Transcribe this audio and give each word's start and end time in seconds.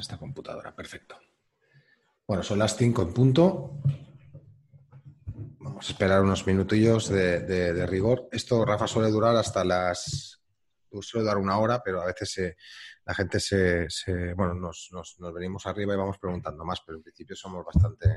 Esta 0.00 0.18
computadora, 0.18 0.74
perfecto. 0.74 1.16
Bueno, 2.26 2.42
son 2.42 2.58
las 2.58 2.76
5 2.76 3.02
en 3.02 3.12
punto. 3.12 3.80
Vamos 5.58 5.88
a 5.88 5.92
esperar 5.92 6.22
unos 6.22 6.46
minutillos 6.46 7.08
de, 7.08 7.40
de, 7.40 7.72
de 7.72 7.86
rigor. 7.86 8.28
Esto, 8.32 8.64
Rafa, 8.64 8.86
suele 8.86 9.10
durar 9.10 9.36
hasta 9.36 9.64
las... 9.64 10.42
Suele 11.00 11.26
dar 11.26 11.36
una 11.36 11.58
hora, 11.58 11.82
pero 11.84 12.00
a 12.00 12.06
veces 12.06 12.32
se, 12.32 12.56
la 13.04 13.14
gente 13.14 13.38
se... 13.38 13.88
se 13.90 14.34
bueno, 14.34 14.54
nos, 14.54 14.88
nos, 14.92 15.20
nos, 15.20 15.34
venimos 15.34 15.66
arriba 15.66 15.94
y 15.94 15.98
vamos 15.98 16.18
preguntando 16.18 16.64
más, 16.64 16.80
pero 16.84 16.98
en 16.98 17.02
principio 17.02 17.36
somos 17.36 17.64
bastante, 17.64 18.16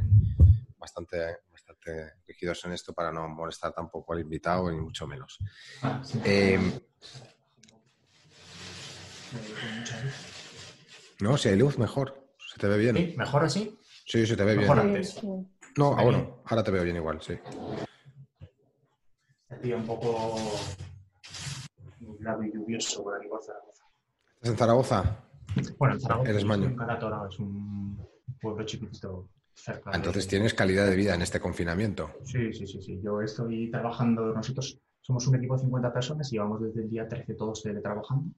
bastante, 0.77 1.39
bastante 1.51 2.13
rígidos 2.25 2.63
en 2.65 2.71
esto 2.71 2.93
para 2.93 3.11
no 3.11 3.27
molestar 3.27 3.73
tampoco 3.73 4.13
al 4.13 4.21
invitado, 4.21 4.71
ni 4.71 4.79
mucho 4.79 5.05
menos. 5.05 5.37
Ah, 5.81 6.01
sí. 6.03 6.19
eh, 6.23 6.81
no, 11.21 11.37
si 11.37 11.49
hay 11.49 11.57
luz, 11.57 11.77
mejor. 11.77 12.29
Se 12.47 12.57
te 12.57 12.67
ve 12.67 12.77
bien. 12.77 12.95
¿Sí? 12.95 13.15
¿Mejor 13.17 13.43
así? 13.43 13.77
Sí, 14.05 14.25
se 14.25 14.35
te 14.35 14.43
ve 14.43 14.55
mejor 14.55 14.77
bien. 14.77 14.87
antes. 14.87 15.21
No, 15.77 15.95
ah, 15.97 16.03
bueno, 16.03 16.41
ahora 16.45 16.63
te 16.63 16.71
veo 16.71 16.83
bien 16.83 16.95
igual, 16.95 17.21
sí. 17.21 17.37
Este 19.49 19.75
un 19.75 19.85
poco 19.85 20.35
nublado 21.99 22.43
y 22.43 22.51
lluvioso 22.51 23.03
por 23.03 23.17
aquí 23.17 23.27
por 23.27 23.43
Zaragoza. 23.43 23.83
¿Estás 24.35 24.51
en 24.51 24.57
Zaragoza? 24.57 25.23
Bueno, 25.77 25.95
en 25.95 26.01
Zaragoza. 26.01 26.29
Eres 26.29 26.45
maño. 26.45 26.75
Es 27.29 27.39
un 27.39 28.07
pueblo 28.41 28.65
chiquitito 28.65 29.29
cerca. 29.53 29.91
Entonces 29.93 30.25
de... 30.25 30.29
tienes 30.29 30.53
calidad 30.53 30.87
de 30.87 30.95
vida 30.95 31.15
en 31.15 31.21
este 31.21 31.39
confinamiento. 31.39 32.11
Sí, 32.23 32.53
sí, 32.53 32.65
sí, 32.65 32.81
sí. 32.81 32.99
Yo 33.03 33.21
estoy 33.21 33.69
trabajando, 33.69 34.33
nosotros 34.33 34.79
somos 35.01 35.27
un 35.27 35.35
equipo 35.35 35.55
de 35.55 35.61
50 35.61 35.93
personas 35.93 36.31
y 36.31 36.35
llevamos 36.35 36.61
desde 36.61 36.81
el 36.81 36.89
día 36.89 37.07
13 37.07 37.33
todos 37.33 37.61
teletrabajando. 37.61 38.31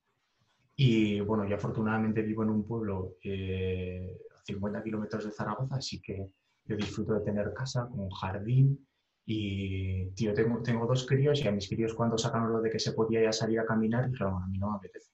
Y 0.83 1.19
bueno, 1.19 1.47
yo 1.47 1.57
afortunadamente 1.57 2.23
vivo 2.23 2.41
en 2.41 2.49
un 2.49 2.65
pueblo 2.65 3.17
eh, 3.23 4.17
a 4.35 4.43
50 4.43 4.81
kilómetros 4.81 5.25
de 5.25 5.29
Zaragoza, 5.29 5.75
así 5.75 6.01
que 6.01 6.27
yo 6.65 6.75
disfruto 6.75 7.13
de 7.13 7.21
tener 7.21 7.53
casa 7.53 7.87
con 7.87 8.09
jardín. 8.09 8.83
Y, 9.23 10.09
tío, 10.15 10.33
tengo, 10.33 10.63
tengo 10.63 10.87
dos 10.87 11.05
críos 11.05 11.39
y 11.39 11.47
a 11.47 11.51
mis 11.51 11.69
críos 11.69 11.93
cuando 11.93 12.17
sacaron 12.17 12.51
lo 12.51 12.61
de 12.61 12.71
que 12.71 12.79
se 12.79 12.93
podía 12.93 13.21
ya 13.21 13.31
salir 13.31 13.59
a 13.59 13.65
caminar, 13.65 14.09
dijeron, 14.09 14.41
a 14.41 14.47
mí 14.47 14.57
no 14.57 14.71
me 14.71 14.77
apetece. 14.77 15.11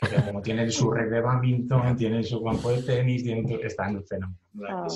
Porque 0.00 0.16
como 0.26 0.42
tienen 0.42 0.72
su 0.72 0.90
red 0.90 1.08
de 1.08 1.20
badminton, 1.20 1.96
tienen 1.96 2.24
su 2.24 2.42
campo 2.42 2.72
de 2.72 2.82
tenis, 2.82 3.22
tienen, 3.22 3.48
están 3.62 4.04
fenómeno. 4.06 4.40
No 4.54 4.88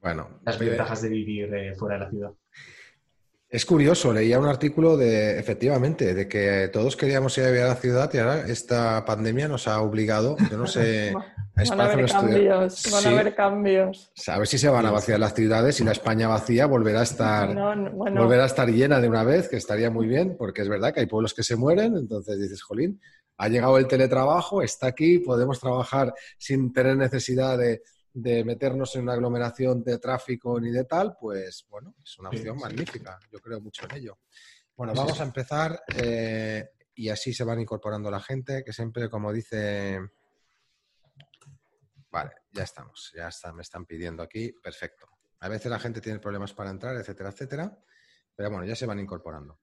Bueno, 0.00 0.40
las 0.44 0.58
ventajas 0.58 1.00
de 1.00 1.08
vivir 1.08 1.54
eh, 1.54 1.76
fuera 1.76 1.94
de 1.94 2.00
la 2.00 2.10
ciudad. 2.10 2.32
Es 3.52 3.66
curioso, 3.66 4.14
leía 4.14 4.38
un 4.38 4.48
artículo 4.48 4.96
de, 4.96 5.38
efectivamente, 5.38 6.14
de 6.14 6.26
que 6.26 6.70
todos 6.72 6.96
queríamos 6.96 7.36
ir 7.36 7.44
a 7.44 7.48
vivir 7.48 7.62
a 7.64 7.68
la 7.68 7.74
ciudad 7.74 8.10
y 8.14 8.16
ahora 8.16 8.46
esta 8.48 9.04
pandemia 9.04 9.46
nos 9.46 9.68
ha 9.68 9.82
obligado, 9.82 10.38
yo 10.50 10.56
no 10.56 10.66
sé... 10.66 11.12
van 11.68 11.80
a 11.82 11.84
haber 11.84 12.10
cambios, 12.10 12.90
van 12.90 13.04
a 13.04 13.10
haber 13.10 13.34
cambios. 13.34 14.10
A 14.26 14.38
ver 14.38 14.48
si 14.48 14.56
se 14.56 14.70
van 14.70 14.86
a 14.86 14.90
vaciar 14.90 15.20
las 15.20 15.34
ciudades 15.34 15.78
y 15.80 15.84
la 15.84 15.92
España 15.92 16.28
vacía 16.28 16.64
volverá 16.64 17.00
a 17.00 17.02
estar, 17.02 17.54
no, 17.54 17.76
no, 17.76 17.90
bueno. 17.90 18.22
volverá 18.22 18.44
a 18.44 18.46
estar 18.46 18.70
llena 18.70 19.02
de 19.02 19.08
una 19.10 19.22
vez, 19.22 19.50
que 19.50 19.58
estaría 19.58 19.90
muy 19.90 20.06
bien, 20.06 20.34
porque 20.38 20.62
es 20.62 20.70
verdad 20.70 20.94
que 20.94 21.00
hay 21.00 21.06
pueblos 21.06 21.34
que 21.34 21.42
se 21.42 21.54
mueren, 21.54 21.94
entonces 21.98 22.40
dices, 22.40 22.62
jolín, 22.62 23.02
ha 23.36 23.48
llegado 23.48 23.76
el 23.76 23.86
teletrabajo, 23.86 24.62
está 24.62 24.86
aquí, 24.86 25.18
podemos 25.18 25.60
trabajar 25.60 26.14
sin 26.38 26.72
tener 26.72 26.96
necesidad 26.96 27.58
de, 27.58 27.82
de 28.14 28.44
meternos 28.44 28.94
en 28.96 29.02
una 29.02 29.14
aglomeración 29.14 29.82
de 29.82 29.98
tráfico 29.98 30.60
ni 30.60 30.70
de 30.70 30.84
tal, 30.84 31.16
pues 31.18 31.66
bueno, 31.68 31.94
es 32.02 32.18
una 32.18 32.28
opción 32.28 32.58
sí, 32.58 32.62
magnífica. 32.62 33.18
Yo 33.30 33.38
creo 33.40 33.60
mucho 33.60 33.86
en 33.86 33.96
ello. 33.96 34.18
Bueno, 34.76 34.92
vamos 34.94 35.20
a 35.20 35.24
empezar 35.24 35.82
eh, 35.96 36.70
y 36.94 37.08
así 37.08 37.32
se 37.32 37.44
van 37.44 37.60
incorporando 37.60 38.10
la 38.10 38.20
gente, 38.20 38.62
que 38.64 38.72
siempre, 38.72 39.08
como 39.08 39.32
dice... 39.32 40.00
Vale, 42.10 42.32
ya 42.50 42.64
estamos, 42.64 43.10
ya 43.16 43.28
está, 43.28 43.52
me 43.52 43.62
están 43.62 43.86
pidiendo 43.86 44.22
aquí, 44.22 44.52
perfecto. 44.52 45.08
A 45.40 45.48
veces 45.48 45.70
la 45.70 45.78
gente 45.78 46.00
tiene 46.00 46.18
problemas 46.18 46.52
para 46.52 46.70
entrar, 46.70 46.94
etcétera, 46.96 47.30
etcétera, 47.30 47.78
pero 48.34 48.50
bueno, 48.50 48.66
ya 48.66 48.76
se 48.76 48.86
van 48.86 49.00
incorporando. 49.00 49.58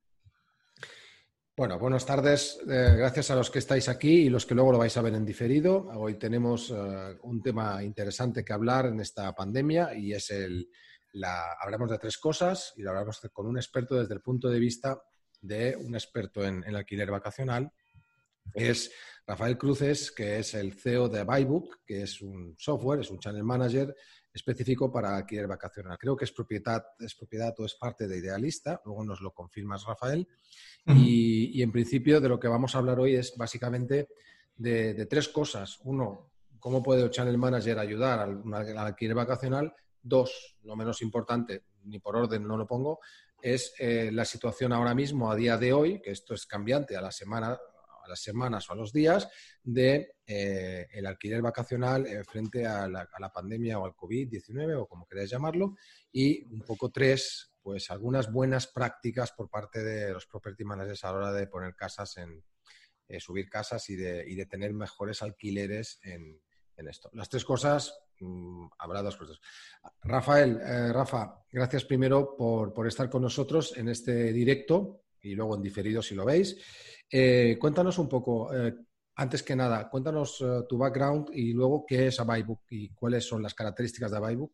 Bueno, 1.59 1.77
buenas 1.77 2.05
tardes. 2.05 2.57
Eh, 2.69 2.95
gracias 2.95 3.31
a 3.31 3.35
los 3.35 3.51
que 3.51 3.59
estáis 3.59 3.89
aquí 3.89 4.21
y 4.21 4.29
los 4.29 4.45
que 4.45 4.55
luego 4.55 4.71
lo 4.71 4.77
vais 4.77 4.95
a 4.95 5.01
ver 5.01 5.13
en 5.13 5.25
diferido. 5.25 5.89
Hoy 5.93 6.17
tenemos 6.17 6.69
uh, 6.69 7.17
un 7.23 7.41
tema 7.41 7.83
interesante 7.83 8.45
que 8.45 8.53
hablar 8.53 8.85
en 8.85 9.01
esta 9.01 9.35
pandemia 9.35 9.93
y 9.93 10.13
es 10.13 10.31
el, 10.31 10.69
la, 11.11 11.57
hablamos 11.61 11.91
de 11.91 11.97
tres 11.97 12.17
cosas 12.17 12.71
y 12.77 12.81
lo 12.81 12.91
hablamos 12.91 13.19
con 13.33 13.45
un 13.45 13.57
experto 13.57 13.95
desde 13.99 14.13
el 14.13 14.21
punto 14.21 14.47
de 14.47 14.57
vista 14.57 15.01
de 15.41 15.75
un 15.75 15.95
experto 15.95 16.45
en, 16.45 16.63
en 16.65 16.77
alquiler 16.77 17.11
vacacional. 17.11 17.69
Es 18.53 18.89
Rafael 19.27 19.57
Cruces, 19.57 20.13
que 20.13 20.39
es 20.39 20.53
el 20.53 20.71
CEO 20.71 21.09
de 21.09 21.25
Buybook, 21.25 21.81
que 21.85 22.03
es 22.03 22.21
un 22.21 22.55
software, 22.57 23.01
es 23.01 23.11
un 23.11 23.19
channel 23.19 23.43
manager 23.43 23.93
específico 24.39 24.91
para 24.91 25.15
alquiler 25.15 25.47
vacacional. 25.47 25.97
Creo 25.97 26.15
que 26.15 26.25
es 26.25 26.31
propiedad, 26.31 26.83
es 26.99 27.13
propiedad 27.15 27.53
o 27.59 27.65
es 27.65 27.75
parte 27.75 28.07
de 28.07 28.17
Idealista, 28.17 28.81
luego 28.85 29.03
nos 29.03 29.21
lo 29.21 29.31
confirmas, 29.31 29.85
Rafael. 29.85 30.27
Uh 30.85 30.91
-huh. 30.91 30.97
y, 30.97 31.59
y, 31.59 31.61
en 31.61 31.71
principio 31.71 32.19
de 32.19 32.29
lo 32.29 32.39
que 32.39 32.47
vamos 32.47 32.73
a 32.73 32.79
hablar 32.79 32.99
hoy 32.99 33.15
es 33.15 33.35
básicamente 33.37 34.07
de, 34.55 34.93
de 34.93 35.05
tres 35.05 35.29
cosas. 35.29 35.79
Uno, 35.83 36.31
cómo 36.59 36.81
puede 36.81 37.03
el 37.03 37.09
Channel 37.09 37.37
Manager 37.37 37.77
ayudar 37.79 38.19
al, 38.19 38.41
al 38.53 38.77
alquiler 38.77 39.15
vacacional. 39.15 39.73
Dos, 40.01 40.57
lo 40.63 40.75
menos 40.75 41.01
importante, 41.01 41.63
ni 41.83 41.99
por 41.99 42.15
orden 42.15 42.47
no 42.47 42.55
lo 42.57 42.65
pongo, 42.65 42.99
es 43.41 43.73
eh, 43.79 44.11
la 44.11 44.25
situación 44.25 44.73
ahora 44.73 44.93
mismo, 44.93 45.31
a 45.31 45.35
día 45.35 45.57
de 45.57 45.71
hoy, 45.73 46.01
que 46.01 46.11
esto 46.11 46.33
es 46.33 46.45
cambiante 46.45 46.95
a 46.95 47.01
la 47.01 47.11
semana, 47.11 47.57
las 48.09 48.21
semanas 48.21 48.69
o 48.69 48.73
a 48.73 48.75
los 48.75 48.91
días 48.91 49.29
de 49.63 50.15
eh, 50.25 50.87
el 50.91 51.05
alquiler 51.05 51.41
vacacional 51.41 52.05
eh, 52.05 52.23
frente 52.23 52.65
a 52.65 52.87
la, 52.87 53.31
pandemia 53.33 53.79
o 53.79 53.85
al 53.85 53.95
COVID-19 53.95 54.81
o 54.81 54.87
como 54.87 55.07
queráis 55.07 55.29
llamarlo. 55.29 55.75
Y 56.11 56.43
un 56.53 56.61
poco 56.61 56.91
tres, 56.91 57.53
pues 57.61 57.89
algunas 57.91 58.31
buenas 58.31 58.67
prácticas 58.67 59.31
por 59.31 59.49
parte 59.49 59.83
de 59.83 60.11
los 60.11 60.25
property 60.25 60.65
managers 60.65 61.03
a 61.03 61.11
la 61.11 61.17
hora 61.17 61.31
de 61.31 61.47
poner 61.47 61.75
casas 61.75 62.17
en, 62.17 62.43
eh, 63.07 63.19
subir 63.19 63.49
casas 63.49 63.89
y 63.89 63.95
de, 63.95 64.25
y 64.27 64.35
de, 64.35 64.45
tener 64.45 64.73
mejores 64.73 65.21
alquileres 65.21 65.99
en, 66.03 66.41
en 66.75 66.87
esto. 66.87 67.09
Las 67.13 67.29
tres 67.29 67.45
cosas, 67.45 67.93
mmm, 68.19 68.67
habrá 68.79 69.01
dos 69.01 69.15
cosas. 69.15 69.39
Rafael, 70.01 70.59
Rafa, 70.93 71.45
gracias 71.51 71.85
primero 71.85 72.35
por, 72.35 72.73
por 72.73 72.87
estar 72.87 73.09
con 73.09 73.21
nosotros 73.21 73.77
en 73.77 73.89
este 73.89 74.33
directo 74.33 75.03
y 75.21 75.35
luego 75.35 75.55
en 75.55 75.61
diferido 75.61 76.01
si 76.01 76.15
lo 76.15 76.25
veis. 76.25 76.57
Eh, 77.11 77.57
cuéntanos 77.59 77.97
un 77.97 78.07
poco, 78.07 78.53
eh, 78.53 78.75
antes 79.15 79.43
que 79.43 79.55
nada, 79.55 79.89
cuéntanos 79.89 80.39
uh, 80.41 80.65
tu 80.67 80.77
background 80.77 81.29
y 81.33 81.53
luego 81.53 81.85
qué 81.85 82.07
es 82.07 82.19
Abaybook 82.19 82.61
y 82.69 82.89
cuáles 82.89 83.25
son 83.25 83.43
las 83.43 83.53
características 83.53 84.11
de 84.11 84.17
Abaybook. 84.17 84.53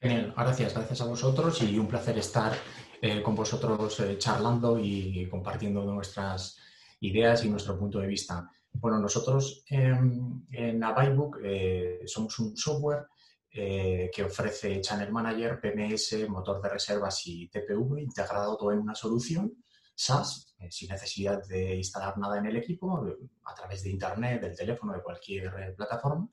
Genial, 0.00 0.34
gracias, 0.36 0.74
gracias 0.74 1.00
a 1.00 1.04
vosotros 1.04 1.62
y 1.62 1.78
un 1.78 1.86
placer 1.86 2.18
estar 2.18 2.52
eh, 3.00 3.22
con 3.22 3.34
vosotros 3.34 4.00
eh, 4.00 4.16
charlando 4.16 4.78
y 4.78 5.28
compartiendo 5.28 5.84
nuestras 5.84 6.58
ideas 7.00 7.44
y 7.44 7.50
nuestro 7.50 7.78
punto 7.78 7.98
de 7.98 8.06
vista. 8.06 8.48
Bueno, 8.72 8.98
nosotros 8.98 9.64
en 9.68 10.82
Abaybook 10.82 11.38
eh, 11.44 12.00
somos 12.06 12.38
un 12.38 12.56
software 12.56 13.06
que 13.52 14.24
ofrece 14.24 14.80
Channel 14.80 15.12
Manager, 15.12 15.60
PMS, 15.60 16.28
motor 16.28 16.62
de 16.62 16.70
reservas 16.70 17.26
y 17.26 17.48
TPV 17.48 18.00
integrado 18.00 18.56
todo 18.56 18.72
en 18.72 18.78
una 18.78 18.94
solución 18.94 19.52
SaaS, 19.94 20.54
eh, 20.58 20.70
sin 20.70 20.88
necesidad 20.88 21.46
de 21.46 21.76
instalar 21.76 22.16
nada 22.16 22.38
en 22.38 22.46
el 22.46 22.56
equipo, 22.56 23.04
a 23.44 23.54
través 23.54 23.82
de 23.82 23.90
Internet, 23.90 24.40
del 24.40 24.56
teléfono, 24.56 24.94
de 24.94 25.02
cualquier 25.02 25.46
eh, 25.46 25.74
plataforma. 25.76 26.28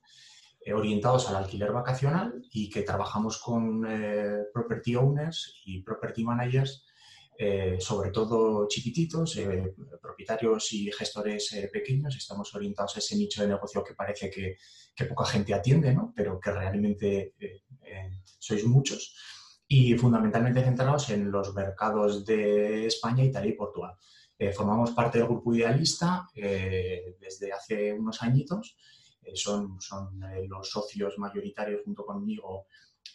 orientados 0.74 1.30
al 1.30 1.38
alquiler 1.38 1.72
vacacional 1.72 2.42
y 2.52 2.70
que 2.70 2.84
trabajamos 2.84 3.40
con 3.40 3.82
property 4.54 4.96
owners 4.96 5.62
y 5.66 5.82
property 5.82 6.24
managers 6.24 6.86
eh, 7.42 7.78
sobre 7.80 8.12
todo 8.12 8.68
chiquititos, 8.68 9.38
eh, 9.38 9.74
propietarios 10.02 10.74
y 10.74 10.92
gestores 10.92 11.54
eh, 11.54 11.70
pequeños. 11.72 12.14
Estamos 12.18 12.54
orientados 12.54 12.98
a 12.98 13.00
ese 13.00 13.16
nicho 13.16 13.42
de 13.42 13.48
negocio 13.48 13.82
que 13.82 13.94
parece 13.94 14.30
que, 14.30 14.58
poca 15.06 15.24
gente 15.24 15.54
atiende, 15.54 15.94
¿no? 15.94 16.12
pero 16.14 16.38
que 16.38 16.52
realmente 16.52 17.34
sois 18.38 18.66
muchos. 18.66 19.16
Y 19.70 19.96
fundamentalmente 19.96 20.62
centrados 20.62 21.10
en 21.12 21.32
los 21.32 21.54
mercados 21.56 22.26
de 22.26 22.88
España, 22.88 23.24
Italia 23.24 23.52
y 23.52 23.56
Portugal. 23.56 23.96
formamos 24.54 24.92
parte 24.92 25.20
del 25.20 25.28
grupo 25.28 25.56
idealista 25.56 26.28
desde 26.36 27.54
hace 27.54 27.94
unos 27.94 28.22
añitos. 28.22 28.76
son, 29.34 29.80
son 29.80 30.20
los 30.50 30.70
socios 30.70 31.18
mayoritarios 31.18 31.84
junto 31.86 32.06
conmigo 32.06 32.66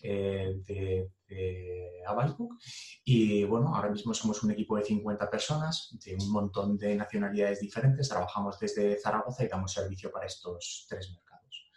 eh, 0.06 0.60
de, 0.66 1.10
de 1.26 2.02
Y 3.06 3.44
bueno, 3.44 3.74
ahora 3.74 3.88
mismo 3.88 4.12
somos 4.12 4.42
un 4.42 4.50
equipo 4.50 4.76
de 4.76 4.84
50 4.84 5.30
personas, 5.30 5.96
de 6.04 6.14
un 6.14 6.30
montón 6.30 6.76
de 6.76 6.94
nacionalidades 6.94 7.60
diferentes. 7.60 8.10
Trabajamos 8.10 8.58
desde 8.60 9.00
Zaragoza 9.00 9.44
y 9.44 9.48
damos 9.48 9.72
servicio 9.72 10.12
para 10.12 10.26
estos 10.26 10.84
tres 10.90 11.10
mercados. 11.10 11.70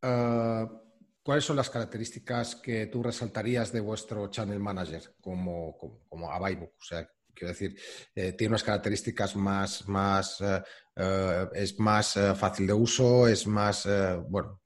Ah, 0.00 0.66
¿Cuáles 1.22 1.44
son 1.44 1.56
las 1.56 1.68
características 1.68 2.56
que 2.56 2.86
tú 2.86 3.02
resaltarías 3.02 3.70
de 3.70 3.80
vuestro 3.80 4.28
channel 4.28 4.60
manager 4.60 5.14
como, 5.20 5.76
como, 5.76 6.30
O 6.30 6.82
sea, 6.82 7.06
quiero 7.34 7.48
decir, 7.48 7.78
eh, 8.14 8.32
tiene 8.32 8.52
unas 8.52 8.62
características 8.62 9.36
más, 9.36 9.86
más 9.86 10.40
eh, 10.40 11.46
es 11.52 11.78
más 11.78 12.14
fácil 12.34 12.66
de 12.66 12.72
uso, 12.72 13.28
es 13.28 13.46
más, 13.46 13.86
bueno, 14.30 14.62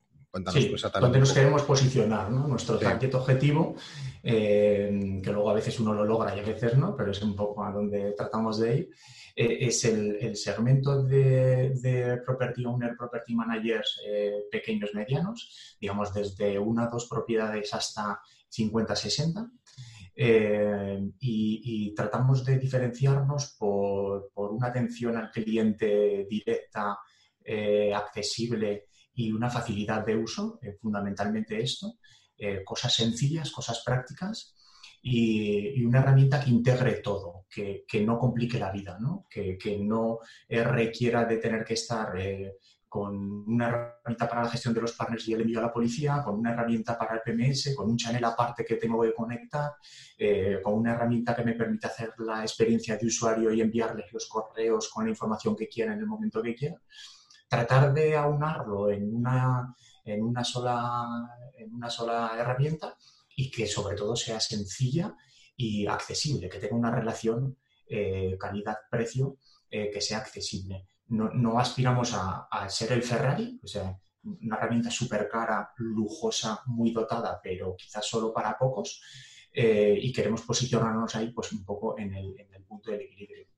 sí, 0.53 0.75
Donde 1.01 1.19
nos 1.19 1.33
queremos 1.33 1.63
posicionar, 1.63 2.31
¿no? 2.31 2.49
Nuestro 2.49 2.79
target 2.79 3.15
objetivo, 3.15 3.77
eh, 4.23 5.21
que 5.23 5.31
luego 5.31 5.51
a 5.51 5.55
veces 5.55 5.79
uno 5.81 5.93
lo 5.93 6.05
logra 6.05 6.35
y 6.35 6.41
a 6.41 6.43
veces 6.43 6.77
no, 6.77 6.97
pero 6.97 7.11
es 7.11 7.21
un 7.23 7.37
poco 7.37 7.63
a 7.65 7.71
donde 7.71 8.13
tratamos 8.13 8.59
de 8.59 8.77
ir, 8.77 8.91
eh, 9.37 9.59
es 9.61 9.85
el, 9.85 10.35
segmento 10.37 11.03
de, 11.03 12.21
property 12.25 12.65
owner, 12.65 12.97
property 12.97 13.35
managers 13.35 14.01
eh, 14.07 14.45
pequeños, 14.51 14.95
medianos, 14.95 15.77
digamos 15.79 16.15
desde 16.15 16.59
una 16.59 16.89
o 16.89 16.91
dos 16.91 17.07
propiedades 17.09 17.75
hasta 17.75 18.21
50, 18.49 18.97
60. 18.97 19.51
y, 21.21 21.95
tratamos 21.95 22.45
de 22.45 22.59
diferenciarnos 22.59 23.55
por, 23.59 24.31
por, 24.33 24.51
una 24.53 24.69
atención 24.69 25.17
al 25.17 25.31
cliente 25.31 26.27
directa, 26.29 26.99
accesible 27.95 28.87
y 29.15 29.33
una 29.33 29.51
facilidad 29.51 30.05
de 30.05 30.17
uso, 30.17 30.59
eh, 30.63 30.77
fundamentalmente 30.81 31.61
esto, 31.61 31.99
eh, 32.37 32.63
cosas 32.65 32.95
sencillas, 32.95 33.51
cosas 33.51 33.83
prácticas 33.85 34.55
y, 35.03 35.85
una 35.85 35.99
herramienta 35.99 36.41
que 36.41 36.51
integre 36.51 36.95
todo, 36.95 37.47
que, 37.51 37.85
no 38.05 38.19
complique 38.19 38.59
la 38.59 38.71
vida, 38.71 38.99
¿no? 39.01 39.27
que, 39.29 39.79
no 39.81 40.21
eh, 40.49 40.63
requiera 40.63 41.25
de 41.25 41.37
tener 41.37 41.65
que 41.65 41.75
estar 41.75 42.13
con 42.89 43.17
una 43.49 43.69
herramienta 43.69 44.29
para 44.29 44.45
la 44.45 44.51
gestión 44.51 44.75
de 44.75 44.83
los 44.83 44.93
partners 44.93 45.27
y 45.27 45.33
el 45.33 45.41
envío 45.41 45.59
a 45.59 45.63
la 45.63 45.73
policía, 45.73 46.23
con 46.23 46.39
una 46.39 46.53
herramienta 46.53 46.97
para 46.97 47.15
el 47.15 47.21
PMS, 47.23 47.75
con 47.75 47.91
un 47.91 47.97
channel 47.97 48.25
aparte 48.25 48.65
que 48.65 48.77
tengo 48.77 49.03
que 49.03 49.15
conectar, 49.15 49.73
con 50.63 50.75
una 50.75 50.93
herramienta 50.93 51.35
que 51.35 51.45
me 51.45 51.55
permite 51.55 51.87
hacer 51.87 52.13
la 52.19 52.43
experiencia 52.43 52.97
de 52.97 53.07
usuario 53.07 53.53
y 53.53 53.61
enviarles 53.61 54.13
los 54.13 54.29
correos 54.29 54.89
con 54.89 55.05
la 55.05 55.11
información 55.11 55.57
que 55.57 55.69
quiera 55.69 55.95
en 55.95 56.01
el 56.01 56.07
momento 56.07 56.43
que 56.43 56.55
quiera 56.55 56.81
tratar 57.53 57.93
de 57.93 58.17
aunarlo 58.17 58.91
en 58.91 59.15
una, 59.15 59.77
en 60.07 60.23
una, 60.23 60.43
sola, 60.43 61.29
en 61.59 61.75
una 61.75 61.91
sola 61.91 62.33
herramienta 62.35 62.97
y 63.37 63.51
que 63.51 63.67
sobre 63.67 63.95
todo 63.95 64.17
sea 64.17 64.41
sencilla 64.41 65.15
y 65.55 65.87
accesible, 65.87 66.49
que 66.49 66.59
tenga 66.59 66.77
una 66.77 66.91
relación 66.91 67.59
eh, 67.87 68.39
calidad-precio 68.41 69.37
eh, 69.69 69.91
que 69.91 70.01
sea 70.01 70.19
accesible. 70.19 70.87
No, 71.09 71.59
aspiramos 71.59 72.15
a, 72.15 72.49
ser 72.71 72.93
el 72.93 73.03
Ferrari, 73.03 73.61
o 73.63 73.67
sea, 73.67 73.99
una 74.23 74.57
herramienta 74.57 74.91
súper 74.91 75.29
cara, 75.29 75.75
lujosa, 75.77 76.63
muy 76.65 76.91
dotada, 76.91 77.39
pero 77.43 77.77
quizás 77.77 78.07
solo 78.07 78.33
para 78.33 78.57
pocos, 78.57 79.03
eh, 79.53 79.99
y 80.01 80.11
queremos 80.11 80.41
posicionarnos 80.41 81.15
ahí 81.17 81.31
pues 81.33 81.53
un 81.53 81.67
poco 81.67 81.99
en 81.99 82.15
el, 82.15 82.35
en 82.41 82.55
el 82.55 82.65
punto 82.65 82.93
del 82.93 83.03
equilibrio. 83.03 83.52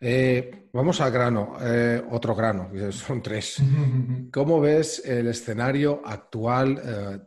Eh, 0.00 0.68
vamos 0.72 1.00
al 1.00 1.10
grano, 1.10 1.56
eh, 1.60 2.02
otro 2.10 2.34
grano, 2.34 2.70
son 2.92 3.22
tres. 3.22 3.56
¿Cómo 4.32 4.60
ves 4.60 5.02
el 5.04 5.28
escenario 5.28 6.02
actual? 6.04 6.80
Eh, 6.84 7.18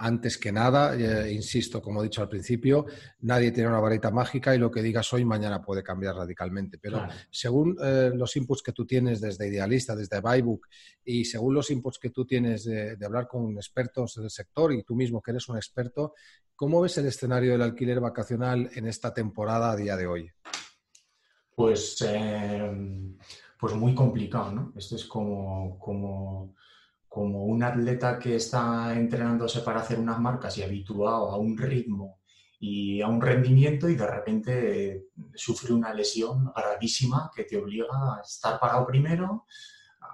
antes 0.00 0.38
que 0.38 0.52
nada, 0.52 0.94
insisto, 1.28 1.82
como 1.82 2.00
he 2.00 2.04
dicho 2.04 2.22
al 2.22 2.28
principio, 2.28 2.86
nadie 3.22 3.50
tiene 3.50 3.68
una 3.68 3.80
varita 3.80 4.12
mágica 4.12 4.54
y 4.54 4.58
lo 4.58 4.70
que 4.70 4.80
digas 4.80 5.12
hoy 5.12 5.24
mañana 5.24 5.60
puede 5.60 5.82
cambiar 5.82 6.14
radicalmente. 6.14 6.78
Pero 6.78 7.04
según 7.32 7.76
los 8.14 8.36
inputs 8.36 8.62
que 8.62 8.70
tú 8.70 8.86
tienes 8.86 9.20
desde 9.20 9.48
Idealista, 9.48 9.96
desde 9.96 10.20
Buybook 10.20 10.68
y 11.04 11.24
según 11.24 11.52
los 11.52 11.68
inputs 11.72 11.98
que 11.98 12.10
tú 12.10 12.24
tienes 12.24 12.62
de, 12.62 12.94
de 12.94 13.06
hablar 13.06 13.26
con 13.26 13.56
expertos 13.56 14.14
del 14.14 14.30
sector 14.30 14.72
y 14.72 14.84
tú 14.84 14.94
mismo 14.94 15.20
que 15.20 15.32
eres 15.32 15.48
un 15.48 15.56
experto, 15.56 16.14
¿cómo 16.54 16.80
ves 16.80 16.96
el 16.98 17.06
escenario 17.06 17.50
del 17.50 17.62
alquiler 17.62 17.98
vacacional 17.98 18.70
en 18.76 18.86
esta 18.86 19.12
temporada 19.12 19.72
a 19.72 19.76
día 19.76 19.96
de 19.96 20.06
hoy? 20.06 20.30
Pues, 21.58 22.00
eh, 22.06 22.70
pues 23.58 23.74
muy 23.74 23.92
complicado, 23.92 24.52
¿no? 24.52 24.72
Esto 24.76 24.94
es 24.94 25.04
como, 25.06 25.76
como, 25.76 26.54
como 27.08 27.46
un 27.46 27.64
atleta 27.64 28.16
que 28.16 28.36
está 28.36 28.96
entrenándose 28.96 29.62
para 29.62 29.80
hacer 29.80 29.98
unas 29.98 30.20
marcas 30.20 30.56
y 30.56 30.62
habituado 30.62 31.32
a 31.32 31.36
un 31.36 31.58
ritmo 31.58 32.20
y 32.60 33.02
a 33.02 33.08
un 33.08 33.20
rendimiento 33.20 33.88
y 33.88 33.96
de 33.96 34.06
repente 34.06 35.06
sufre 35.34 35.72
una 35.72 35.92
lesión 35.92 36.52
gravísima 36.54 37.28
que 37.34 37.42
te 37.42 37.56
obliga 37.56 38.18
a 38.18 38.20
estar 38.20 38.60
parado 38.60 38.86
primero, 38.86 39.46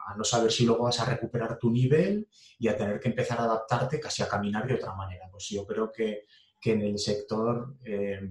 a 0.06 0.17
no 0.17 0.25
saber 0.25 0.50
si 0.50 0.64
luego 0.64 0.85
vas 0.85 0.99
a 1.00 1.05
recuperar 1.05 1.58
tu 1.58 1.70
nivel 1.70 2.26
y 2.58 2.69
a 2.69 2.76
tener 2.79 2.99
que 2.99 3.11
empezar 3.11 3.38
a 3.38 3.44
adaptarte 3.44 4.00
casi 4.00 4.23
a 4.23 4.29
caminar 4.31 4.67
de 4.67 4.76
otra 4.76 4.94
manera. 4.94 5.29
Pues 5.31 5.46
yo 5.50 5.67
creo 5.67 5.93
que, 5.93 6.25
que 6.58 6.73
en 6.73 6.81
el 6.81 6.99
sector 6.99 7.76
eh, 7.85 8.31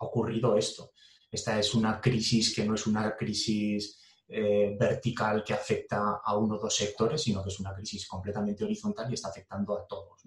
ha 0.00 0.04
ocurrido 0.06 0.56
esto. 0.56 0.92
Esta 1.36 1.58
es 1.58 1.74
una 1.74 2.00
crisis 2.00 2.54
que 2.54 2.64
no 2.64 2.74
es 2.74 2.86
una 2.86 3.14
crisis 3.14 4.00
eh, 4.26 4.74
vertical 4.80 5.44
que 5.44 5.52
afecta 5.52 6.22
a 6.24 6.34
uno 6.38 6.56
o 6.56 6.58
dos 6.58 6.74
sectores, 6.74 7.22
sino 7.22 7.42
que 7.42 7.50
es 7.50 7.60
una 7.60 7.74
crisis 7.74 8.08
completamente 8.08 8.64
horizontal 8.64 9.10
y 9.10 9.14
está 9.14 9.28
afectando 9.28 9.78
a 9.78 9.86
todos. 9.86 10.22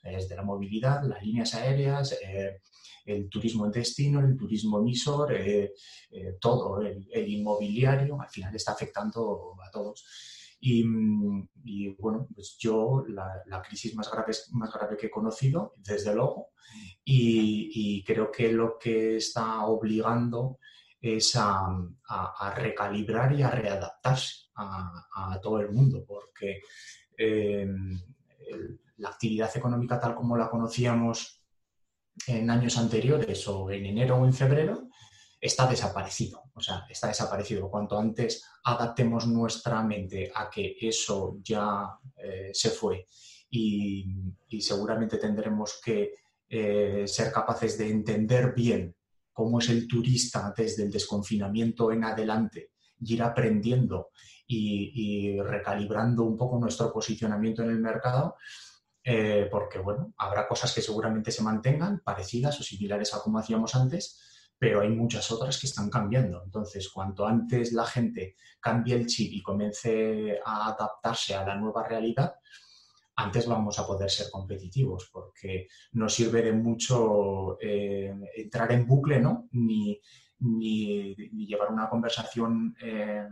Desde 0.00 0.36
la 0.36 0.44
movilidad, 0.44 1.02
las 1.02 1.20
líneas 1.24 1.56
aéreas, 1.56 2.16
eh, 2.24 2.60
el 3.04 3.28
turismo 3.28 3.66
en 3.66 3.72
destino, 3.72 4.20
el 4.20 4.36
turismo 4.36 4.78
emisor, 4.78 5.34
eh, 5.34 5.74
todo, 6.40 6.80
el, 6.80 7.28
inmobiliario, 7.28 8.20
al 8.20 8.28
final 8.28 8.54
está 8.54 8.72
afectando 8.74 9.56
a 9.60 9.68
todos. 9.72 10.04
Y, 10.60 11.88
bueno, 11.98 12.26
pues 12.34 12.56
yo 12.58 13.04
la, 13.08 13.62
crisis 13.62 13.94
más 13.94 14.10
grave, 14.10 14.32
más 14.52 14.72
grave 14.72 14.96
que 14.96 15.06
he 15.06 15.10
conocido, 15.10 15.74
desde 15.76 16.14
luego, 16.14 16.50
y, 17.04 18.02
creo 18.04 18.30
que 18.30 18.52
lo 18.52 18.78
que 18.78 19.16
está 19.16 19.64
obligando 19.66 20.58
es 21.00 21.36
a, 21.36 21.68
recalibrar 22.56 23.34
y 23.34 23.42
a 23.42 23.50
readaptarse 23.50 24.46
a, 24.56 25.38
todo 25.42 25.60
el 25.60 25.70
mundo, 25.70 26.04
porque 26.06 26.62
eh, 27.16 27.66
la 28.96 29.08
actividad 29.08 29.54
económica 29.56 30.00
tal 30.00 30.14
como 30.14 30.36
la 30.36 30.48
conocíamos 30.48 31.42
en 32.26 32.48
años 32.48 32.78
anteriores 32.78 33.46
o 33.48 33.70
en 33.70 33.86
enero 33.86 34.16
o 34.16 34.24
en 34.24 34.32
febrero 34.32 34.88
está 35.44 35.66
desaparecido. 35.66 36.42
O 36.54 36.60
sea, 36.60 36.86
está 36.88 37.08
desaparecido. 37.08 37.70
Cuanto 37.70 37.98
antes 37.98 38.44
adaptemos 38.64 39.26
nuestra 39.26 39.82
mente 39.82 40.32
a 40.34 40.48
que 40.48 40.76
eso 40.80 41.38
ya 41.42 41.98
eh, 42.16 42.50
se 42.52 42.70
fue 42.70 43.06
y 43.50 44.60
seguramente 44.60 45.16
tendremos 45.18 45.80
que 45.84 46.12
eh, 46.48 47.04
ser 47.06 47.30
capaces 47.32 47.78
de 47.78 47.90
entender 47.90 48.52
bien 48.54 48.94
cómo 49.32 49.58
es 49.58 49.68
el 49.68 49.86
turista 49.86 50.52
desde 50.56 50.84
el 50.84 50.90
desconfinamiento 50.90 51.90
en 51.92 52.04
adelante 52.04 52.70
y 53.00 53.14
ir 53.14 53.22
aprendiendo 53.22 54.10
y, 54.46 55.40
recalibrando 55.40 56.22
un 56.22 56.36
poco 56.36 56.58
nuestro 56.58 56.92
posicionamiento 56.92 57.62
en 57.62 57.70
el 57.70 57.80
mercado, 57.80 58.36
eh, 59.02 59.48
porque 59.50 59.78
bueno, 59.78 60.14
habrá 60.18 60.46
cosas 60.46 60.72
que 60.72 60.82
seguramente 60.82 61.30
se 61.30 61.42
mantengan 61.42 62.00
parecidas 62.04 62.60
o 62.60 62.62
similares 62.62 63.14
a 63.14 63.20
como 63.20 63.38
hacíamos 63.38 63.74
antes, 63.74 64.20
pero 64.58 64.80
hay 64.80 64.88
muchas 64.90 65.30
otras 65.30 65.58
que 65.58 65.66
están 65.66 65.90
cambiando. 65.90 66.42
Entonces, 66.44 66.88
cuanto 66.88 67.26
antes 67.26 67.72
la 67.72 67.84
gente 67.84 68.36
cambie 68.60 68.94
el 68.94 69.06
chip 69.06 69.32
y 69.32 69.42
comience 69.42 70.40
a 70.44 70.68
adaptarse 70.68 71.34
a 71.34 71.44
la 71.44 71.56
nueva 71.56 71.86
realidad, 71.86 72.34
antes 73.16 73.46
vamos 73.46 73.78
a 73.78 73.86
poder 73.86 74.10
ser 74.10 74.30
competitivos, 74.30 75.08
porque 75.12 75.68
no 75.92 76.08
sirve 76.08 76.42
de 76.42 76.52
mucho 76.52 77.58
eh, 77.60 78.12
entrar 78.36 78.72
en 78.72 78.86
bucle, 78.86 79.20
¿no? 79.20 79.48
Ni, 79.52 80.00
llevar 80.38 81.72
una 81.72 81.88
conversación 81.88 82.76
eh, 82.82 83.26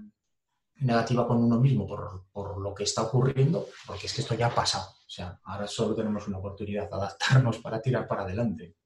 negativa 0.76 1.26
con 1.26 1.42
uno 1.42 1.60
mismo 1.60 1.86
por, 1.86 2.24
por, 2.32 2.58
lo 2.58 2.72
que 2.72 2.84
está 2.84 3.02
ocurriendo, 3.02 3.66
porque 3.86 4.06
es 4.06 4.14
que 4.14 4.22
esto 4.22 4.34
ya 4.34 4.46
ha 4.46 4.54
pasado. 4.54 4.88
O 4.90 5.10
sea, 5.10 5.38
ahora 5.44 5.66
solo 5.66 5.94
tenemos 5.94 6.26
una 6.28 6.38
oportunidad 6.38 6.88
de 6.88 6.96
adaptarnos 6.96 7.58
para 7.58 7.82
tirar 7.82 8.06
para 8.06 8.22
adelante. 8.22 8.76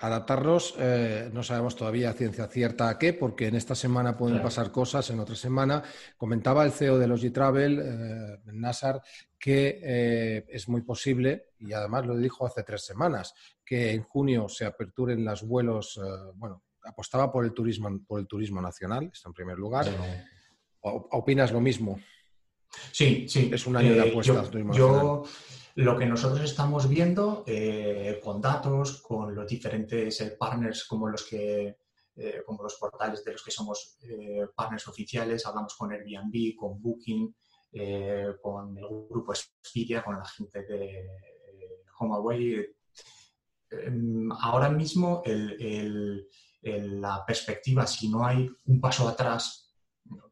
Adaptarlos, 0.00 0.76
eh, 0.78 1.28
no 1.32 1.42
sabemos 1.42 1.74
todavía 1.74 2.12
ciencia 2.12 2.46
cierta 2.46 2.88
a 2.88 2.98
qué, 2.98 3.12
porque 3.12 3.48
en 3.48 3.56
esta 3.56 3.74
semana 3.74 4.16
pueden 4.16 4.40
pasar 4.40 4.70
cosas, 4.70 5.10
en 5.10 5.18
otra 5.18 5.34
semana. 5.34 5.82
Comentaba 6.16 6.64
el 6.64 6.70
CEO 6.70 6.98
de 6.98 7.08
los 7.08 7.24
G-Travel, 7.24 7.80
eh, 7.82 8.38
Nassar, 8.52 9.02
que 9.36 9.80
eh, 9.82 10.44
es 10.50 10.68
muy 10.68 10.82
posible, 10.82 11.46
y 11.58 11.72
además 11.72 12.06
lo 12.06 12.16
dijo 12.16 12.46
hace 12.46 12.62
tres 12.62 12.84
semanas, 12.84 13.34
que 13.64 13.90
en 13.90 14.04
junio 14.04 14.48
se 14.48 14.66
aperturen 14.66 15.24
los 15.24 15.42
vuelos, 15.42 16.00
bueno, 16.36 16.62
apostaba 16.84 17.32
por 17.32 17.44
el 17.44 17.52
turismo, 17.52 17.90
por 18.06 18.20
el 18.20 18.28
turismo 18.28 18.62
nacional, 18.62 19.10
esto 19.12 19.28
en 19.28 19.34
primer 19.34 19.58
lugar. 19.58 19.86
¿Opinas 20.80 21.50
lo 21.50 21.60
mismo? 21.60 21.98
Sí, 22.92 23.28
sí. 23.28 23.50
Es 23.52 23.66
un 23.66 23.76
año 23.76 23.94
de 23.94 24.10
apuestas. 24.10 24.48
yo, 24.72 25.24
lo 25.78 25.96
que 25.96 26.06
nosotros 26.06 26.40
estamos 26.40 26.88
viendo 26.88 27.44
eh, 27.46 28.18
con 28.20 28.40
datos, 28.40 29.00
con 29.00 29.32
los 29.32 29.46
diferentes 29.46 30.20
eh, 30.20 30.36
partners 30.36 30.84
como 30.84 31.08
los 31.08 31.22
que 31.22 31.76
eh, 32.16 32.42
como 32.44 32.64
los 32.64 32.74
portales 32.74 33.24
de 33.24 33.30
los 33.30 33.44
que 33.44 33.52
somos 33.52 33.96
partners 34.56 34.88
oficiales, 34.88 35.46
hablamos 35.46 35.76
con 35.76 35.92
Airbnb, 35.92 36.56
con 36.56 36.82
Booking, 36.82 37.32
con 38.42 38.76
el 38.76 38.84
grupo 39.08 39.32
Expedia, 39.32 40.02
con 40.02 40.18
la 40.18 40.24
gente 40.24 40.64
de 40.64 41.06
HomeAway. 41.96 42.66
Em, 43.70 44.32
ahora 44.32 44.70
mismo 44.70 45.22
la 46.60 47.24
perspectiva, 47.24 47.86
si 47.86 48.08
no 48.08 48.26
hay 48.26 48.50
un 48.66 48.80
paso 48.80 49.06
atrás 49.06 49.72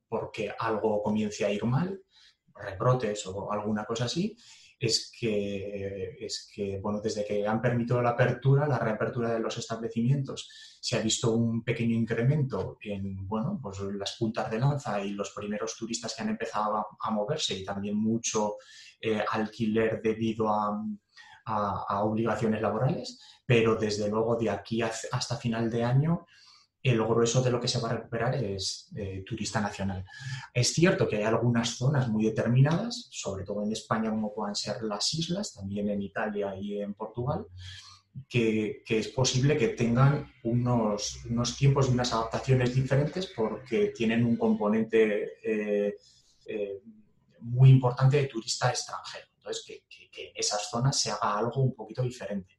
porque 0.09 0.53
algo 0.59 1.05
comience 1.05 1.45
a 1.45 1.53
ir 1.53 1.65
mal, 1.65 2.03
rebrotes 2.53 3.25
o 3.29 3.53
alguna 3.53 3.85
cosa 3.85 4.07
así, 4.07 4.37
es 4.79 5.11
que, 5.19 6.17
es 6.21 6.51
que, 6.55 6.79
bueno, 6.81 7.01
desde 7.01 7.25
que 7.25 7.47
han 7.47 7.63
permitido 7.63 8.03
la 8.03 8.11
apertura, 8.11 8.67
la 8.67 8.79
reapertura 8.79 9.33
de 9.33 9.41
los 9.41 9.57
establecimientos, 9.57 10.79
se 10.81 10.97
ha 10.97 11.01
visto 11.01 11.33
un 11.33 11.65
pequeño 11.65 11.95
incremento 11.97 12.77
en, 12.83 13.27
bueno, 13.27 13.59
pues 13.63 13.81
las 13.81 14.17
puntas 14.17 14.51
de 14.51 14.59
lanza 14.59 15.03
y 15.03 15.13
los 15.13 15.31
primeros 15.31 15.77
turistas 15.77 16.15
que 16.15 16.23
han 16.23 16.29
empezado 16.29 16.87
a, 17.01 17.11
moverse 17.11 17.55
y 17.55 17.65
también 17.65 17.97
mucho 17.97 18.57
eh, 19.01 19.25
alquiler 19.31 20.01
debido 20.03 20.49
a, 20.49 20.79
a, 21.47 22.05
obligaciones 22.05 22.61
laborales, 22.61 23.21
pero 23.47 23.77
desde 23.77 24.09
luego 24.09 24.37
de 24.37 24.51
aquí 24.51 24.83
hasta 24.83 25.37
final 25.37 25.71
de 25.71 25.85
año 25.85 26.27
el 26.91 27.03
grueso 27.03 27.43
de 27.43 27.51
lo 27.51 27.61
que 27.61 27.69
se 27.69 27.81
va 27.81 27.91
a 27.91 27.95
recuperar 27.95 28.35
es 28.37 28.93
eh, 28.97 29.25
turista 29.27 29.61
nacional. 29.61 30.05
Es 30.53 30.73
cierto 30.73 31.09
que 31.09 31.17
hay 31.17 31.25
algunas 31.25 31.71
zonas 31.77 32.09
muy 32.09 32.25
determinadas, 32.25 33.09
sobre 33.11 33.45
todo 33.45 33.63
en 33.65 33.73
España 33.73 34.11
como 34.11 34.35
puedan 34.35 34.55
ser 34.55 34.83
las 34.83 35.13
islas, 35.15 35.55
también 35.55 35.89
en 35.89 36.03
Italia 36.03 36.55
y 36.57 36.81
en 36.81 36.95
Portugal, 36.95 37.47
que, 38.29 38.83
es 38.89 39.09
posible 39.09 39.57
que 39.57 39.69
tengan 39.69 40.33
unos, 40.45 41.25
unos, 41.27 41.57
tiempos 41.57 41.89
y 41.89 41.93
unas 41.93 42.13
adaptaciones 42.13 42.75
diferentes 42.75 43.33
porque 43.35 43.89
tienen 43.89 44.25
un 44.25 44.37
componente 44.37 45.39
eh, 45.43 45.97
eh, 46.47 46.83
muy 47.41 47.71
importante 47.71 48.19
de 48.19 48.27
turista 48.27 48.71
extranjero. 48.71 49.27
Entonces, 49.37 49.65
que, 49.67 49.83
en 50.19 50.33
esas 50.35 50.71
zonas 50.71 50.99
se 50.99 51.11
haga 51.11 51.37
algo 51.37 51.61
un 51.61 51.75
poquito 51.75 52.03
diferente. 52.03 52.57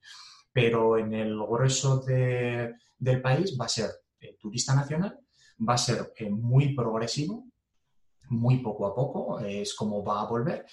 Pero 0.54 0.98
en 0.98 1.14
el 1.14 1.36
grueso 1.38 2.02
del 2.02 3.22
país 3.22 3.58
va 3.60 3.66
a 3.66 3.70
ser 3.70 3.90
turista 4.40 4.76
nacional 4.76 5.20
va 5.68 5.74
a 5.74 5.78
ser 5.78 6.14
eh, 6.16 6.30
muy 6.30 6.74
progresivo, 6.74 7.48
muy 8.30 8.58
poco 8.58 8.86
a 8.86 8.96
poco, 8.96 9.40
es 9.40 9.74
como 9.74 10.04
va 10.04 10.22
a 10.22 10.28
volver. 10.28 10.66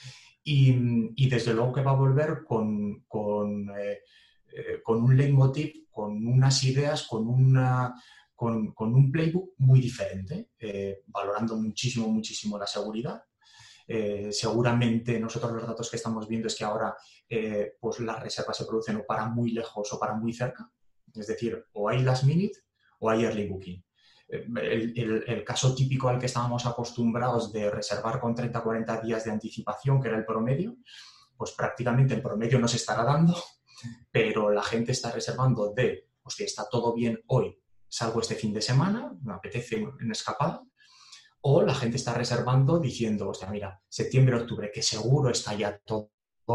Y, 0.43 1.29
desde 1.29 1.55
luego 1.55 1.73
que 1.73 1.83
va 1.83 1.93
a 1.93 1.97
volver 1.97 2.45
con, 2.45 3.05
con, 3.09 3.71
eh, 3.79 4.01
con, 4.83 5.03
un 5.03 5.17
leitmotiv, 5.17 5.89
con 5.91 6.27
unas 6.27 6.63
ideas, 6.65 7.07
con, 7.07 7.27
una, 7.29 7.95
con 8.35 8.75
un 8.79 9.11
playbook 9.11 9.55
muy 9.59 9.81
diferente, 9.81 10.51
valorando 11.07 11.57
muchísimo, 11.57 12.09
muchísimo 12.09 12.59
la 12.59 12.67
seguridad. 12.67 13.23
seguramente 14.31 15.19
nosotros 15.19 15.53
los 15.53 15.67
datos 15.67 15.89
que 15.89 15.97
estamos 15.97 16.29
viendo 16.29 16.49
es 16.49 16.57
que 16.57 16.65
ahora 16.65 16.95
pues 17.81 18.01
las 18.01 18.21
reservas 18.21 18.59
se 18.59 18.67
producen 18.67 18.97
o 18.97 19.07
para 19.07 19.29
muy 19.29 19.53
lejos 19.53 19.91
o 19.95 19.99
para 19.99 20.15
muy 20.15 20.35
cerca. 20.35 20.71
Es 21.15 21.27
decir, 21.27 21.65
o 21.73 21.89
hay 21.89 22.03
last 22.03 22.25
minute 22.25 22.65
o 23.05 23.13
early 23.13 23.47
booking. 23.49 23.85
El, 24.29 25.45
caso 25.45 25.75
típico 25.75 26.09
al 26.09 26.19
que 26.19 26.27
estábamos 26.27 26.67
acostumbrados 26.67 27.53
de 27.53 27.71
reservar 27.71 28.19
con 28.19 28.35
30-40 28.35 29.03
días 29.03 29.25
de 29.25 29.31
anticipación, 29.31 30.01
que 30.01 30.09
era 30.09 30.17
el 30.17 30.25
promedio, 30.25 30.77
pues 31.37 31.53
prácticamente 31.53 32.15
el 32.15 32.23
promedio 32.23 32.59
no 32.59 32.67
se 32.67 32.77
estará 32.77 33.05
dando, 33.05 33.37
pero 34.11 34.51
la 34.51 34.63
gente 34.63 34.93
está 34.93 35.11
reservando 35.11 35.73
de, 35.73 36.09
hostia, 36.23 36.47
está 36.47 36.67
todo 36.71 36.95
bien 36.95 37.21
hoy, 37.27 37.59
salgo 37.89 38.21
este 38.21 38.35
fin 38.35 38.53
de 38.53 38.63
semana, 38.63 39.13
me 39.23 39.35
apetece 39.35 39.85
una 39.85 40.13
escapada, 40.13 40.63
o 41.43 41.63
la 41.63 41.75
gente 41.75 41.99
está 41.99 42.15
reservando 42.15 42.79
diciendo, 42.79 43.29
hostia, 43.29 43.51
mira, 43.51 43.83
septiembre, 43.89 44.37
octubre, 44.37 44.71
que 44.73 44.83
seguro 44.83 45.31
está 45.31 45.55
ya 45.55 45.79
todo, 45.85 46.11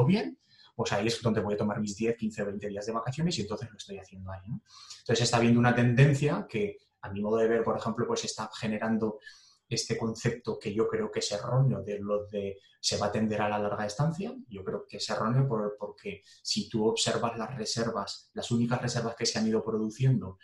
bien, 0.06 0.40
pues 0.80 0.94
ahí 0.94 1.08
es 1.08 1.22
donde 1.22 1.42
voy 1.42 1.56
a 1.56 1.58
tomar 1.58 1.82
mis 1.82 1.94
10, 1.98 2.16
15, 2.16 2.42
20 2.42 2.70
días 2.70 2.86
de 2.86 2.94
vacaciones 2.94 3.38
y 3.38 3.42
entonces 3.42 3.70
lo 3.70 3.76
estoy 3.76 3.98
haciendo 3.98 4.32
ahí. 4.32 4.46
Entonces 4.46 5.26
está 5.26 5.38
viendo 5.38 5.60
una 5.60 5.76
tendencia 5.76 6.48
que, 6.48 6.78
a 7.02 7.12
mi 7.12 7.20
modo 7.20 7.36
de 7.36 7.50
ver, 7.50 7.66
por 7.66 7.76
ejemplo, 7.76 8.08
pues 8.08 8.24
está 8.24 8.50
generando 8.58 9.20
este 9.68 9.98
concepto 9.98 10.58
que 10.58 10.74
yo 10.74 10.88
creo 10.88 11.12
que 11.12 11.20
es 11.20 11.30
erróneo 11.34 11.84
de 11.84 12.00
lo 12.00 12.28
de 12.28 12.60
se 12.80 12.96
va 12.96 13.08
a 13.08 13.10
atender 13.10 13.42
a 13.42 13.50
la 13.50 13.60
larga 13.60 13.86
estancia. 13.86 14.34
Yo 14.48 14.64
creo 14.64 14.86
que 14.88 14.96
es 14.96 15.10
erróneo 15.10 15.50
porque 15.78 16.22
si 16.42 16.70
tú 16.70 16.88
observas 16.88 17.38
las 17.38 17.54
reservas, 17.58 18.30
las 18.32 18.50
únicas 18.50 18.82
reservas 18.82 19.18
que 19.18 19.26
se 19.26 19.38
han 19.38 19.48
ido 19.50 19.62
produciendo 19.62 20.38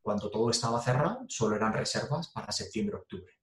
cuando 0.00 0.30
todo 0.30 0.48
estaba 0.48 0.80
cerrado, 0.80 1.26
solo 1.28 1.54
eran 1.54 1.74
reservas 1.74 2.30
para 2.32 2.50
septiembre-octubre 2.50 3.41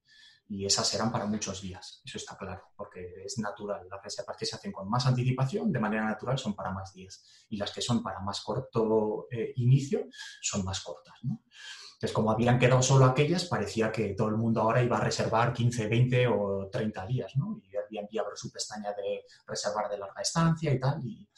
y 0.50 0.66
esas 0.66 0.88
serán 0.88 1.12
para 1.12 1.28
muchos 1.28 1.62
días, 1.62 2.02
eso 2.04 2.18
está 2.18 2.36
claro, 2.36 2.72
porque 2.76 3.24
es 3.24 3.38
natural. 3.38 3.88
Las 3.88 4.04
reservas 4.04 4.36
que 4.36 4.48
se 4.48 4.56
hacen 4.56 4.72
con 4.72 4.90
más 4.90 5.06
anticipación, 5.06 5.72
de 5.72 5.80
manera 5.80 6.04
natural, 6.04 6.40
son 6.40 6.56
para 6.56 6.72
más 6.72 6.92
días 6.92 7.24
y 7.50 7.58
las 7.58 7.72
que 7.72 7.82
son 7.82 8.02
para 8.02 8.20
más 8.20 8.42
corto 8.42 9.28
eh, 9.30 9.54
inicio 9.58 10.08
son 10.42 10.66
más 10.66 10.82
cortas. 10.82 11.14
Entonces, 11.22 12.16
como 12.16 12.32
habían 12.32 12.58
quedado 12.58 12.82
solo 12.82 13.06
aquellas, 13.06 13.46
parecía 13.46 13.92
que 13.92 14.16
todo 14.16 14.30
el 14.30 14.38
mundo 14.38 14.62
ahora 14.62 14.82
iba 14.82 14.98
a 14.98 15.02
reservar 15.02 15.54
15, 15.54 15.88
20 15.88 16.28
o 16.28 16.70
30 16.72 17.06
días, 17.06 17.36
¿no? 17.36 17.62
Y 17.62 17.76
Airbnb 17.76 18.20
abrió 18.20 18.36
su 18.36 18.52
pestaña 18.52 18.92
de 18.94 19.26
reservar 19.46 19.88
de 19.88 20.00
larga 20.00 20.22
estancia 20.22 20.74
y 20.74 20.80
tal, 20.80 21.06
y, 21.06 21.30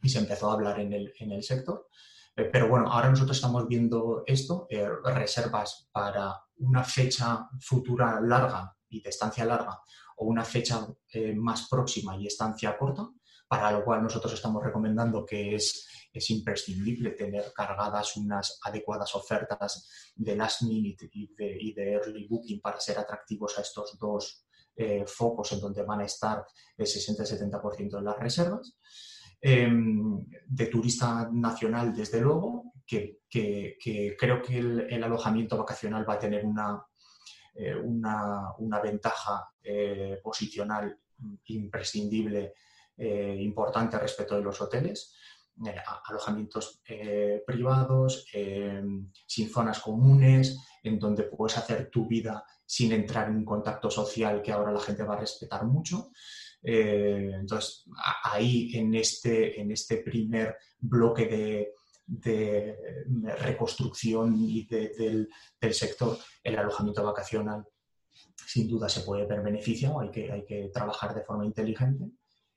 y 0.00 0.08
se 0.08 0.18
empezó 0.18 0.50
a 0.50 0.54
hablar 0.54 0.80
en 0.80 0.94
el, 0.94 1.12
en 1.18 1.32
el 1.32 1.42
sector. 1.42 1.88
Eh, 2.36 2.48
pero 2.52 2.68
bueno, 2.68 2.90
ahora 2.90 3.10
nosotros 3.10 3.36
estamos 3.36 3.66
viendo 3.66 4.22
esto, 4.26 4.66
eh, 4.70 4.88
reservas 5.04 5.88
para 5.92 6.40
una 6.58 6.84
fecha 6.84 7.48
futura 7.60 8.20
larga 8.20 8.74
y 8.88 9.02
de 9.02 9.10
estancia 9.10 9.44
larga 9.44 9.80
o 10.16 10.26
una 10.26 10.44
fecha 10.44 10.86
eh, 11.12 11.34
más 11.34 11.68
próxima 11.68 12.16
y 12.16 12.26
estancia 12.26 12.76
corta, 12.78 13.08
para 13.48 13.72
lo 13.72 13.84
cual 13.84 14.02
nosotros 14.02 14.32
estamos 14.32 14.62
recomendando 14.62 15.24
que 15.24 15.54
es, 15.54 15.88
es 16.12 16.30
imprescindible 16.30 17.10
tener 17.12 17.52
cargadas 17.54 18.16
unas 18.16 18.60
adecuadas 18.62 19.14
ofertas 19.14 20.12
de 20.14 20.36
last 20.36 20.62
minute 20.62 21.08
y 21.12 21.34
de, 21.34 21.56
y 21.60 21.74
de 21.74 21.92
early 21.94 22.28
booking 22.28 22.60
para 22.60 22.78
ser 22.80 22.98
atractivos 22.98 23.58
a 23.58 23.62
estos 23.62 23.98
dos 23.98 24.46
focos 25.06 25.52
en 25.52 25.60
donde 25.60 25.82
van 25.82 26.00
a 26.00 26.06
estar 26.06 26.42
el 26.78 26.86
60-70% 26.86 27.96
de 27.96 28.02
las 28.02 28.18
reservas. 28.18 28.78
Em, 29.42 30.26
de 30.46 30.66
turista 30.66 31.30
nacional, 31.32 31.94
desde 31.94 32.20
luego, 32.20 32.72
que, 32.86 33.20
creo 34.18 34.42
que 34.42 34.58
el, 34.58 35.02
alojamiento 35.02 35.56
vacacional 35.56 36.06
va 36.06 36.14
a 36.14 36.18
tener 36.18 36.44
una, 36.44 36.84
eh, 37.54 37.74
una, 37.74 38.80
ventaja 38.82 39.50
eh, 39.62 40.20
posicional 40.22 40.98
imprescindible, 41.46 42.54
eh, 42.96 43.36
importante 43.40 43.98
respecto 43.98 44.36
de 44.36 44.42
los 44.42 44.60
hoteles. 44.60 45.14
alojamientos 46.08 46.82
privados, 47.46 48.26
em, 48.32 49.10
sin 49.26 49.50
zonas 49.50 49.80
comunes, 49.80 50.58
en 50.82 50.98
donde 50.98 51.24
puedes 51.24 51.58
hacer 51.58 51.90
tu 51.90 52.06
vida 52.06 52.44
sin 52.64 52.92
entrar 52.92 53.28
en 53.28 53.36
un 53.36 53.44
contacto 53.44 53.90
social 53.90 54.40
que 54.42 54.52
ahora 54.52 54.72
la 54.72 54.80
gente 54.80 55.02
va 55.02 55.14
a 55.14 55.20
respetar 55.20 55.66
mucho. 55.66 56.12
Eh, 56.62 57.30
entonces, 57.34 57.84
ahí 58.24 58.70
en 58.74 58.94
este, 58.94 59.60
en 59.60 59.70
este 59.70 59.98
primer 59.98 60.56
bloque 60.78 61.26
de, 61.26 61.72
reconstrucción 63.38 64.34
y 64.36 64.66
del, 64.66 65.28
sector, 65.72 66.18
el 66.42 66.58
alojamiento 66.58 67.04
vacacional 67.04 67.64
sin 68.46 68.66
duda 68.68 68.88
se 68.88 69.02
puede 69.02 69.26
ver 69.26 69.42
beneficiado, 69.42 70.00
hay 70.00 70.10
que, 70.10 70.32
hay 70.32 70.44
que 70.44 70.70
trabajar 70.74 71.14
de 71.14 71.22
forma 71.22 71.46
inteligente 71.46 72.10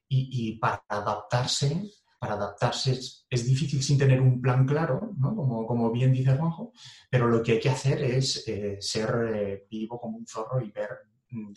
y, 0.10 0.57
para 0.57 0.83
adaptarse, 0.88 1.83
para 2.19 2.33
adaptarse 2.33 2.91
es, 3.29 3.45
difícil 3.45 3.81
sin 3.81 3.98
tener 3.98 4.22
un 4.22 4.41
plan 4.41 4.65
claro, 4.65 5.12
como, 5.22 5.65
como, 5.65 5.91
bien 5.91 6.12
dice 6.12 6.36
Juanjo, 6.36 6.72
pero 7.10 7.27
lo 7.27 7.41
que 7.41 7.53
hay 7.53 7.60
que 7.60 7.69
hacer 7.69 8.03
es 8.03 8.48
eh, 8.48 8.77
ser 8.79 9.10
eh, 9.33 9.67
vivo 9.69 10.00
como 10.00 10.17
un 10.17 10.27
zorro 10.27 10.62
y 10.62 10.72
ver 10.72 10.89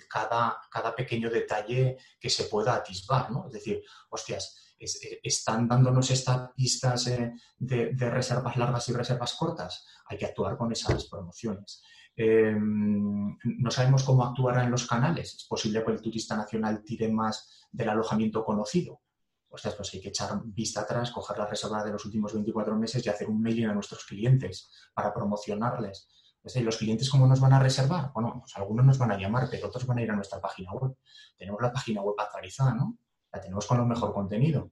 cada, 0.08 0.58
cada 0.70 0.94
pequeño 0.94 1.30
detalle 1.30 1.96
que 2.18 2.30
se 2.30 2.44
pueda 2.44 2.74
atisbar, 2.74 3.30
¿no? 3.30 3.46
Es 3.46 3.52
decir, 3.52 3.82
hostias, 4.10 4.66
eh, 4.78 5.20
están 5.22 5.66
dándonos 5.66 6.10
estas 6.10 6.50
pistas 6.54 7.06
eh, 7.06 7.32
de, 7.56 8.10
reservas 8.10 8.56
largas 8.56 8.88
y 8.88 8.92
reservas 8.92 9.34
cortas, 9.34 9.86
hay 10.06 10.18
que 10.18 10.26
actuar 10.26 10.56
con 10.56 10.70
esas 10.70 11.06
promociones. 11.06 11.82
Em, 12.14 13.36
no 13.44 13.70
sabemos 13.70 14.04
cómo 14.04 14.24
actuarán 14.24 14.70
los 14.70 14.86
canales. 14.86 15.34
Es 15.34 15.44
posible 15.44 15.84
que 15.84 15.92
el 15.92 16.00
turista 16.00 16.36
nacional 16.36 16.82
tire 16.84 17.08
más 17.08 17.66
del 17.70 17.88
alojamiento 17.88 18.44
conocido. 18.44 19.00
O 19.48 19.56
pues 19.76 19.94
hay 19.94 20.00
que 20.00 20.08
echar 20.08 20.42
vista 20.44 20.82
atrás, 20.82 21.10
coger 21.10 21.38
la 21.38 21.46
reserva 21.46 21.82
de 21.82 21.92
los 21.92 22.04
últimos 22.04 22.34
24 22.34 22.76
meses 22.76 23.04
y 23.04 23.08
hacer 23.08 23.28
un 23.28 23.40
mailing 23.40 23.66
a 23.68 23.74
nuestros 23.74 24.04
clientes 24.04 24.70
para 24.92 25.14
promocionarles. 25.14 26.08
¿Y 26.54 26.60
los 26.60 26.76
clientes 26.76 27.10
cómo 27.10 27.26
nos 27.26 27.40
van 27.40 27.54
a 27.54 27.58
reservar? 27.58 28.12
Bueno, 28.14 28.36
pues 28.40 28.56
algunos 28.56 28.86
nos 28.86 28.98
van 28.98 29.10
a 29.10 29.18
llamar, 29.18 29.48
pero 29.50 29.66
otros 29.66 29.84
van 29.86 29.98
a 29.98 30.02
ir 30.02 30.10
a 30.10 30.14
nuestra 30.14 30.40
página 30.40 30.72
web. 30.72 30.96
Tenemos 31.36 31.60
la 31.60 31.72
página 31.72 32.02
web 32.02 32.14
actualizada, 32.18 32.74
¿no? 32.74 32.98
La 33.32 33.40
tenemos 33.40 33.66
con 33.66 33.78
lo 33.78 33.86
mejor 33.86 34.12
contenido. 34.12 34.70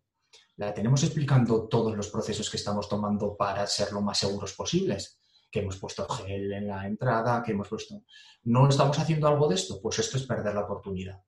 La 0.57 0.73
tenemos 0.73 1.03
explicando 1.03 1.67
todos 1.67 1.97
los 1.97 2.09
procesos 2.09 2.49
que 2.49 2.59
estamos 2.59 2.89
tomando 2.89 3.37
para 3.37 3.67
ser 3.67 3.93
lo 3.93 4.01
más 4.03 4.19
seguros 4.19 4.55
posibles. 4.55 5.19
Que 5.51 5.61
hemos 5.61 5.77
puesto 5.79 6.09
gel 6.09 6.53
en 6.53 6.69
la 6.69 6.87
entrada, 6.87 7.43
que 7.43 7.53
hemos 7.53 7.69
puesto. 7.69 8.03
¿No 8.45 8.69
estamos 8.69 8.99
haciendo 8.99 9.27
algo 9.27 9.49
de 9.49 9.57
esto? 9.57 9.81
Pues 9.83 9.99
esto 9.99 10.17
es 10.17 10.27
perder 10.27 10.55
la 10.55 10.65
oportunidad. 10.65 11.21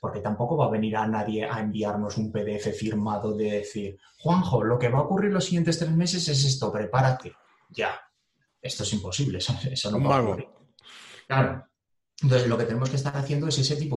Porque 0.00 0.20
tampoco 0.20 0.56
va 0.56 0.66
a 0.66 0.70
venir 0.70 0.96
a 0.96 1.06
nadie 1.06 1.44
a 1.44 1.60
enviarnos 1.60 2.16
un 2.16 2.32
PDF 2.32 2.76
firmado 2.76 3.36
de 3.36 3.52
decir, 3.52 3.98
Juanjo, 4.18 4.64
lo 4.64 4.78
que 4.78 4.88
va 4.88 4.98
a 4.98 5.02
ocurrir 5.02 5.32
los 5.32 5.44
siguientes 5.44 5.78
tres 5.78 5.92
meses 5.92 6.28
es 6.28 6.44
esto, 6.44 6.72
prepárate. 6.72 7.32
Ya, 7.70 8.00
esto 8.62 8.84
es 8.84 8.92
imposible, 8.92 9.38
eso, 9.70 9.90
no 9.90 10.08
va 10.08 10.18
a 10.18 10.22
ocurrir. 10.22 10.48
Claro. 11.26 11.66
Entonces, 12.22 12.48
lo 12.48 12.56
que 12.56 12.64
tenemos 12.64 12.88
que 12.88 12.96
estar 12.96 13.16
haciendo 13.16 13.48
es 13.48 13.58
ese 13.58 13.76
tipo 13.76 13.96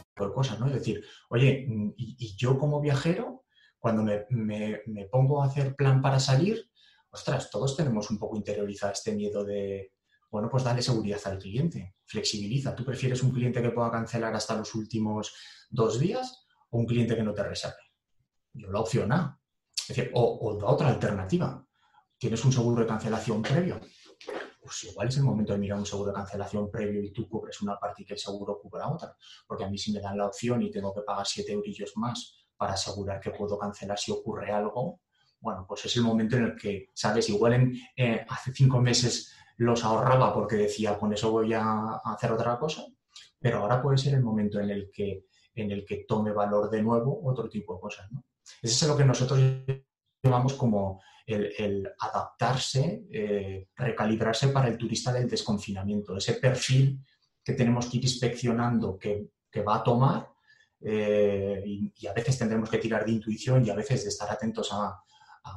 Por 0.13 0.33
cosas, 0.33 0.59
¿no? 0.59 0.67
Es 0.67 0.73
decir, 0.73 1.03
oye, 1.29 1.65
y, 1.97 2.15
y 2.19 2.35
yo 2.35 2.57
como 2.57 2.81
viajero, 2.81 3.45
cuando 3.81 4.03
me, 4.03 4.25
me, 4.29 5.05
pongo 5.05 5.41
a 5.41 5.47
hacer 5.47 5.75
plan 5.75 6.01
para 6.01 6.19
salir, 6.19 6.69
ostras, 7.09 7.49
todos 7.49 7.75
tenemos 7.75 8.11
un 8.11 8.19
poco 8.19 8.37
interiorizado 8.37 8.93
este 8.93 9.11
miedo 9.11 9.43
de, 9.43 9.93
bueno, 10.29 10.49
pues 10.49 10.63
dale 10.63 10.83
seguridad 10.83 11.19
al 11.25 11.39
cliente, 11.39 11.95
flexibiliza. 12.05 12.75
¿Tú 12.75 12.85
prefieres 12.85 13.23
un 13.23 13.31
cliente 13.31 13.61
que 13.61 13.71
pueda 13.71 13.91
cancelar 13.91 14.35
hasta 14.35 14.55
los 14.55 14.75
últimos 14.75 15.33
dos 15.69 15.99
días 15.99 16.45
o 16.69 16.77
un 16.77 16.85
cliente 16.85 17.15
que 17.15 17.23
no 17.23 17.33
te 17.33 17.43
reserve? 17.43 17.81
Yo 18.53 18.71
la 18.71 18.81
opción 18.81 19.11
A. 19.11 19.39
Es 19.75 19.95
decir, 19.95 20.11
o, 20.13 20.39
o 20.41 20.59
da 20.59 20.67
otra 20.67 20.89
alternativa. 20.89 21.65
¿Tienes 22.19 22.45
un 22.45 22.51
seguro 22.51 22.81
de 22.81 22.87
cancelación 22.87 23.41
previo? 23.41 23.81
Pues 24.71 24.85
igual 24.85 25.09
es 25.09 25.17
el 25.17 25.23
momento 25.23 25.51
de 25.51 25.59
mirar 25.59 25.77
un 25.77 25.85
seguro 25.85 26.11
de 26.11 26.15
cancelación 26.15 26.71
previo 26.71 27.03
y 27.03 27.11
tú 27.11 27.27
cubres 27.27 27.61
una 27.61 27.77
parte 27.77 28.03
y 28.03 28.05
que 28.05 28.13
el 28.13 28.19
seguro 28.19 28.57
cubra 28.57 28.87
otra. 28.87 29.13
Porque 29.45 29.65
a 29.65 29.69
mí 29.69 29.77
si 29.77 29.91
me 29.91 29.99
dan 29.99 30.17
la 30.17 30.27
opción 30.27 30.61
y 30.61 30.71
tengo 30.71 30.93
que 30.93 31.01
pagar 31.01 31.27
siete 31.27 31.51
eurillos 31.51 31.91
más 31.97 32.47
para 32.55 32.71
asegurar 32.71 33.19
que 33.19 33.31
puedo 33.31 33.59
cancelar 33.59 33.99
si 33.99 34.13
ocurre 34.13 34.49
algo, 34.49 35.01
bueno, 35.41 35.65
pues 35.67 35.83
es 35.83 35.97
el 35.97 36.03
momento 36.03 36.37
en 36.37 36.45
el 36.45 36.55
que, 36.55 36.87
¿sabes? 36.93 37.27
Igual 37.27 37.53
en, 37.53 37.75
eh, 37.97 38.25
hace 38.29 38.53
cinco 38.53 38.79
meses 38.79 39.33
los 39.57 39.83
ahorraba 39.83 40.33
porque 40.33 40.55
decía, 40.55 40.97
con 40.97 41.11
eso 41.11 41.31
voy 41.31 41.51
a 41.53 41.97
hacer 42.05 42.31
otra 42.31 42.57
cosa, 42.57 42.85
pero 43.41 43.57
ahora 43.57 43.81
puede 43.81 43.97
ser 43.97 44.13
el 44.13 44.23
momento 44.23 44.61
en 44.61 44.69
el 44.69 44.89
que, 44.89 45.25
en 45.53 45.69
el 45.69 45.83
que 45.83 46.05
tome 46.07 46.31
valor 46.31 46.69
de 46.69 46.81
nuevo 46.81 47.19
otro 47.25 47.49
tipo 47.49 47.73
de 47.75 47.81
cosas, 47.81 48.09
¿no? 48.09 48.23
Eso 48.61 48.85
es 48.85 48.89
lo 48.89 48.95
que 48.95 49.03
nosotros 49.03 49.37
llamamos 50.23 50.53
como 50.53 51.01
el, 51.25 51.89
adaptarse, 51.99 53.05
eh, 53.11 53.67
recalibrarse 53.75 54.49
para 54.49 54.67
el 54.67 54.77
turista 54.77 55.11
del 55.13 55.29
desconfinamiento, 55.29 56.17
ese 56.17 56.33
perfil 56.33 56.99
que 57.43 57.53
tenemos 57.53 57.87
que 57.87 57.97
ir 57.97 58.03
inspeccionando 58.03 58.97
que, 58.97 59.29
va 59.67 59.75
a 59.75 59.83
tomar 59.83 60.29
eh, 60.79 61.61
y, 61.65 62.07
a 62.07 62.13
veces 62.13 62.37
tendremos 62.37 62.69
que 62.69 62.77
tirar 62.77 63.05
de 63.05 63.11
intuición 63.11 63.65
y 63.65 63.69
a 63.69 63.75
veces 63.75 64.03
de 64.03 64.09
estar 64.09 64.29
atentos 64.31 64.71
a 64.71 65.01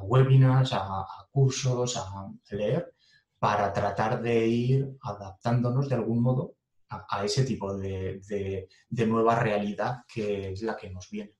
webinars, 0.01 0.73
a, 0.73 1.05
cursos, 1.31 1.97
a 1.97 2.31
leer, 2.51 2.93
para 3.39 3.71
tratar 3.71 4.21
de 4.21 4.47
ir 4.47 4.97
adaptándonos 5.01 5.89
de 5.89 5.95
algún 5.95 6.21
modo 6.21 6.55
a, 6.89 7.25
ese 7.25 7.43
tipo 7.43 7.75
de, 7.77 8.67
nueva 8.89 9.39
realidad 9.39 10.03
que 10.11 10.51
es 10.51 10.61
la 10.61 10.77
que 10.77 10.89
nos 10.89 11.09
viene. 11.09 11.35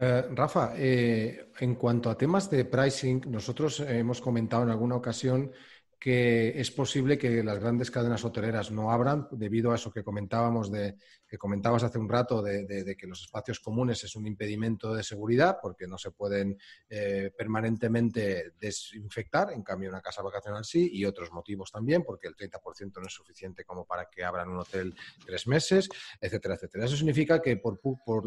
Eh, 0.00 0.22
Rafa, 0.30 0.74
eh, 0.76 1.50
en 1.58 1.74
cuanto 1.74 2.08
a 2.08 2.16
temas 2.16 2.48
de 2.50 2.64
pricing, 2.64 3.20
nosotros 3.28 3.80
hemos 3.80 4.20
comentado 4.20 4.62
en 4.62 4.70
alguna 4.70 4.94
ocasión 4.94 5.50
que 5.98 6.60
es 6.60 6.70
posible 6.70 7.18
que 7.18 7.42
las 7.42 7.58
grandes 7.58 7.90
cadenas 7.90 8.24
hoteleras 8.24 8.70
no 8.70 8.92
abran 8.92 9.26
debido 9.32 9.72
a 9.72 9.74
eso 9.74 9.90
que 9.90 10.04
comentábamos 10.04 10.70
de 10.70 10.96
que 11.26 11.36
comentabas 11.36 11.82
hace 11.82 11.98
un 11.98 12.08
rato 12.08 12.40
de, 12.40 12.96
que 12.96 13.06
los 13.06 13.22
espacios 13.22 13.60
comunes 13.60 14.02
es 14.04 14.16
un 14.16 14.26
impedimento 14.26 14.94
de 14.94 15.02
seguridad 15.02 15.58
porque 15.60 15.86
no 15.86 15.98
se 15.98 16.10
pueden 16.10 16.56
eh, 16.88 17.30
permanentemente 17.36 18.52
desinfectar, 18.58 19.52
en 19.52 19.62
cambio 19.62 19.90
una 19.90 20.00
casa 20.00 20.22
vacacional 20.22 20.64
sí, 20.64 20.88
y 20.90 21.04
otros 21.04 21.30
motivos 21.32 21.70
también, 21.70 22.02
porque 22.02 22.28
el 22.28 22.36
30% 22.36 23.00
no 23.00 23.06
es 23.06 23.12
suficiente 23.12 23.64
como 23.64 23.84
para 23.84 24.08
que 24.08 24.24
abran 24.24 24.48
un 24.48 24.60
hotel 24.60 24.94
tres 25.26 25.46
meses, 25.46 25.88
etcétera, 26.20 26.54
etcétera. 26.54 26.86
Eso 26.86 26.96
significa 26.96 27.42
que 27.42 27.56
por, 27.58 27.78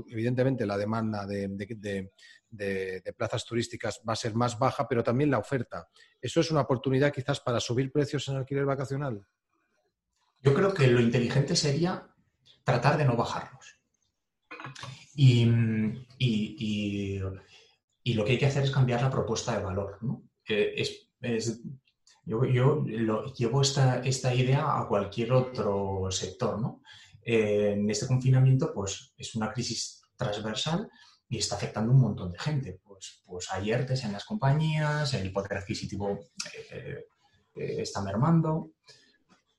evidentemente 0.10 0.66
la 0.66 0.78
demanda 0.78 1.26
de, 1.26 1.48
de, 1.48 2.12
plazas 3.16 3.46
turísticas 3.46 4.02
va 4.08 4.14
a 4.14 4.18
ser 4.18 4.36
más 4.36 4.60
baja, 4.60 4.88
pero 4.88 5.04
también 5.04 5.32
la 5.32 5.40
oferta. 5.40 5.88
¿Eso 6.22 6.40
es 6.42 6.52
una 6.52 6.62
oportunidad 6.62 7.14
quizás 7.14 7.40
para 7.40 7.60
subir 7.60 7.92
precios 7.92 8.28
en 8.28 8.38
alquiler 8.38 8.66
vacacional? 8.66 9.26
Yo 10.42 10.54
creo 10.54 10.74
que 10.74 10.88
lo 10.88 11.00
inteligente 11.00 11.56
sería 11.56 12.08
tratar 12.64 12.98
de 12.98 13.06
no 13.06 13.16
bajarlos. 13.16 13.78
Y, 15.16 15.46
lo 18.14 18.26
que 18.26 18.32
hay 18.32 18.38
que 18.38 18.46
hacer 18.46 18.64
es 18.64 18.72
cambiar 18.72 19.02
la 19.02 19.10
propuesta 19.10 19.58
de 19.58 19.64
valor. 19.64 20.00
yo, 22.26 22.84
llevo 23.38 23.62
esta, 23.62 24.00
esta, 24.00 24.34
idea 24.34 24.80
a 24.80 24.88
cualquier 24.88 25.32
otro 25.32 26.08
sector. 26.10 26.80
Eh, 27.24 27.74
en 27.74 27.90
este 27.90 28.08
confinamiento, 28.08 28.74
pues 28.74 29.14
es 29.16 29.36
una 29.36 29.52
crisis 29.52 30.02
transversal 30.18 30.90
y 31.32 31.38
está 31.38 31.56
afectando 31.56 31.94
a 31.94 31.96
un 31.96 32.02
montón 32.02 32.30
de 32.34 32.38
gente. 32.38 32.82
Pues, 32.84 33.24
pues 33.26 33.50
hay 33.52 33.72
ERTES 33.72 34.04
en 34.04 34.12
las 34.12 34.26
compañías, 34.26 35.14
el 35.14 35.32
poder 35.32 35.60
adquisitivo 35.60 36.20
eh, 36.72 37.06
eh, 37.56 37.76
está 37.82 38.02
mermando. 38.02 38.74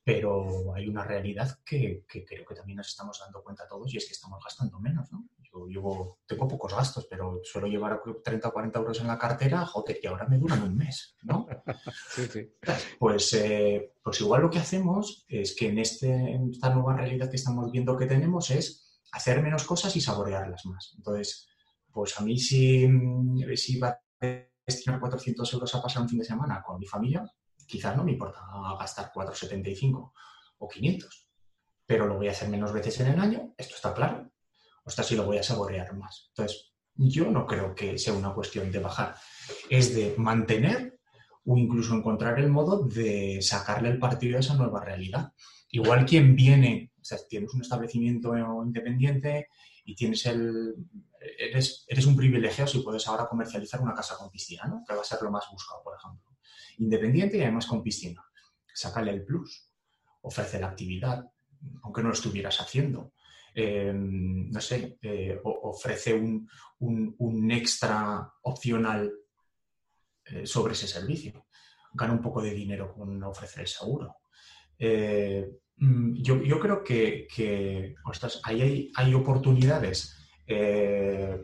pero 0.03 0.75
hay 0.75 0.87
una 0.87 1.03
realidad 1.03 1.57
que, 1.65 2.05
creo 2.07 2.45
que 2.45 2.53
también 2.53 2.77
nos 2.77 2.89
estamos 2.89 3.19
dando 3.19 3.41
cuenta 3.41 3.67
todos 3.67 3.91
y 3.91 3.97
es 3.97 4.05
que 4.05 4.11
estamos 4.11 4.39
gastando 4.43 4.79
menos. 4.79 5.11
¿no? 5.11 5.27
Yo 5.39 5.65
llevo, 5.65 6.19
tengo 6.27 6.47
pocos 6.47 6.75
gastos, 6.75 7.07
pero 7.09 7.39
suelo 7.43 7.67
llevar 7.67 8.03
30 8.23 8.49
o 8.49 8.53
40 8.53 8.79
euros 8.79 9.01
en 9.01 9.07
la 9.07 9.17
cartera, 9.17 9.65
joder, 9.65 9.97
y 9.99 10.05
ahora 10.05 10.27
me 10.27 10.37
duran 10.37 10.61
un 10.61 10.77
mes. 10.77 11.15
¿no? 11.23 11.47
sí, 12.13 12.27
sí. 12.27 12.53
Pues, 12.99 13.33
eh, 13.33 13.93
pues 14.03 14.21
igual 14.21 14.43
lo 14.43 14.51
que 14.51 14.59
hacemos 14.59 15.25
es 15.27 15.55
que 15.55 15.69
en, 15.69 15.79
este, 15.79 16.11
en 16.13 16.51
esta 16.51 16.69
nueva 16.69 16.95
realidad 16.97 17.31
que 17.31 17.37
estamos 17.37 17.71
viendo 17.71 17.97
que 17.97 18.05
tenemos 18.05 18.51
es 18.51 19.01
hacer 19.11 19.41
menos 19.41 19.63
cosas 19.63 19.95
y 19.95 20.01
saborearlas 20.01 20.67
más. 20.67 20.93
Entonces, 20.97 21.47
pues 21.93 22.19
a 22.19 22.23
mí 22.23 22.39
si, 22.39 22.89
si 23.55 23.77
va 23.77 23.89
a 23.89 23.99
destinar 24.65 24.99
400 24.99 25.53
euros 25.53 25.75
a 25.75 25.81
pasar 25.81 26.01
un 26.01 26.09
fin 26.09 26.19
de 26.19 26.25
semana 26.25 26.61
con 26.65 26.79
mi 26.79 26.87
familia, 26.87 27.23
quizás 27.67 27.95
no 27.95 28.03
me 28.03 28.13
importa 28.13 28.39
gastar 28.79 29.11
4,75 29.13 30.11
o 30.57 30.67
500, 30.67 31.29
pero 31.85 32.07
lo 32.07 32.17
voy 32.17 32.27
a 32.27 32.31
hacer 32.31 32.49
menos 32.49 32.73
veces 32.73 32.99
en 33.01 33.07
el 33.07 33.19
año, 33.19 33.53
esto 33.57 33.75
está 33.75 33.93
claro, 33.93 34.31
o 34.83 34.89
sea, 34.89 35.03
si 35.03 35.15
lo 35.15 35.25
voy 35.25 35.37
a 35.37 35.43
saborear 35.43 35.95
más. 35.95 36.29
Entonces, 36.29 36.73
yo 36.95 37.29
no 37.29 37.45
creo 37.45 37.73
que 37.75 37.97
sea 37.97 38.13
una 38.13 38.33
cuestión 38.33 38.71
de 38.71 38.79
bajar, 38.79 39.15
es 39.69 39.95
de 39.95 40.15
mantener 40.17 40.99
o 41.45 41.57
incluso 41.57 41.93
encontrar 41.93 42.39
el 42.39 42.49
modo 42.49 42.87
de 42.87 43.39
sacarle 43.41 43.89
el 43.89 43.99
partido 43.99 44.37
a 44.37 44.39
esa 44.39 44.55
nueva 44.55 44.83
realidad. 44.83 45.33
Igual 45.69 46.05
quien 46.05 46.35
viene, 46.35 46.91
o 46.99 47.03
sea, 47.03 47.17
tienes 47.27 47.53
un 47.53 47.61
establecimiento 47.61 48.35
independiente 48.63 49.47
y 49.83 49.95
tienes 49.95 50.25
el, 50.25 50.75
eres, 51.19 51.85
eres 51.87 52.05
un 52.05 52.15
privilegiado 52.15 52.69
si 52.69 52.79
puedes 52.79 53.07
ahora 53.07 53.27
comercializar 53.27 53.81
una 53.81 53.93
casa 53.93 54.15
con 54.17 54.29
piscina, 54.29 54.65
¿no? 54.65 54.83
que 54.87 54.95
va 54.95 55.01
a 55.01 55.05
ser 55.05 55.21
lo 55.21 55.31
más 55.31 55.45
buscado, 55.51 55.83
por 55.83 55.95
ejemplo 55.97 56.33
independiente 56.77 57.37
y 57.37 57.41
además 57.41 57.65
con 57.65 57.83
piscina. 57.83 58.25
Sácale 58.73 59.11
el 59.11 59.23
plus, 59.23 59.69
ofrece 60.21 60.59
la 60.59 60.67
actividad, 60.67 61.25
aunque 61.83 62.01
no 62.01 62.09
lo 62.09 62.13
estuvieras 62.13 62.59
haciendo. 62.59 63.13
Em, 63.53 64.49
no 64.49 64.61
sé, 64.61 64.97
eh, 65.01 65.39
ofrece 65.43 66.13
un, 66.13 67.51
extra 67.51 68.31
opcional 68.41 69.11
eh, 70.25 70.45
sobre 70.45 70.73
ese 70.73 70.87
servicio. 70.87 71.45
Gana 71.93 72.13
un 72.13 72.21
poco 72.21 72.41
de 72.41 72.53
dinero 72.53 72.93
con 72.93 73.21
ofrecer 73.23 73.61
el 73.61 73.67
seguro. 73.67 74.17
Eh, 75.79 75.85
mm, 75.85 76.21
yo, 76.21 76.59
creo 76.59 76.83
que, 76.83 77.27
que 77.33 77.95
ahí 78.43 78.61
hay, 78.61 78.91
hay, 78.95 79.13
oportunidades 79.13 80.17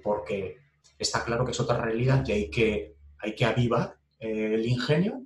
porque 0.04 0.58
está 0.98 1.24
claro 1.24 1.46
que 1.46 1.52
es 1.52 1.60
otra 1.60 1.82
realidad 1.82 2.24
que 2.24 2.34
hay 2.34 2.50
que, 2.50 2.96
hay 3.18 3.34
que 3.34 3.46
avivar 3.46 3.98
el 4.20 4.66
ingenio, 4.66 5.26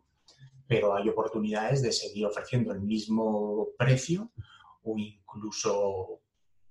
pero 0.68 0.96
hay 0.96 1.10
oportunidades 1.10 1.82
de 1.82 1.92
seguir 1.92 2.26
ofreciendo 2.26 2.72
el 2.72 2.82
mismo 2.82 3.70
precio 3.78 4.32
o 4.84 4.98
incluso, 4.98 6.22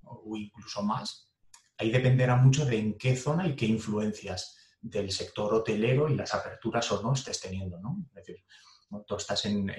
o 0.02 0.36
incluso 0.36 0.82
más. 0.82 1.30
Ahí 1.78 1.90
dependerá 1.90 2.36
mucho 2.36 2.64
de 2.64 2.78
en 2.78 2.96
qué 2.96 3.16
zona 3.16 3.46
y 3.46 3.56
qué 3.56 3.66
influencias 3.66 4.56
del 4.80 5.10
sector 5.10 5.54
hotelero 5.54 6.08
y 6.08 6.16
las 6.16 6.34
aperturas 6.34 6.90
o 6.92 7.02
no 7.02 7.12
estés 7.14 7.40
teniendo. 7.40 7.80
¿no? 7.80 8.04
Es 8.08 8.14
decir, 8.14 8.44
tú 9.06 9.16
estás 9.16 9.44
en, 9.46 9.70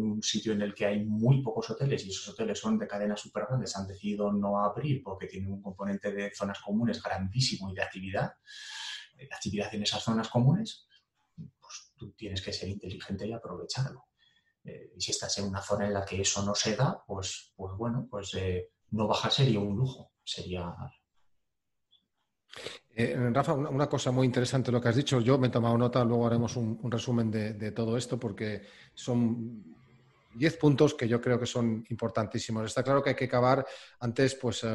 un 0.00 0.22
sitio 0.22 0.52
en 0.52 0.62
el 0.62 0.74
que 0.74 0.86
hay 0.86 1.04
muy 1.04 1.42
pocos 1.42 1.70
hoteles 1.70 2.04
y 2.04 2.10
esos 2.10 2.28
hoteles 2.28 2.58
son 2.58 2.78
de 2.78 2.86
cadenas 2.86 3.20
súper 3.20 3.46
grandes, 3.48 3.76
han 3.76 3.86
decidido 3.86 4.32
no 4.32 4.62
abrir 4.62 5.02
porque 5.02 5.26
tienen 5.26 5.52
un 5.52 5.62
componente 5.62 6.12
de 6.12 6.32
zonas 6.34 6.60
comunes 6.60 7.02
grandísimo 7.02 7.70
y 7.70 7.74
de 7.74 7.82
actividad, 7.82 8.32
de 9.16 9.28
actividad 9.30 9.74
en 9.74 9.82
esas 9.82 10.02
zonas 10.02 10.28
comunes, 10.28 10.86
tú 11.96 12.12
tienes 12.12 12.42
que 12.42 12.52
ser 12.52 12.68
inteligente 12.68 13.26
y 13.26 13.32
aprovecharlo. 13.32 14.08
Eh, 14.64 14.92
y 14.96 15.00
si 15.00 15.10
estás 15.10 15.36
en 15.38 15.46
una 15.46 15.60
zona 15.60 15.86
en 15.86 15.94
la 15.94 16.04
que 16.04 16.20
eso 16.20 16.42
no 16.44 16.54
se 16.54 16.76
da, 16.76 17.02
pues, 17.06 17.52
pues 17.56 17.72
bueno, 17.76 18.06
pues 18.08 18.34
eh, 18.34 18.70
no 18.90 19.08
bajar 19.08 19.32
sería 19.32 19.60
un 19.60 19.76
lujo, 19.76 20.12
sería... 20.22 20.72
Eh, 22.94 23.16
Rafa, 23.32 23.54
una, 23.54 23.88
cosa 23.88 24.10
muy 24.10 24.26
interesante 24.26 24.70
lo 24.70 24.80
que 24.80 24.88
has 24.88 24.96
dicho. 24.96 25.20
Yo 25.20 25.38
me 25.38 25.46
he 25.46 25.50
tomado 25.50 25.78
nota, 25.78 26.04
luego 26.04 26.26
haremos 26.26 26.56
un, 26.56 26.78
resumen 26.90 27.30
de, 27.30 27.72
todo 27.72 27.96
esto 27.96 28.18
porque 28.18 28.62
son 28.92 29.64
10 30.34 30.56
puntos 30.58 30.94
que 30.94 31.08
yo 31.08 31.20
creo 31.20 31.38
que 31.38 31.46
son 31.46 31.84
importantísimos. 31.88 32.66
Está 32.66 32.82
claro 32.82 33.02
que 33.02 33.10
hay 33.10 33.16
que 33.16 33.28
cavar, 33.28 33.64
antes 34.00 34.34
pues 34.34 34.66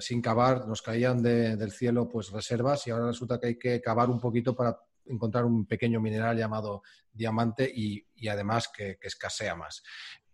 sin 0.00 0.20
cavar 0.20 0.66
nos 0.66 0.82
caían 0.82 1.22
del 1.22 1.72
cielo 1.72 2.08
pues 2.08 2.30
reservas 2.30 2.86
y 2.86 2.90
ahora 2.90 3.06
resulta 3.06 3.40
que 3.40 3.46
hay 3.46 3.58
que 3.58 3.80
cavar 3.80 4.10
un 4.10 4.20
poquito 4.20 4.54
para 4.54 4.78
encontrar 5.06 5.44
un 5.44 5.66
pequeño 5.66 6.00
mineral 6.00 6.36
llamado 6.36 6.82
diamante 7.12 7.70
y, 7.74 8.04
además 8.28 8.68
que, 8.74 8.98
escasea 9.00 9.54
más. 9.54 9.82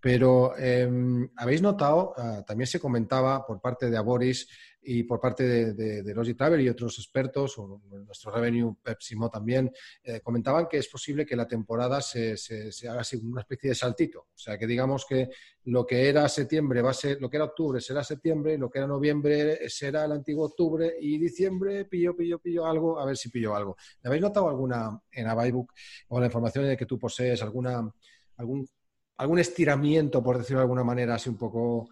Pero 0.00 0.56
em, 0.56 1.28
habéis 1.36 1.60
notado, 1.60 2.14
ah, 2.16 2.44
también 2.46 2.66
se 2.66 2.78
comentaba 2.78 3.44
por 3.44 3.60
parte 3.60 3.90
de 3.90 3.96
Aboris 3.96 4.48
y 4.82 5.02
por 5.02 5.20
parte 5.20 5.74
de, 5.74 6.02
de, 6.02 6.34
Travel 6.34 6.60
y 6.60 6.68
otros 6.68 6.98
expertos, 6.98 7.58
o 7.58 7.82
nuestro 7.90 8.30
Revenue 8.30 8.76
Pepsimo 8.82 9.28
también, 9.28 9.72
eh, 10.02 10.20
comentaban 10.20 10.66
que 10.68 10.78
es 10.78 10.88
posible 10.88 11.26
que 11.26 11.36
la 11.36 11.46
temporada 11.46 12.00
se, 12.00 12.36
haga 12.88 13.00
así 13.00 13.16
una 13.16 13.42
especie 13.42 13.70
de 13.70 13.74
saltito. 13.74 14.20
O 14.20 14.38
sea, 14.38 14.56
que 14.56 14.66
digamos 14.66 15.04
que 15.06 15.28
lo 15.64 15.84
que 15.84 16.08
era 16.08 16.28
septiembre 16.28 16.80
va 16.80 16.90
a 16.90 16.94
ser, 16.94 17.20
lo 17.20 17.28
que 17.28 17.36
era 17.36 17.44
octubre 17.44 17.80
será 17.80 18.04
septiembre, 18.04 18.56
lo 18.56 18.70
que 18.70 18.78
era 18.78 18.86
noviembre 18.86 19.68
será 19.68 20.04
el 20.04 20.12
antiguo 20.12 20.46
octubre 20.46 20.94
y 21.00 21.18
diciembre 21.18 21.84
pillo, 21.84 22.16
pillo, 22.16 22.38
pillo 22.38 22.66
algo, 22.66 22.98
a 23.00 23.04
ver 23.04 23.16
si 23.16 23.30
pillo 23.30 23.54
algo. 23.54 23.76
¿Habéis 24.04 24.22
notado 24.22 24.48
alguna 24.48 24.98
en 25.10 25.26
Avaibook 25.26 25.72
o 26.08 26.20
la 26.20 26.26
información 26.26 26.66
de 26.66 26.76
que 26.76 26.86
tú 26.86 26.98
posees 26.98 27.42
alguna, 27.42 27.92
algún, 28.36 28.66
algún 29.16 29.38
estiramiento, 29.38 30.22
por 30.22 30.38
decirlo 30.38 30.60
de 30.60 30.64
alguna 30.64 30.84
manera, 30.84 31.16
así 31.16 31.28
un 31.28 31.36
poco 31.36 31.88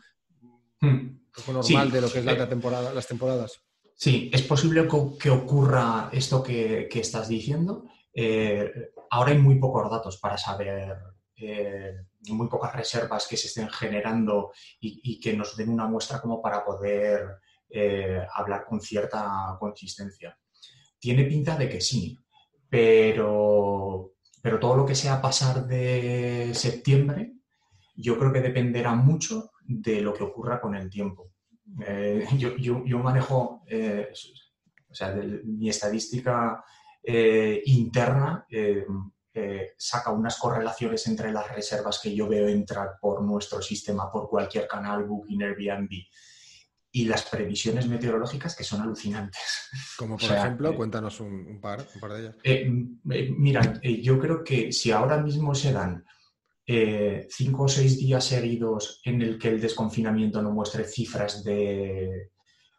un 0.88 1.30
poco 1.34 1.52
normal 1.52 1.90
de 1.90 2.00
lo 2.00 2.10
que 2.10 2.18
es 2.18 2.24
la 2.24 2.32
eh, 2.32 2.46
temporada, 2.46 2.92
las 2.92 3.06
temporadas. 3.06 3.60
Sí, 3.94 4.30
es 4.32 4.42
posible 4.42 4.86
que 5.18 5.30
ocurra 5.30 6.10
esto 6.12 6.42
que, 6.42 6.88
estás 6.92 7.28
diciendo. 7.28 7.84
Eh, 8.12 8.92
ahora 9.10 9.32
hay 9.32 9.38
muy 9.38 9.58
pocos 9.58 9.90
datos 9.90 10.18
para 10.18 10.36
saber, 10.36 10.96
eh, 11.36 11.94
muy 12.28 12.48
pocas 12.48 12.74
reservas 12.74 13.26
que 13.26 13.36
se 13.36 13.46
estén 13.48 13.70
generando 13.70 14.52
y, 14.80 15.18
que 15.18 15.34
nos 15.34 15.56
den 15.56 15.70
una 15.70 15.86
muestra 15.86 16.20
como 16.20 16.42
para 16.42 16.64
poder 16.64 17.38
hablar 18.34 18.64
con 18.66 18.80
cierta 18.80 19.56
consistencia. 19.58 20.38
Tiene 20.98 21.24
pinta 21.24 21.56
de 21.56 21.68
que 21.68 21.80
sí, 21.80 22.18
pero, 22.68 24.12
pero 24.42 24.58
todo 24.58 24.76
lo 24.76 24.86
que 24.86 24.94
sea 24.94 25.20
pasar 25.20 25.66
de 25.66 26.50
septiembre, 26.54 27.32
yo 27.96 28.18
creo 28.18 28.32
que 28.32 28.40
dependerá 28.40 28.94
mucho 28.94 29.52
de 29.66 30.00
lo 30.00 30.14
que 30.14 30.24
ocurra 30.24 30.60
con 30.60 30.74
el 30.74 30.88
tiempo. 30.88 31.32
Eh, 31.84 32.26
yo, 32.58 32.98
manejo, 32.98 33.62
eh, 33.66 34.08
o 34.88 34.94
sea, 34.94 35.14
mi 35.44 35.68
estadística 35.68 36.64
eh, 37.02 37.62
interna 37.66 38.46
saca 39.76 40.12
unas 40.12 40.38
correlaciones 40.38 41.06
entre 41.08 41.30
las 41.30 41.52
reservas 41.52 42.00
que 42.02 42.14
yo 42.14 42.26
veo 42.26 42.48
entrar 42.48 42.92
por 43.00 43.22
nuestro 43.22 43.60
sistema, 43.60 44.10
por 44.10 44.30
cualquier 44.30 44.66
canal, 44.66 45.04
Booking, 45.04 45.42
Airbnb, 45.42 45.90
y 46.92 47.04
las 47.04 47.24
previsiones 47.24 47.86
meteorológicas 47.86 48.56
que 48.56 48.64
son 48.64 48.80
alucinantes. 48.80 49.68
Como 49.98 50.16
por 50.16 50.32
ejemplo, 50.32 50.74
cuéntanos 50.74 51.20
un, 51.20 51.60
par, 51.60 51.86
un, 51.94 52.00
par, 52.00 52.12
de 52.12 52.20
ellas. 52.20 52.36
mira, 53.36 53.78
yo 53.82 54.18
creo 54.18 54.42
que 54.42 54.72
si 54.72 54.90
ahora 54.90 55.18
mismo 55.18 55.54
se 55.54 55.72
dan 55.72 56.02
eh, 56.68 57.28
cinco 57.30 57.64
o 57.64 57.68
seis 57.68 57.96
días 57.96 58.24
seguidos 58.24 59.00
en 59.04 59.22
el 59.22 59.38
que 59.38 59.50
el 59.50 59.60
desconfinamiento 59.60 60.42
no 60.42 60.50
muestre 60.50 60.82
cifras 60.82 61.44
de, 61.44 62.32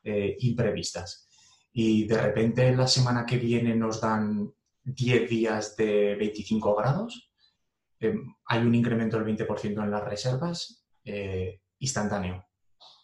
eh, 0.03 0.35
imprevistas. 0.39 1.29
Y 1.71 2.05
de 2.05 2.21
repente 2.21 2.75
la 2.75 2.87
semana 2.87 3.25
que 3.25 3.37
viene 3.37 3.75
nos 3.75 4.01
dan 4.01 4.51
10 4.83 5.29
días 5.29 5.77
de 5.77 6.15
25 6.15 6.75
grados, 6.75 7.31
eh, 8.01 8.13
hay 8.45 8.59
un 8.59 8.75
incremento 8.75 9.17
del 9.17 9.37
20% 9.37 9.83
en 9.83 9.91
las 9.91 10.03
reservas 10.03 10.83
instantáneo. 11.79 12.45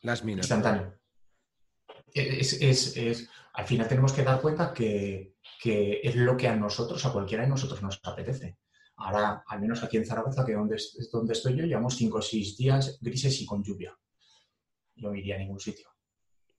Las 0.01 0.25
minas. 0.25 0.45
Instantáneo. 0.45 0.99
Es, 2.13 3.29
al 3.53 3.65
final 3.65 3.87
tenemos 3.87 4.11
que 4.11 4.23
dar 4.23 4.41
cuenta 4.41 4.73
que, 4.73 5.37
que 5.61 6.01
es 6.03 6.15
lo 6.17 6.35
que 6.35 6.49
a 6.49 6.55
nosotros, 6.57 7.05
a 7.05 7.13
cualquiera 7.13 7.43
de 7.43 7.49
nosotros 7.49 7.81
nos 7.81 8.01
apetece. 8.03 8.57
Ahora, 9.03 9.43
al 9.45 9.59
menos 9.59 9.83
aquí 9.83 9.97
en 9.97 10.05
Zaragoza, 10.05 10.45
que 10.45 10.53
es 10.53 11.09
donde 11.11 11.33
estoy 11.33 11.57
yo, 11.57 11.65
llevamos 11.65 11.95
cinco 11.95 12.19
o 12.19 12.21
seis 12.21 12.55
días 12.57 12.97
grises 13.01 13.41
y 13.41 13.45
con 13.45 13.61
lluvia. 13.61 13.93
Yo 14.95 15.09
no 15.09 15.15
iría 15.15 15.35
a 15.35 15.39
ningún 15.39 15.59
sitio. 15.59 15.89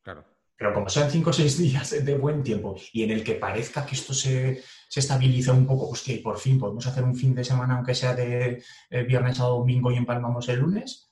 Claro. 0.03 0.25
Pero 0.57 0.75
como 0.75 0.89
sean 0.89 1.11
cinco 1.11 1.31
o 1.31 1.33
seis 1.33 1.57
días 1.59 2.05
de 2.05 2.19
buen 2.19 2.43
tiempo 2.43 2.77
y 2.93 3.03
en 3.03 3.11
el 3.13 3.25
que 3.25 3.35
parezca 3.35 3.87
que 3.87 3.95
esto 3.95 4.13
se, 4.13 4.63
se 4.89 5.01
estabiliza 5.01 5.53
un 5.53 5.67
poco, 5.67 5.89
hostia, 5.89 6.15
y 6.15 6.19
por 6.19 6.39
fin 6.39 6.59
podemos 6.59 6.87
hacer 6.87 7.03
un 7.03 7.17
fin 7.17 7.35
de 7.35 7.45
semana, 7.45 7.77
aunque 7.77 7.95
sea 7.95 8.15
de 8.15 8.63
eh, 8.91 9.03
viernes 9.05 9.41
a 9.41 9.45
domingo 9.45 9.91
y 9.91 9.97
empalmamos 9.97 10.49
el 10.51 10.61
lunes, 10.61 11.09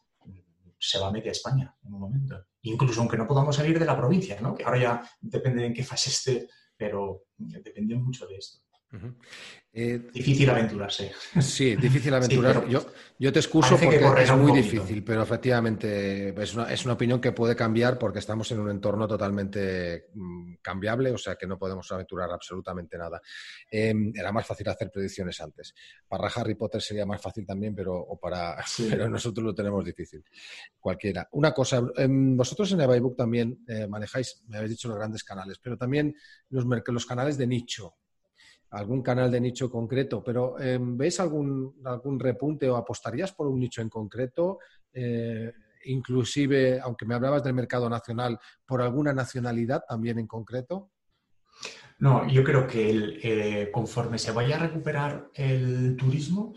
se 0.78 0.98
va 0.98 1.08
a 1.08 1.12
media 1.12 1.32
España 1.32 1.74
en 1.82 1.94
un 1.94 2.00
momento. 2.00 2.44
Incluso 2.62 3.00
aunque 3.00 3.16
no 3.16 3.26
podamos 3.26 3.56
salir 3.56 3.78
de 3.78 3.86
la 3.86 3.96
provincia, 3.96 4.38
¿no? 4.40 4.54
que 4.54 4.64
ahora 4.64 4.78
ya 4.78 5.10
depende 5.20 5.62
de 5.62 5.68
en 5.68 5.74
qué 5.74 5.82
fase 5.82 6.10
esté, 6.10 6.48
pero 6.76 7.24
depende 7.36 7.96
mucho 7.96 8.26
de 8.26 8.36
esto. 8.36 8.60
Eh, 9.74 10.10
difícil 10.12 10.50
aventurarse. 10.50 11.12
Sí, 11.40 11.74
difícil 11.76 12.12
aventurarse. 12.12 12.68
yo, 12.68 12.84
yo, 13.18 13.32
te 13.32 13.38
excuso 13.38 13.78
porque 13.78 13.96
es 14.22 14.32
muy 14.36 14.52
difícil, 14.52 15.02
pero 15.02 15.22
efectivamente 15.22 16.28
es 16.42 16.54
una, 16.54 16.70
es 16.70 16.84
una, 16.84 16.92
opinión 16.92 17.18
que 17.18 17.32
puede 17.32 17.56
cambiar 17.56 17.98
porque 17.98 18.18
estamos 18.18 18.52
en 18.52 18.60
un 18.60 18.68
entorno 18.68 19.08
totalmente 19.08 20.08
mm, 20.12 20.56
cambiable, 20.60 21.12
o 21.12 21.16
sea 21.16 21.36
que 21.36 21.46
no 21.46 21.58
podemos 21.58 21.90
aventurar 21.90 22.30
absolutamente 22.30 22.98
nada. 22.98 23.22
Em, 23.70 24.12
era 24.14 24.30
más 24.30 24.46
fácil 24.46 24.68
hacer 24.68 24.90
predicciones 24.90 25.40
antes. 25.40 25.74
Para 26.06 26.28
Harry 26.28 26.54
Potter 26.54 26.82
sería 26.82 27.06
más 27.06 27.22
fácil 27.22 27.46
también, 27.46 27.74
pero, 27.74 27.94
o 27.94 28.20
para, 28.20 28.62
pero 28.90 29.08
nosotros 29.08 29.42
lo 29.42 29.54
tenemos 29.54 29.82
difícil. 29.86 30.22
Cualquiera. 30.78 31.26
Una 31.32 31.54
cosa, 31.54 31.82
em, 31.96 32.36
vosotros 32.36 32.70
en 32.72 32.82
Ebaybook 32.82 33.16
también 33.16 33.64
eh, 33.66 33.86
manejáis, 33.86 34.42
me 34.48 34.58
habéis 34.58 34.72
dicho, 34.72 34.88
los 34.88 34.98
grandes 34.98 35.24
canales, 35.24 35.58
pero 35.62 35.78
también 35.78 36.14
los, 36.50 36.66
los 36.66 37.06
canales 37.06 37.38
de 37.38 37.46
nicho 37.46 37.94
algún 38.72 39.02
canal 39.02 39.30
de 39.30 39.40
nicho 39.40 39.70
concreto, 39.70 40.22
pero 40.24 40.58
eh, 40.58 40.78
¿ves 40.80 41.20
algún, 41.20 41.80
algún 41.84 42.18
repunte 42.18 42.68
o 42.70 42.76
apostarías 42.76 43.32
por 43.32 43.46
un 43.46 43.60
nicho 43.60 43.82
en 43.82 43.90
concreto? 43.90 44.58
Eh, 44.92 45.52
inclusive, 45.84 46.80
aunque 46.80 47.04
me 47.04 47.14
hablabas 47.14 47.42
del 47.42 47.54
mercado 47.54 47.90
nacional, 47.90 48.38
por 48.64 48.80
alguna 48.80 49.12
nacionalidad 49.12 49.82
también 49.86 50.18
en 50.18 50.26
concreto? 50.26 50.90
No, 51.98 52.26
yo 52.28 52.42
creo 52.42 52.66
que 52.66 53.18
eh, 53.22 53.70
conforme 53.70 54.18
se 54.18 54.32
vaya 54.32 54.56
a 54.56 54.60
recuperar 54.60 55.28
el 55.34 55.94
turismo, 55.96 56.54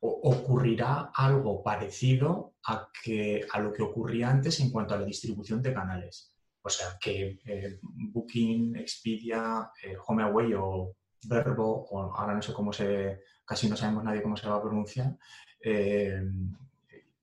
ocurrirá 0.00 1.10
algo 1.12 1.64
parecido 1.64 2.54
a, 2.66 2.88
que, 3.02 3.44
a 3.50 3.58
lo 3.58 3.72
que 3.72 3.82
ocurría 3.82 4.30
antes 4.30 4.60
en 4.60 4.70
cuanto 4.70 4.94
a 4.94 4.98
la 4.98 5.04
distribución 5.04 5.60
de 5.60 5.74
canales. 5.74 6.32
O 6.62 6.70
sea, 6.70 6.86
que 7.00 7.38
Booking, 7.82 8.76
Expedia, 8.76 9.68
HomeAway 10.06 10.54
o 10.54 10.94
verbo, 11.24 11.86
o 11.90 12.14
ahora 12.14 12.34
no 12.34 12.42
sé 12.42 12.52
cómo 12.52 12.72
se, 12.72 13.20
casi 13.44 13.68
no 13.68 13.76
sabemos 13.76 14.04
nadie 14.04 14.22
cómo 14.22 14.36
se 14.36 14.48
va 14.48 14.56
a 14.56 14.62
pronunciar, 14.62 15.16
eh, 15.60 16.22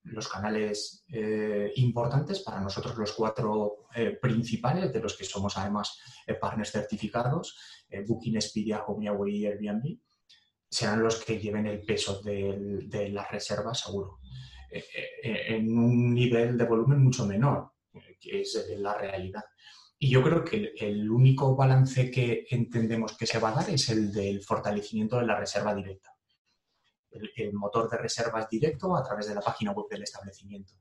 los 0.03 0.27
canales 0.27 1.03
eh, 1.11 1.71
importantes 1.77 2.41
para 2.41 2.61
nosotros 2.61 2.95
los 2.95 3.11
cuatro 3.13 3.87
eh, 3.95 4.17
principales, 4.21 4.93
de 4.93 4.99
los 4.99 5.17
que 5.17 5.23
somos 5.23 5.57
además 5.57 5.99
partners 6.39 6.71
certificados, 6.71 7.57
Booking, 8.07 8.35
Expedia, 8.35 8.83
HomeAway 8.85 9.35
y 9.35 9.45
Airbnb, 9.47 9.97
serán 10.69 11.01
los 11.01 11.23
que 11.23 11.39
lleven 11.39 11.65
el 11.65 11.83
peso 11.83 12.21
de, 12.21 13.09
las 13.11 13.31
reservas 13.31 13.79
seguro, 13.79 14.19
en 15.23 15.77
un 15.77 16.13
nivel 16.13 16.57
de 16.57 16.65
volumen 16.65 17.01
mucho 17.01 17.25
menor, 17.25 17.71
que 18.19 18.41
es 18.41 18.67
la 18.77 18.97
realidad. 18.97 19.45
Y 19.97 20.09
yo 20.09 20.21
creo 20.21 20.43
que 20.43 20.73
el, 20.77 21.09
único 21.09 21.55
balance 21.55 22.11
que 22.11 22.45
entendemos 22.49 23.17
que 23.17 23.25
se 23.25 23.39
va 23.39 23.49
a 23.49 23.55
dar 23.55 23.69
es 23.69 23.89
el 23.89 24.11
del 24.11 24.43
fortalecimiento 24.43 25.17
de 25.17 25.25
la 25.25 25.39
reserva 25.39 25.73
directa. 25.73 26.11
El, 27.11 27.53
motor 27.53 27.89
de 27.89 27.97
reservas 27.97 28.49
directo 28.49 28.95
a 28.95 29.03
través 29.03 29.27
de 29.27 29.35
la 29.35 29.41
página 29.41 29.71
web 29.71 29.87
del 29.89 30.03
establecimiento. 30.03 30.73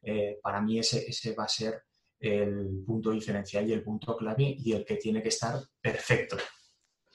Eh, 0.00 0.38
para 0.40 0.60
mí 0.60 0.78
ese, 0.78 1.04
ese 1.08 1.34
va 1.34 1.44
a 1.44 1.48
ser 1.48 1.82
el 2.20 2.84
punto 2.86 3.10
diferencial 3.10 3.68
y 3.68 3.72
el 3.72 3.82
punto 3.82 4.16
clave 4.16 4.54
y 4.56 4.72
el 4.72 4.84
que 4.84 4.96
tiene 4.96 5.20
que 5.20 5.30
estar 5.30 5.60
perfecto. 5.80 6.36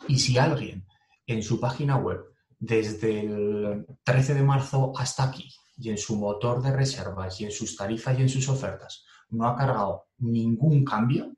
Y 0.07 0.19
si 0.19 0.37
alguien 0.37 0.85
en 1.25 1.41
su 1.41 1.59
página 1.59 1.97
web, 1.97 2.25
desde 2.59 3.21
el 3.21 3.85
13 4.03 4.33
de 4.33 4.43
marzo 4.43 4.91
hasta 4.97 5.23
aquí, 5.23 5.49
y 5.77 5.89
en 5.89 5.97
su 5.97 6.17
motor 6.17 6.61
de 6.61 6.71
reservas, 6.71 7.39
y 7.39 7.45
en 7.45 7.51
sus 7.51 7.75
tarifas 7.75 8.17
y 8.17 8.23
en 8.23 8.29
sus 8.29 8.49
ofertas, 8.49 9.05
no 9.29 9.47
ha 9.47 9.55
cargado 9.55 10.07
ningún 10.17 10.83
cambio, 10.83 11.36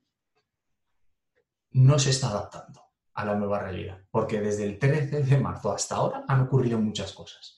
no 1.71 1.99
se 1.99 2.09
está 2.09 2.29
adaptando 2.29 2.81
a 3.13 3.25
la 3.25 3.35
nueva 3.35 3.59
realidad, 3.59 4.01
porque 4.11 4.39
desde 4.39 4.63
el 4.63 4.79
13 4.79 5.23
de 5.23 5.37
marzo 5.37 5.71
hasta 5.71 5.95
ahora 5.95 6.23
han 6.27 6.41
ocurrido 6.41 6.79
muchas 6.79 7.13
cosas. 7.13 7.57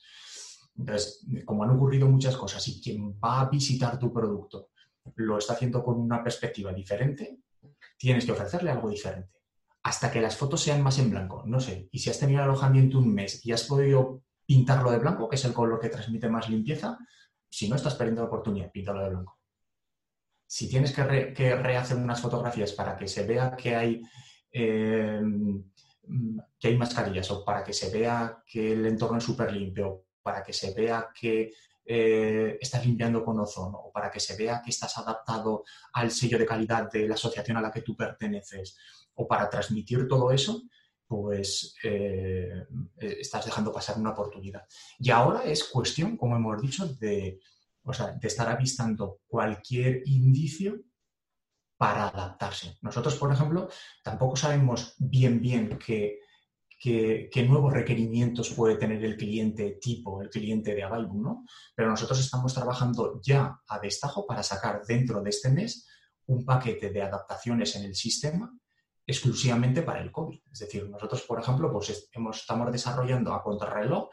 Entonces, 0.75 1.25
como 1.45 1.63
han 1.63 1.71
ocurrido 1.71 2.07
muchas 2.07 2.35
cosas 2.35 2.67
y 2.67 2.81
quien 2.81 3.13
va 3.13 3.41
a 3.41 3.49
visitar 3.49 3.99
tu 3.99 4.11
producto 4.11 4.69
lo 5.15 5.37
está 5.37 5.53
haciendo 5.53 5.83
con 5.83 5.99
una 5.99 6.23
perspectiva 6.23 6.73
diferente, 6.73 7.39
tienes 7.97 8.25
que 8.25 8.31
ofrecerle 8.31 8.71
algo 8.71 8.89
diferente. 8.89 9.39
Hasta 9.83 10.11
que 10.11 10.21
las 10.21 10.37
fotos 10.37 10.61
sean 10.61 10.81
más 10.81 10.99
en 10.99 11.09
blanco, 11.09 11.43
no 11.45 11.59
sé. 11.59 11.89
Y 11.91 11.99
si 11.99 12.09
has 12.09 12.19
tenido 12.19 12.43
alojamiento 12.43 12.99
un 12.99 13.13
mes 13.13 13.43
y 13.45 13.51
has 13.51 13.63
podido 13.63 14.23
pintarlo 14.45 14.91
de 14.91 14.99
blanco, 14.99 15.27
que 15.27 15.35
es 15.35 15.45
el 15.45 15.53
color 15.53 15.79
que 15.79 15.89
transmite 15.89 16.29
más 16.29 16.49
limpieza, 16.49 16.97
si 17.49 17.67
no 17.67 17.75
estás 17.75 17.95
perdiendo 17.95 18.21
la 18.21 18.27
oportunidad, 18.27 18.71
píntalo 18.71 19.03
de 19.03 19.09
blanco 19.09 19.40
si 20.51 20.67
tienes 20.67 20.91
que, 20.91 21.55
rehacer 21.55 21.95
unas 21.95 22.19
fotografías 22.19 22.73
para 22.73 22.97
que 22.97 23.07
se 23.07 23.25
vea 23.25 23.55
que 23.55 23.73
hay, 23.73 24.01
eh, 24.51 25.21
que 26.59 26.67
hay 26.67 26.77
mascarillas 26.77 27.31
o 27.31 27.45
para 27.45 27.63
que 27.63 27.71
se 27.71 27.89
vea 27.89 28.43
que 28.45 28.73
el 28.73 28.85
entorno 28.85 29.17
es 29.17 29.23
súper 29.23 29.53
limpio, 29.53 30.07
para 30.21 30.43
que 30.43 30.51
se 30.51 30.73
vea 30.73 31.07
que 31.17 31.53
eh, 31.85 32.57
estás 32.59 32.85
limpiando 32.85 33.23
con 33.23 33.39
ozono 33.39 33.77
o 33.77 33.93
para 33.93 34.11
que 34.11 34.19
se 34.19 34.35
vea 34.35 34.61
que 34.61 34.71
estás 34.71 34.97
adaptado 34.97 35.63
al 35.93 36.11
sello 36.11 36.37
de 36.37 36.45
calidad 36.45 36.91
de 36.91 37.07
la 37.07 37.13
asociación 37.13 37.55
a 37.55 37.61
la 37.61 37.71
que 37.71 37.81
tú 37.81 37.95
perteneces 37.95 38.77
o 39.13 39.25
para 39.25 39.49
transmitir 39.49 40.05
todo 40.05 40.33
eso, 40.33 40.63
pues 41.07 41.75
eh, 41.81 42.65
estás 42.97 43.45
dejando 43.45 43.71
pasar 43.71 43.97
una 43.97 44.11
oportunidad. 44.11 44.65
Y 44.99 45.11
ahora 45.11 45.45
es 45.45 45.63
cuestión, 45.63 46.17
como 46.17 46.35
hemos 46.35 46.61
dicho, 46.61 46.87
de 46.87 47.39
o 47.83 47.93
sea, 47.93 48.11
de 48.13 48.27
estar 48.27 48.47
avistando 48.47 49.19
cualquier 49.27 50.03
indicio 50.05 50.79
para 51.77 52.09
adaptarse. 52.09 52.77
Nosotros, 52.81 53.15
por 53.15 53.33
ejemplo, 53.33 53.67
tampoco 54.03 54.35
sabemos 54.35 54.93
bien 54.99 55.41
bien 55.41 55.79
qué, 55.79 56.19
nuevos 57.47 57.73
requerimientos 57.73 58.51
puede 58.51 58.75
tener 58.75 59.03
el 59.03 59.17
cliente 59.17 59.79
tipo, 59.81 60.21
el 60.21 60.29
cliente 60.29 60.75
de 60.75 60.83
Avaibu, 60.83 61.21
¿no? 61.21 61.45
Pero 61.75 61.89
nosotros 61.89 62.19
estamos 62.19 62.53
trabajando 62.53 63.19
ya 63.23 63.59
a 63.67 63.79
destajo 63.79 64.27
para 64.27 64.43
sacar 64.43 64.83
dentro 64.85 65.21
de 65.21 65.29
este 65.31 65.49
mes 65.49 65.87
un 66.27 66.45
paquete 66.45 66.91
de 66.91 67.01
adaptaciones 67.01 67.75
en 67.75 67.83
el 67.83 67.95
sistema 67.95 68.51
exclusivamente 69.05 69.81
para 69.81 70.01
el 70.01 70.11
COVID. 70.11 70.39
Es 70.51 70.59
decir, 70.59 70.89
nosotros, 70.89 71.23
por 71.23 71.39
ejemplo, 71.39 71.71
pues 71.71 71.89
estamos 71.89 72.71
desarrollando 72.71 73.33
a 73.33 73.41
contrarreloj 73.41 74.09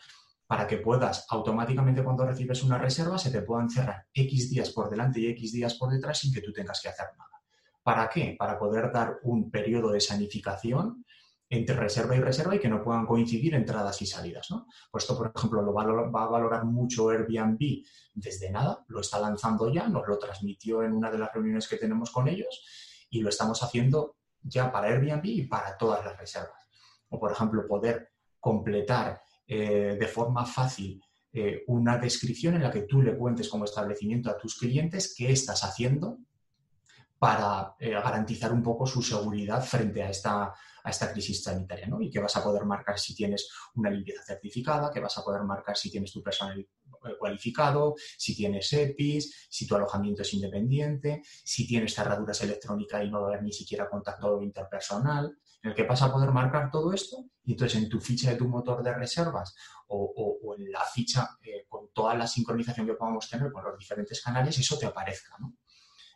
para 0.48 0.66
que 0.66 0.78
puedas 0.78 1.26
automáticamente 1.28 2.02
cuando 2.02 2.24
recibes 2.24 2.64
una 2.64 2.78
reserva 2.78 3.18
se 3.18 3.30
te 3.30 3.42
puedan 3.42 3.68
cerrar 3.68 4.06
X 4.14 4.48
días 4.48 4.70
por 4.70 4.88
delante 4.88 5.20
y 5.20 5.26
X 5.26 5.52
días 5.52 5.74
por 5.74 5.92
detrás 5.92 6.18
sin 6.18 6.32
que 6.32 6.40
tú 6.40 6.54
tengas 6.54 6.80
que 6.80 6.88
hacer 6.88 7.06
nada. 7.18 7.42
¿Para 7.82 8.08
qué? 8.08 8.34
Para 8.38 8.58
poder 8.58 8.90
dar 8.90 9.18
un 9.24 9.50
periodo 9.50 9.90
de 9.90 10.00
sanificación 10.00 11.04
entre 11.50 11.76
reserva 11.76 12.16
y 12.16 12.20
reserva 12.20 12.54
y 12.54 12.60
que 12.60 12.68
no 12.68 12.82
puedan 12.82 13.04
coincidir 13.04 13.54
entradas 13.54 14.00
y 14.00 14.06
salidas. 14.06 14.50
¿no? 14.50 14.66
Pues 14.90 15.04
esto, 15.04 15.18
por 15.18 15.32
ejemplo, 15.34 15.60
lo 15.60 15.74
va 15.74 15.82
a, 15.82 16.26
valorar 16.28 16.64
mucho 16.64 17.10
Airbnb 17.10 17.84
desde 18.14 18.50
nada, 18.50 18.84
lo 18.88 19.00
está 19.00 19.18
lanzando 19.18 19.70
ya, 19.70 19.86
nos 19.86 20.08
lo 20.08 20.18
transmitió 20.18 20.82
en 20.82 20.94
una 20.94 21.10
de 21.10 21.18
las 21.18 21.32
reuniones 21.32 21.68
que 21.68 21.76
tenemos 21.76 22.10
con 22.10 22.26
ellos 22.26 22.64
y 23.10 23.20
lo 23.20 23.28
estamos 23.28 23.62
haciendo 23.62 24.16
ya 24.40 24.72
para 24.72 24.88
Airbnb 24.88 25.24
y 25.26 25.42
para 25.46 25.76
todas 25.76 26.02
las 26.04 26.18
reservas. 26.18 26.66
O, 27.10 27.20
por 27.20 27.32
ejemplo, 27.32 27.66
poder 27.66 28.12
completar 28.40 29.20
eh, 29.50 29.96
de 29.98 30.06
forma 30.06 30.44
fácil 30.44 31.02
eh, 31.32 31.64
una 31.68 31.96
descripción 31.96 32.56
en 32.56 32.62
la 32.64 32.70
que 32.70 32.82
tú 32.82 33.00
le 33.00 33.16
cuentes 33.16 33.48
como 33.48 33.64
establecimiento 33.64 34.28
a 34.28 34.36
tus 34.36 34.58
clientes 34.58 35.14
qué 35.16 35.32
estás 35.32 35.64
haciendo 35.64 36.18
para 37.18 37.74
eh, 37.80 37.92
garantizar 37.92 38.52
un 38.52 38.62
poco 38.62 38.86
su 38.86 39.00
seguridad 39.00 39.64
frente 39.64 40.02
a 40.02 40.10
esta, 40.10 40.42
a 40.44 40.90
esta 40.90 41.10
crisis 41.10 41.42
sanitaria, 41.42 41.86
¿no? 41.86 42.02
Y 42.02 42.10
que 42.10 42.20
vas 42.20 42.36
a 42.36 42.44
poder 42.44 42.66
marcar 42.66 42.98
si 42.98 43.14
tienes 43.14 43.48
una 43.74 43.88
limpieza 43.88 44.22
certificada, 44.22 44.90
que 44.90 45.00
vas 45.00 45.16
a 45.16 45.24
poder 45.24 45.42
marcar 45.44 45.78
si 45.78 45.90
tienes 45.90 46.12
tu 46.12 46.22
personal 46.22 46.68
cualificado, 47.18 47.94
si 48.18 48.36
tienes 48.36 48.70
EPIs, 48.70 49.48
si 49.48 49.66
tu 49.66 49.76
alojamiento 49.76 50.22
es 50.22 50.34
independiente, 50.34 51.22
si 51.24 51.66
tienes 51.66 51.94
cerraduras 51.94 52.42
electrónicas 52.42 53.02
y 53.02 53.10
no 53.10 53.22
va 53.22 53.28
a 53.28 53.30
haber 53.30 53.44
ni 53.44 53.52
siquiera 53.52 53.88
contacto 53.88 54.42
interpersonal 54.42 55.38
en 55.62 55.70
el 55.70 55.76
que 55.76 55.84
vas 55.84 56.02
a 56.02 56.12
poder 56.12 56.30
marcar 56.30 56.70
todo 56.70 56.92
esto 56.92 57.24
y 57.44 57.52
entonces 57.52 57.82
en 57.82 57.88
tu 57.88 58.00
ficha 58.00 58.30
de 58.30 58.36
tu 58.36 58.48
motor 58.48 58.82
de 58.82 58.94
reservas 58.94 59.54
o, 59.88 60.54
en 60.56 60.70
la 60.70 60.84
ficha 60.84 61.36
eh, 61.42 61.64
con 61.68 61.90
toda 61.92 62.14
la 62.14 62.26
sincronización 62.26 62.86
que 62.86 62.94
podamos 62.94 63.28
tener 63.28 63.50
con 63.50 63.64
los 63.64 63.78
diferentes 63.78 64.22
canales, 64.22 64.58
eso 64.58 64.78
te 64.78 64.86
aparezca. 64.86 65.36
¿no? 65.38 65.54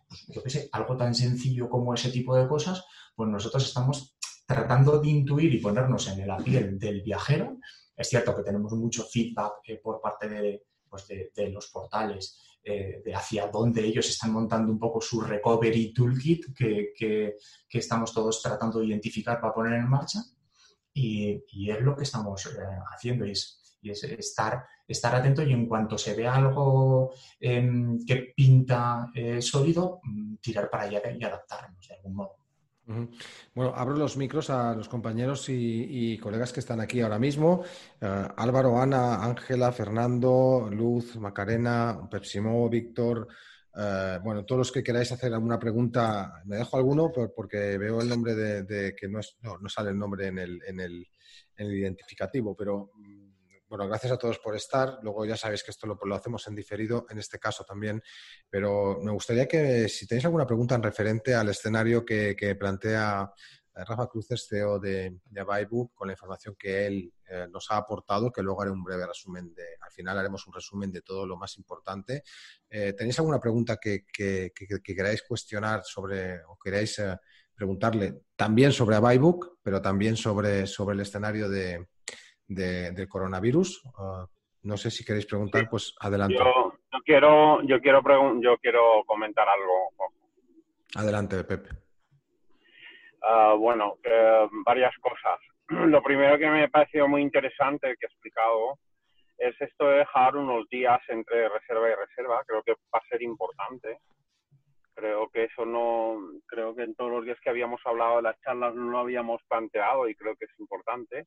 Pues, 0.09 0.27
yo 0.29 0.43
qué 0.43 0.51
sé, 0.51 0.69
algo 0.73 0.97
tan 0.97 1.15
sencillo 1.15 1.69
como 1.69 1.95
ese 1.95 2.11
tipo 2.11 2.37
de 2.37 2.47
cosas, 2.47 2.85
pues 3.15 3.29
nosotros 3.29 3.65
estamos 3.65 4.17
tratando 4.47 5.01
de 5.01 5.09
intuir 5.09 5.55
y 5.55 5.61
ponernos 5.61 6.09
en 6.09 6.27
la 6.27 6.37
piel 6.37 6.79
del 6.79 7.03
viajero. 7.03 7.59
Es 7.97 8.09
cierto 8.09 8.37
que 8.37 8.43
tenemos 8.43 8.73
mucho 8.73 9.05
feedback 9.05 9.55
eh, 9.65 9.81
por 9.83 10.01
parte 10.01 10.29
de, 10.29 10.67
pues 10.89 11.07
de 11.07 11.51
los 11.51 11.69
portales 11.69 12.39
eh, 12.65 13.03
de 13.05 13.15
hacia 13.15 13.49
dónde 13.49 13.85
ellos 13.85 14.09
están 14.09 14.33
montando 14.33 14.71
un 14.71 14.79
poco 14.79 15.01
su 15.01 15.21
recovery 15.21 15.93
toolkit 15.93 16.55
que, 16.55 16.93
que, 16.97 17.37
estamos 17.71 18.15
todos 18.15 18.41
tratando 18.41 18.79
de 18.79 18.87
identificar 18.87 19.41
para 19.41 19.53
poner 19.53 19.75
en 19.75 19.89
marcha. 19.89 20.21
Y, 20.95 21.43
es 21.71 21.81
lo 21.81 21.97
que 21.97 22.05
estamos 22.05 22.47
eh, 22.47 22.51
haciendo 22.95 23.27
y 23.27 23.33
es, 23.33 23.79
y 23.81 23.91
es, 23.91 24.05
estar, 24.05 24.65
estar 24.87 25.15
atento 25.15 25.43
y 25.43 25.53
en 25.53 25.67
cuanto 25.67 25.99
se 25.99 26.15
vea 26.15 26.35
algo 26.35 27.13
em, 27.41 27.99
que 28.07 28.33
pinta 28.37 29.11
eh, 29.15 29.43
sólido, 29.43 30.01
mm, 30.05 30.37
tirar 30.37 30.71
para 30.71 30.85
allá 30.85 31.03
y 31.19 31.25
adaptarnos 31.25 31.89
de 31.89 31.95
algún 31.97 32.15
modo. 32.15 32.42
Bueno, 32.85 33.73
abro 33.75 33.97
los 33.97 34.17
micros 34.17 34.51
a 34.51 34.75
los 34.75 34.89
compañeros 34.89 35.47
y, 35.49 36.19
colegas 36.19 36.53
que 36.53 36.61
están 36.61 36.81
aquí 36.81 37.01
ahora 37.01 37.19
mismo. 37.19 37.63
Eh, 38.01 38.29
Álvaro, 38.37 38.81
Ana, 38.81 39.25
Ángela, 39.25 39.73
Fernando, 39.73 40.69
Luz, 40.71 41.17
Macarena, 41.17 42.09
Pepsimo, 42.11 42.69
Víctor. 42.69 43.29
Eh, 43.75 44.19
bueno, 44.23 44.45
todos 44.45 44.59
los 44.59 44.73
que 44.73 44.83
queráis 44.83 45.13
hacer 45.13 45.33
alguna 45.33 45.59
pregunta, 45.59 46.43
me 46.45 46.57
dejo 46.57 46.77
alguno 46.77 47.11
porque 47.13 47.79
veo 47.79 48.01
el 48.01 48.09
nombre 48.09 48.35
de, 48.35 48.95
que 48.95 49.09
no, 49.09 49.21
no, 49.43 49.69
sale 49.69 49.91
el 49.91 49.99
nombre 49.99 50.27
en 50.27 50.39
el, 50.39 50.61
en 50.67 50.81
el, 50.81 51.07
en 51.57 51.67
el 51.67 51.75
identificativo, 51.75 52.55
pero 52.55 52.93
bueno, 53.73 53.89
gracias 53.89 54.13
a 54.13 54.19
todos 54.19 54.39
por 54.39 54.55
estar. 54.55 54.99
Luego 55.03 55.25
ya 55.25 55.35
sabéis 55.35 55.63
que 55.65 55.71
esto 55.71 55.87
lo, 55.87 56.15
hacemos 56.15 56.47
en 56.47 56.55
diferido, 56.55 57.07
en 57.09 57.19
este 57.19 57.39
caso 57.39 57.65
también. 57.65 58.03
Pero 58.51 58.99
me 59.03 59.11
gustaría 59.13 59.49
que 59.49 59.89
si 59.89 60.07
tenéis 60.07 60.27
alguna 60.27 60.47
pregunta 60.47 60.75
en 60.75 60.83
referente 60.83 61.35
al 61.35 61.49
escenario 61.49 62.05
que, 62.05 62.55
plantea 62.61 63.33
eh, 63.75 63.83
Rafa 63.83 64.09
Cruces, 64.09 64.47
CEO 64.47 64.79
de, 64.79 65.21
de 65.25 65.69
con 65.95 66.07
la 66.07 66.13
información 66.13 66.55
que 66.59 66.87
él 66.87 67.15
eh, 67.27 67.47
nos 67.51 67.71
ha 67.71 67.79
aportado, 67.79 68.31
que 68.31 68.43
luego 68.43 68.61
haré 68.61 68.71
un 68.71 68.85
breve 68.85 69.07
resumen 69.07 69.55
de, 69.55 69.65
al 69.81 69.91
final 69.91 70.19
haremos 70.19 70.47
un 70.47 70.53
resumen 70.53 70.93
de 70.93 71.01
todo 71.01 71.27
lo 71.27 71.39
más 71.39 71.57
importante. 71.57 72.25
Eh, 72.69 72.93
¿Tenéis 72.93 73.21
alguna 73.21 73.41
pregunta 73.41 73.79
que, 73.79 74.05
queráis 74.85 75.23
cuestionar 75.23 75.83
sobre 75.83 76.45
o 76.45 76.59
queráis 76.63 77.01
preguntarle 77.55 78.25
también 78.37 78.71
sobre 78.71 78.97
Abaybook, 78.97 79.61
pero 79.63 79.81
también 79.81 80.15
sobre, 80.19 80.67
sobre 80.67 80.95
el 80.95 81.01
escenario 81.01 81.49
de, 81.49 81.89
del 82.55 83.09
coronavirus. 83.09 83.83
Ah, 83.99 84.27
no 84.63 84.77
sé 84.77 84.91
si 84.91 85.05
queréis 85.05 85.27
preguntar, 85.27 85.69
pues 85.69 85.95
adelante. 86.01 86.37
Yo, 86.39 86.73
quiero, 87.05 87.63
yo 87.63 87.81
quiero, 87.81 88.01
yo 88.41 88.57
quiero 88.59 89.03
comentar 89.07 89.49
algo. 89.49 89.91
Adelante, 90.95 91.43
Pepe. 91.45 91.71
Ah, 93.23 93.55
bueno, 93.59 93.97
eh, 94.05 94.49
varias 94.65 94.95
cosas. 94.99 95.39
Lo 95.69 96.03
primero 96.03 96.39
que 96.39 96.49
me 96.49 96.65
ha 96.65 96.69
parecido 96.69 97.09
muy 97.09 97.23
interesante 97.23 97.95
que 97.99 98.07
he 98.07 98.09
explicado 98.09 98.79
es 99.39 99.61
esto 99.61 99.89
de 99.89 99.99
dejar 99.99 100.37
unos 100.37 100.69
días 100.69 101.01
entre 101.09 101.49
reserva 101.49 101.91
y 101.91 101.95
reserva. 101.95 102.45
Creo 102.47 102.63
que 102.63 102.73
va 102.73 102.99
a 102.99 103.09
ser 103.09 103.23
importante. 103.23 103.99
Creo 104.95 105.29
que 105.31 105.45
eso 105.45 105.65
no, 105.65 106.19
creo 106.47 106.75
que 106.75 106.83
en 106.83 106.95
todos 106.95 107.11
los 107.11 107.25
días 107.25 107.39
que 107.43 107.51
habíamos 107.51 107.81
hablado 107.85 108.17
de 108.17 108.23
las 108.23 108.41
charlas 108.41 108.75
no 108.75 108.91
lo 108.91 108.99
habíamos 108.99 109.43
planteado 109.49 110.09
y 110.09 110.15
creo 110.15 110.37
que 110.37 110.45
es 110.45 110.61
importante. 110.61 111.27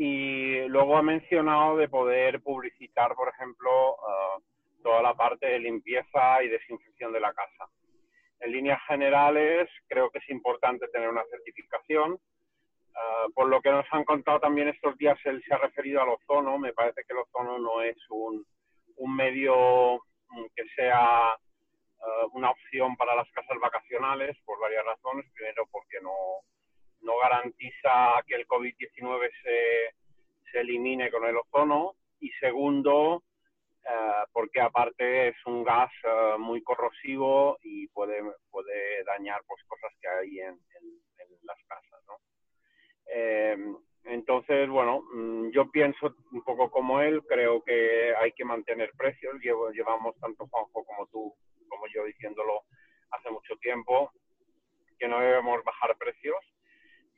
Y 0.00 0.60
luego 0.68 0.96
ha 0.96 1.02
mencionado 1.02 1.76
de 1.76 1.88
poder 1.88 2.40
publicitar, 2.40 3.16
por 3.16 3.30
ejemplo, 3.30 3.96
ah, 4.08 4.38
toda 4.80 5.02
la 5.02 5.14
parte 5.14 5.46
de 5.46 5.58
limpieza 5.58 6.40
y 6.44 6.48
desinfección 6.48 7.12
de 7.12 7.18
la 7.18 7.34
casa. 7.34 7.68
En 8.38 8.52
líneas 8.52 8.80
generales, 8.86 9.68
creo 9.88 10.08
que 10.10 10.18
es 10.18 10.28
importante 10.30 10.86
tener 10.88 11.08
una 11.08 11.24
certificación. 11.24 12.16
Ah, 12.94 13.26
por 13.34 13.48
lo 13.48 13.60
que 13.60 13.72
nos 13.72 13.86
han 13.90 14.04
contado 14.04 14.38
también 14.38 14.68
estos 14.68 14.96
días, 14.98 15.18
él 15.24 15.42
se 15.46 15.52
ha 15.52 15.58
referido 15.58 16.00
al 16.00 16.10
ozono. 16.10 16.58
Me 16.58 16.72
parece 16.72 17.02
que 17.02 17.12
el 17.12 17.18
ozono 17.18 17.58
no 17.58 17.82
es 17.82 17.96
un, 18.10 18.46
un 18.98 19.16
medio 19.16 19.96
mm, 20.28 20.44
que 20.54 20.64
sea 20.76 21.30
ah, 21.32 22.26
una 22.34 22.50
opción 22.50 22.96
para 22.96 23.16
las 23.16 23.28
casas 23.32 23.58
vacacionales 23.60 24.36
por 24.44 24.60
varias 24.60 24.84
razones. 24.84 25.26
Primero, 25.34 25.66
porque 25.72 26.00
no, 26.00 26.12
no 27.02 27.18
garantiza 27.18 28.22
que 28.26 28.34
el 28.34 28.46
COVID-19 28.46 29.30
se, 29.42 29.94
se, 30.50 30.60
elimine 30.60 31.10
con 31.10 31.24
el 31.24 31.36
ozono 31.36 31.94
y 32.20 32.30
segundo, 32.40 33.22
eh, 33.84 34.24
porque 34.32 34.60
aparte 34.60 35.28
es 35.28 35.36
un 35.46 35.64
gas 35.64 35.90
eh, 36.04 36.36
muy 36.38 36.62
corrosivo 36.62 37.58
y 37.62 37.86
puede, 37.88 38.22
puede 38.50 39.04
dañar 39.04 39.40
pues, 39.46 39.62
cosas 39.66 39.92
que 40.00 40.08
hay 40.08 40.40
en, 40.40 40.58
las 41.42 41.58
casas. 41.66 42.04
¿no? 42.06 42.18
Eh, 43.06 43.56
entonces, 44.04 44.68
bueno, 44.68 45.02
mm, 45.12 45.50
yo 45.50 45.70
pienso 45.70 46.14
un 46.32 46.42
poco 46.42 46.70
como 46.70 47.00
él, 47.00 47.22
creo 47.26 47.62
que 47.62 48.14
hay 48.16 48.32
que 48.32 48.44
mantener 48.44 48.92
precios, 48.96 49.34
llevamos 49.40 50.18
tanto 50.18 50.46
Juanjo 50.46 50.84
como 50.84 51.06
tú, 51.06 51.34
como 51.68 51.86
yo 51.94 52.04
diciéndolo 52.04 52.62
hace 53.10 53.30
mucho 53.30 53.56
tiempo, 53.56 54.12
que 54.98 55.08
no 55.08 55.20
debemos 55.20 55.62
bajar 55.64 55.96
precios 55.96 56.36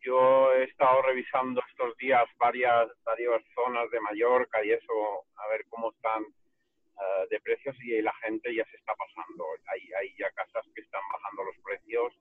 yo 0.01 0.53
he 0.55 0.65
estado 0.65 1.03
revisando 1.03 1.63
estos 1.69 1.97
días 1.99 2.25
varias, 2.39 2.89
varias 3.05 3.43
zonas 3.55 3.91
de 3.91 4.01
Mallorca 4.01 4.65
y 4.65 4.73
eso, 4.73 5.25
a 5.37 5.49
ver 5.49 5.65
cómo 5.69 5.93
están 5.93 6.23
eh, 6.25 7.27
de 7.31 7.41
precios 7.41 7.77
y 7.83 8.01
la 8.01 8.15
gente 8.15 8.55
ya 8.55 8.65
se 8.65 8.77
está 8.77 8.95
pasando. 8.95 9.45
Hay, 9.67 9.81
hay 9.99 10.15
ya 10.19 10.31
casas 10.33 10.65
que 10.75 10.81
están 10.81 11.03
bajando 11.13 11.45
los 11.45 11.57
precios, 11.63 12.15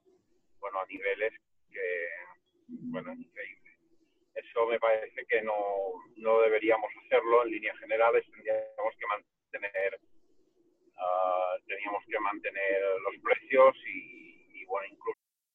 bueno, 0.58 0.80
a 0.80 0.86
niveles 0.86 1.32
que, 1.72 2.08
bueno, 2.68 3.12
increíble. 3.12 3.70
Eso 4.34 4.66
me 4.66 4.78
parece 4.78 5.24
que 5.26 5.42
no, 5.42 5.56
no 6.16 6.40
deberíamos 6.40 6.90
hacerlo 7.04 7.44
en 7.44 7.50
líneas 7.50 7.78
generales, 7.78 8.24
tendríamos 8.30 8.94
que 8.98 9.06
mantener, 9.06 10.00
uh, 10.96 11.66
teníamos 11.66 12.04
que 12.06 12.18
mantener 12.20 12.82
los 13.02 13.22
precios 13.22 13.76
y 13.86 14.64
bueno, 14.66 14.86
incluso 14.86 15.29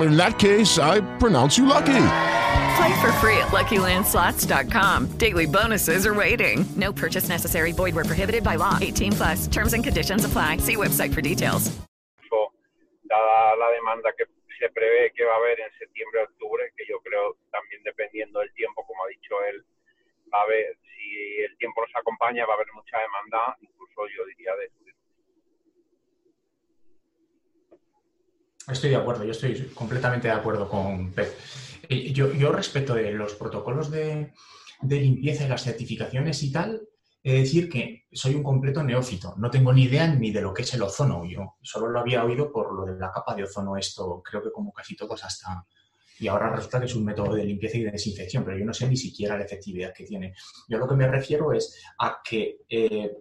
In 0.00 0.16
that 0.16 0.38
case, 0.38 0.78
I 0.78 1.00
pronounce 1.18 1.56
you 1.56 1.66
lucky. 1.66 2.02
Play 2.76 3.00
for 3.00 3.12
free 3.20 3.38
at 3.38 3.48
LuckyLandSlots.com. 3.48 5.16
Daily 5.16 5.46
bonuses 5.46 6.06
are 6.06 6.14
waiting. 6.14 6.66
No 6.76 6.92
purchase 6.92 7.28
necessary. 7.28 7.72
Void 7.72 7.94
where 7.94 8.04
prohibited 8.04 8.44
by 8.44 8.56
law. 8.56 8.78
18 8.80 9.12
plus. 9.12 9.46
Terms 9.48 9.72
and 9.72 9.82
conditions 9.82 10.24
apply. 10.24 10.58
See 10.58 10.76
website 10.76 11.14
for 11.14 11.22
details. 11.22 11.72
Dada 13.08 13.56
la 13.56 13.70
demanda 13.70 14.12
que 14.18 14.26
se 14.58 14.68
prevé 14.70 15.12
que 15.14 15.24
va 15.24 15.34
a 15.34 15.36
haber 15.36 15.60
en 15.60 15.70
septiembre-octubre, 15.78 16.72
que 16.76 16.84
yo 16.88 16.98
creo 17.00 17.36
también 17.52 17.82
dependiendo 17.84 18.40
del 18.40 18.52
tiempo, 18.54 18.84
como 18.84 19.04
ha 19.04 19.08
dicho 19.08 19.34
él, 19.44 19.64
va 20.34 20.40
a 20.40 20.42
haber, 20.42 20.76
si 20.82 21.38
el 21.38 21.56
tiempo 21.58 21.82
nos 21.82 21.94
acompaña, 21.94 22.44
va 22.46 22.54
a 22.54 22.56
haber 22.56 22.72
mucha 22.74 22.98
demanda, 22.98 23.56
incluso 23.60 24.08
yo 24.16 24.24
diría 24.26 24.56
de 24.56 24.68
Estoy 28.68 28.90
de 28.90 28.96
acuerdo, 28.96 29.24
yo 29.24 29.30
estoy 29.30 29.70
completamente 29.74 30.26
de 30.26 30.34
acuerdo 30.34 30.68
con 30.68 31.12
Pep. 31.12 31.32
Yo, 31.88 32.32
yo 32.32 32.50
respecto 32.50 32.94
de 32.94 33.12
los 33.12 33.34
protocolos 33.34 33.92
de, 33.92 34.32
limpieza 34.82 35.44
y 35.44 35.48
las 35.48 35.62
certificaciones 35.62 36.42
y 36.42 36.50
tal, 36.50 36.82
he 37.22 37.32
de 37.34 37.38
decir 37.40 37.68
que 37.68 38.06
soy 38.10 38.34
un 38.34 38.42
completo 38.42 38.82
neófito. 38.82 39.34
No 39.38 39.50
tengo 39.50 39.72
ni 39.72 39.84
idea 39.84 40.08
ni 40.08 40.32
de 40.32 40.40
lo 40.40 40.52
que 40.52 40.62
es 40.62 40.74
el 40.74 40.82
ozono. 40.82 41.24
Yo 41.24 41.56
solo 41.62 41.88
lo 41.88 42.00
había 42.00 42.24
oído 42.24 42.50
por 42.50 42.74
lo 42.74 42.92
de 42.92 42.98
la 42.98 43.12
capa 43.12 43.36
de 43.36 43.44
ozono, 43.44 43.76
esto 43.76 44.20
creo 44.24 44.42
que 44.42 44.50
como 44.50 44.72
casi 44.72 44.96
todos 44.96 45.22
hasta... 45.22 45.64
Y 46.18 46.26
ahora 46.28 46.50
resulta 46.50 46.80
que 46.80 46.86
es 46.86 46.94
un 46.96 47.04
método 47.04 47.34
de 47.34 47.44
limpieza 47.44 47.76
y 47.76 47.84
de 47.84 47.92
desinfección, 47.92 48.42
pero 48.42 48.58
yo 48.58 48.64
no 48.64 48.74
sé 48.74 48.88
ni 48.88 48.96
siquiera 48.96 49.36
la 49.36 49.44
efectividad 49.44 49.92
que 49.94 50.04
tiene. 50.04 50.34
Yo 50.66 50.78
lo 50.78 50.88
que 50.88 50.94
me 50.96 51.06
refiero 51.06 51.52
es 51.52 51.78
a 51.98 52.20
que 52.24 52.62
eh, 52.68 53.12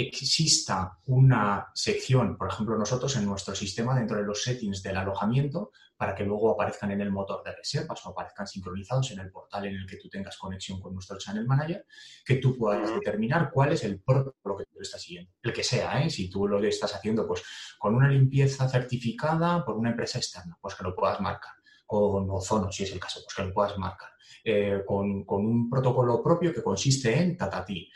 exista 0.00 0.98
una 1.06 1.70
sección, 1.74 2.36
por 2.36 2.48
ejemplo, 2.48 2.78
nosotros 2.78 3.16
en 3.16 3.26
nuestro 3.26 3.54
sistema 3.54 3.98
dentro 3.98 4.16
de 4.16 4.22
los 4.22 4.44
settings 4.44 4.80
del 4.82 4.96
alojamiento, 4.96 5.72
para 5.96 6.14
que 6.14 6.24
luego 6.24 6.52
aparezcan 6.52 6.92
en 6.92 7.00
el 7.00 7.10
motor 7.10 7.42
de 7.42 7.56
reservas 7.56 8.06
o 8.06 8.10
aparezcan 8.10 8.46
sincronizados 8.46 9.10
en 9.10 9.18
el 9.18 9.32
portal 9.32 9.66
en 9.66 9.74
el 9.74 9.86
que 9.86 9.96
tú 9.96 10.08
tengas 10.08 10.38
conexión 10.38 10.80
con 10.80 10.94
nuestro 10.94 11.18
Channel 11.18 11.44
Manager, 11.44 11.84
que 12.24 12.36
tú 12.36 12.56
puedas 12.56 12.94
determinar 12.94 13.50
cuál 13.52 13.72
es 13.72 13.82
el 13.82 14.00
protocolo 14.00 14.56
que 14.58 14.66
tú 14.66 14.80
estás 14.80 15.02
siguiendo. 15.02 15.32
El 15.42 15.52
que 15.52 15.64
sea, 15.64 16.00
¿eh? 16.00 16.08
si 16.08 16.30
tú 16.30 16.46
lo 16.46 16.62
estás 16.62 16.94
haciendo 16.94 17.26
pues, 17.26 17.42
con 17.76 17.96
una 17.96 18.08
limpieza 18.08 18.68
certificada 18.68 19.64
por 19.64 19.76
una 19.76 19.90
empresa 19.90 20.18
externa, 20.18 20.56
pues 20.60 20.76
que 20.76 20.84
lo 20.84 20.94
puedas 20.94 21.20
marcar. 21.20 21.52
Con 21.84 22.30
Ozono, 22.30 22.70
si 22.70 22.84
es 22.84 22.92
el 22.92 23.00
caso, 23.00 23.20
pues 23.24 23.34
que 23.34 23.42
lo 23.42 23.52
puedas 23.52 23.76
marcar. 23.78 24.10
Eh, 24.44 24.82
con, 24.86 25.24
con, 25.24 25.44
un 25.44 25.70
protocolo 25.70 26.22
propio 26.22 26.52
que 26.52 26.62
consiste 26.62 27.18
en 27.18 27.36
Tatati 27.36 27.90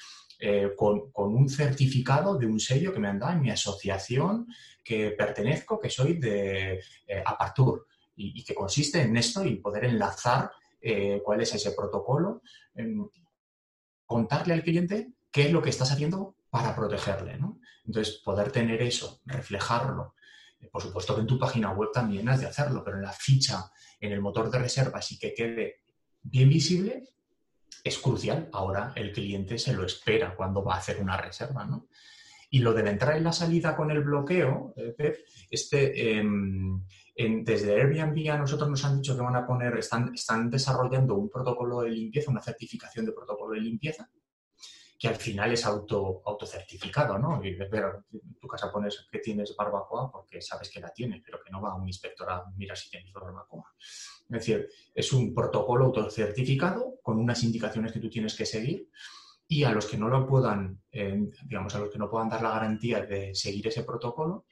eh, 0.45 0.74
con, 0.76 1.12
un 1.14 1.49
certificado 1.49 2.36
de 2.36 2.47
un 2.47 2.59
sello 2.59 2.93
que 2.93 2.99
me 2.99 3.07
han 3.07 3.20
dado 3.20 3.34
en 3.34 3.43
mi 3.43 3.51
asociación 3.51 4.49
que 4.82 5.12
pertenezco, 5.12 5.78
que 5.78 5.88
soy 5.88 6.14
de 6.14 6.82
eh, 7.07 7.22
Apartur, 7.24 7.86
y, 8.16 8.43
que 8.43 8.53
consiste 8.53 9.01
en 9.03 9.16
esto 9.16 9.45
y 9.45 9.55
poder 9.59 9.84
enlazar 9.84 10.51
eh, 10.80 11.22
cuál 11.24 11.43
es 11.43 11.55
ese 11.55 11.70
protocolo, 11.70 12.43
contarle 14.05 14.55
al 14.55 14.64
cliente 14.64 15.12
qué 15.30 15.43
es 15.43 15.53
lo 15.53 15.62
que 15.62 15.70
estás 15.70 15.93
haciendo 15.93 16.34
para 16.51 16.74
protegerle. 16.74 17.38
Entonces, 17.86 18.16
poder 18.24 18.51
tener 18.51 18.82
eso, 18.82 19.20
reflejarlo. 19.24 20.16
Por 20.72 20.82
supuesto 20.82 21.14
que 21.14 21.20
en 21.20 21.28
tu 21.28 21.38
página 21.38 21.70
web 21.70 21.90
también 21.93 22.28
has 22.28 22.40
de 22.40 22.49
hacerlo, 22.49 22.82
pero 22.82 22.97
en 22.97 23.05
la 23.05 23.12
ficha, 23.12 23.70
en 24.01 24.11
el 24.11 24.20
motor 24.20 24.51
de 24.51 24.59
reservas 24.59 25.12
y 25.12 25.20
que 25.20 25.34
quede 25.34 25.82
bien 26.20 26.49
visible, 26.49 27.05
es 27.83 27.99
crucial. 27.99 28.49
Ahora 28.53 28.93
el 28.97 29.12
cliente 29.12 29.59
se 29.59 29.72
lo 29.72 29.85
espera 29.85 30.35
cuando 30.35 30.62
va 30.64 30.74
a 30.74 30.78
hacer 30.78 31.01
una 31.01 31.16
reserva, 31.16 31.64
¿no? 31.64 31.89
Y 32.51 32.59
lo 32.59 32.74
de 32.74 32.83
la 32.83 32.91
entrada 32.91 33.18
y 33.18 33.22
la 33.22 33.33
salida 33.33 33.74
con 33.74 33.91
el 33.91 34.03
bloqueo, 34.03 34.74
eh, 34.76 35.24
este, 35.51 36.18
em, 36.18 36.85
desde 37.16 37.80
Airbnb 37.80 38.30
a 38.30 38.39
nosotros 38.39 38.68
nos 38.68 38.85
han 38.85 38.97
dicho 38.97 39.16
que 39.16 39.22
van 39.22 39.37
a 39.37 39.47
poner, 39.47 39.76
están, 39.78 40.14
están 40.14 40.51
desarrollando 40.51 41.14
un 41.14 41.30
protocolo 41.30 41.80
de 41.80 41.91
limpieza, 41.91 42.30
una 42.30 42.43
certificación 42.43 43.07
de 43.07 43.12
protocolo 43.12 43.55
de 43.55 43.61
limpieza, 43.61 44.11
que 44.99 45.09
al 45.09 45.16
final 45.16 45.51
es 45.51 45.66
auto, 45.66 46.22
autocertificado, 46.24 47.18
¿no? 47.18 47.45
Y 47.45 47.57
pero 47.68 48.05
tu 48.41 48.47
casa 48.47 48.70
pones 48.70 49.09
que 49.11 49.18
tienes 49.18 49.57
barbacoa 49.57 50.12
porque 50.12 50.41
sabes 50.41 50.70
que 50.70 50.78
la 50.78 50.91
tienes, 50.91 51.20
pero 51.24 51.41
que 51.43 51.51
no 51.51 51.61
va 51.61 51.72
a 51.72 51.74
un 51.74 51.89
inspector 51.89 52.30
a 52.30 52.45
mirar 52.57 52.76
si 52.76 52.89
tienes 52.89 53.12
barbacoa. 53.12 53.74
Es 54.33 54.47
decir, 54.47 54.68
es 54.95 55.12
un 55.12 55.35
protocolo 55.35 55.87
autocertificado 55.87 56.99
con 57.03 57.18
unas 57.18 57.43
indicaciones 57.43 57.93
que 57.93 58.01
tú 58.01 58.09
tienes 58.09 58.35
que 58.35 58.47
seguir 58.47 58.89
y 59.47 59.64
a 59.64 59.72
los 59.72 59.87
que 59.87 59.99
no 59.99 60.09
lo 60.09 60.26
puedan, 60.26 60.80
eh, 60.91 61.28
digamos, 61.45 61.74
a 61.74 61.80
los 61.80 61.91
que 61.91 61.99
no 61.99 62.11
puedan 62.11 62.28
dar 62.28 62.43
la 62.43 62.51
garantía 62.51 63.05
de 63.05 63.35
seguir 63.35 63.66
ese 63.66 63.85
protocolo, 63.85 64.47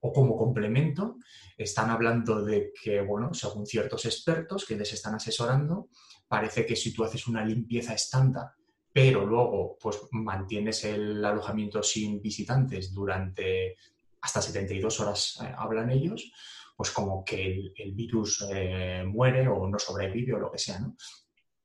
o 0.00 0.12
como 0.12 0.36
complemento, 0.36 1.16
están 1.56 1.88
hablando 1.88 2.44
de 2.44 2.72
que, 2.82 3.00
bueno, 3.00 3.32
según 3.32 3.64
ciertos 3.64 4.04
expertos 4.04 4.66
que 4.66 4.76
les 4.76 4.92
están 4.92 5.14
asesorando, 5.14 5.88
parece 6.28 6.66
que 6.66 6.76
si 6.76 6.92
tú 6.92 7.04
haces 7.04 7.26
una 7.26 7.44
limpieza 7.44 7.94
estándar 7.94 8.48
pero 8.94 9.26
luego 9.26 9.76
pues 9.80 9.98
mantienes 10.12 10.84
el 10.84 11.22
alojamiento 11.24 11.82
sin 11.82 12.22
visitantes 12.22 12.94
durante 12.94 13.74
hasta 14.20 14.40
72 14.40 15.00
horas, 15.00 15.40
eh, 15.42 15.52
hablan 15.58 15.90
ellos, 15.90 16.30
pues 16.76 16.90
como 16.90 17.24
que 17.24 17.72
el, 17.76 17.94
virus 17.94 18.46
eh, 18.50 19.04
muere 19.06 19.46
o 19.48 19.68
no 19.68 19.78
sobrevive 19.78 20.34
o 20.34 20.38
lo 20.38 20.50
que 20.50 20.58
sea, 20.58 20.78
¿no? 20.78 20.96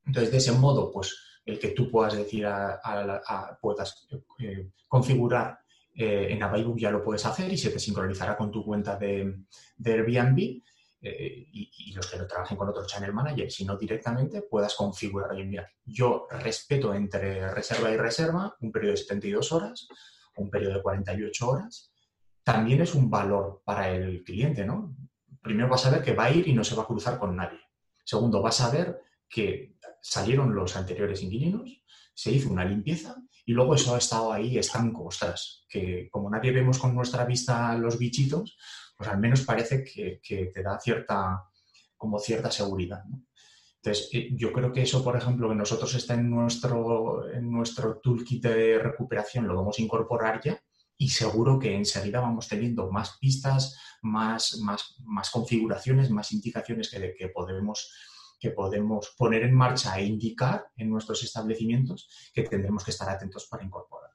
Entonces, 0.05 0.32
de 0.32 0.38
ese 0.38 0.51
modo, 0.53 0.91
pues 0.91 1.16
el 1.45 1.60
que 1.60 1.70
tú 1.70 1.89
puedas 1.89 2.16
decir, 2.16 2.45
a, 2.45 3.57
puedas 3.62 4.07
eh, 4.39 4.70
configurar 4.88 5.60
en 5.95 6.41
Avaibook 6.41 6.78
ya 6.78 6.91
lo 6.91 7.03
puedes 7.03 7.26
hacer 7.26 7.51
y 7.51 7.57
se 7.57 7.72
te 7.72 7.80
sincronizará 7.80 8.38
con 8.38 8.51
tu 8.51 8.64
cuenta 8.64 8.95
de, 8.95 9.43
de 9.76 9.91
Airbnb 9.91 10.62
eh, 11.01 11.47
y, 11.53 11.93
los 11.93 12.07
que 12.07 12.18
no 12.18 12.28
trabajen 12.28 12.57
con 12.57 12.68
otro 12.68 12.86
channel 12.86 13.14
manager, 13.14 13.49
sino 13.49 13.78
directamente 13.78 14.41
puedas 14.41 14.76
configurar, 14.76 15.32
oye, 15.32 15.45
mira, 15.45 15.70
yo 15.86 16.28
respeto 16.30 16.93
entre 16.93 17.49
reserva 17.51 17.89
y 17.91 17.97
reserva 17.97 18.55
un 18.60 18.72
periodo 18.72 18.91
de 18.91 18.97
72 18.97 19.51
horas, 19.53 19.88
un 20.36 20.49
periodo 20.49 20.76
de 20.76 20.82
48 20.82 21.49
horas, 21.49 21.91
también 22.43 22.82
es 22.82 22.95
un 22.95 23.10
valor 23.10 23.62
para 23.64 23.89
el 23.89 24.24
cliente, 24.24 24.66
¿no? 24.66 24.95
Primero 25.41 25.69
vas 25.69 25.85
a 25.85 25.91
ver 25.91 26.03
que 26.03 26.13
va 26.13 26.25
a 26.25 26.31
ir 26.31 26.47
y 26.47 26.53
no 26.53 26.63
se 26.63 26.75
va 26.75 26.83
a 26.83 26.87
cruzar 26.87 27.17
con 27.17 27.35
nadie. 27.35 27.59
Segundo, 28.03 28.41
vas 28.41 28.61
a 28.61 28.69
ver 28.69 29.01
que 29.27 29.77
salieron 30.01 30.55
los 30.55 30.75
anteriores 30.75 31.21
inquilinos, 31.21 31.83
se 32.13 32.31
hizo 32.31 32.49
una 32.49 32.65
limpieza 32.65 33.15
y 33.45 33.53
luego 33.53 33.75
eso 33.75 33.95
ha 33.95 33.99
estado 33.99 34.33
ahí 34.33 34.57
estanco, 34.57 35.05
ostras, 35.05 35.65
que 35.69 36.09
como 36.11 36.29
nadie 36.29 36.51
vemos 36.51 36.79
con 36.79 36.93
nuestra 36.93 37.25
vista 37.25 37.75
los 37.75 37.97
bichitos, 37.97 38.57
pues 38.97 39.09
al 39.09 39.19
menos 39.19 39.41
parece 39.41 39.83
que, 39.83 40.19
te 40.53 40.63
da 40.63 40.79
cierta, 40.79 41.43
como 41.95 42.19
cierta 42.19 42.51
seguridad. 42.51 43.03
Entonces, 43.81 44.09
eh, 44.11 44.29
yo 44.33 44.51
creo 44.51 44.73
que 44.73 44.81
eso, 44.81 45.03
por 45.03 45.15
ejemplo, 45.15 45.47
que 45.47 45.55
nosotros 45.55 45.95
está 45.95 46.15
en 46.15 46.29
nuestro, 46.29 47.31
en 47.31 47.49
nuestro 47.49 47.97
toolkit 47.99 48.43
de 48.43 48.79
recuperación, 48.79 49.47
lo 49.47 49.55
vamos 49.55 49.79
a 49.79 49.81
incorporar 49.81 50.41
ya 50.43 50.61
y 51.02 51.10
seguro 51.10 51.58
que 51.58 51.74
enseguida 51.74 52.20
vamos 52.20 52.50
teniendo 52.50 52.91
más 52.91 53.18
pistas, 53.20 53.80
más, 54.02 54.58
más, 54.58 54.97
más 55.06 55.32
configuraciones, 55.32 56.12
más 56.12 56.34
indicaciones 56.34 56.91
que, 56.91 57.16
que, 57.18 57.30
podemos, 57.30 57.89
que 58.38 58.52
podemos 58.52 59.16
poner 59.18 59.43
en 59.43 59.56
marcha 59.56 59.97
e 59.97 60.06
indicar 60.06 60.68
en 60.76 60.89
nuestros 60.89 61.24
establecimientos 61.24 62.10
que 62.34 62.43
tendremos 62.43 62.84
que 62.84 62.91
estar 62.91 63.10
atentos 63.10 63.47
para 63.50 63.64
incorporar. 63.64 64.10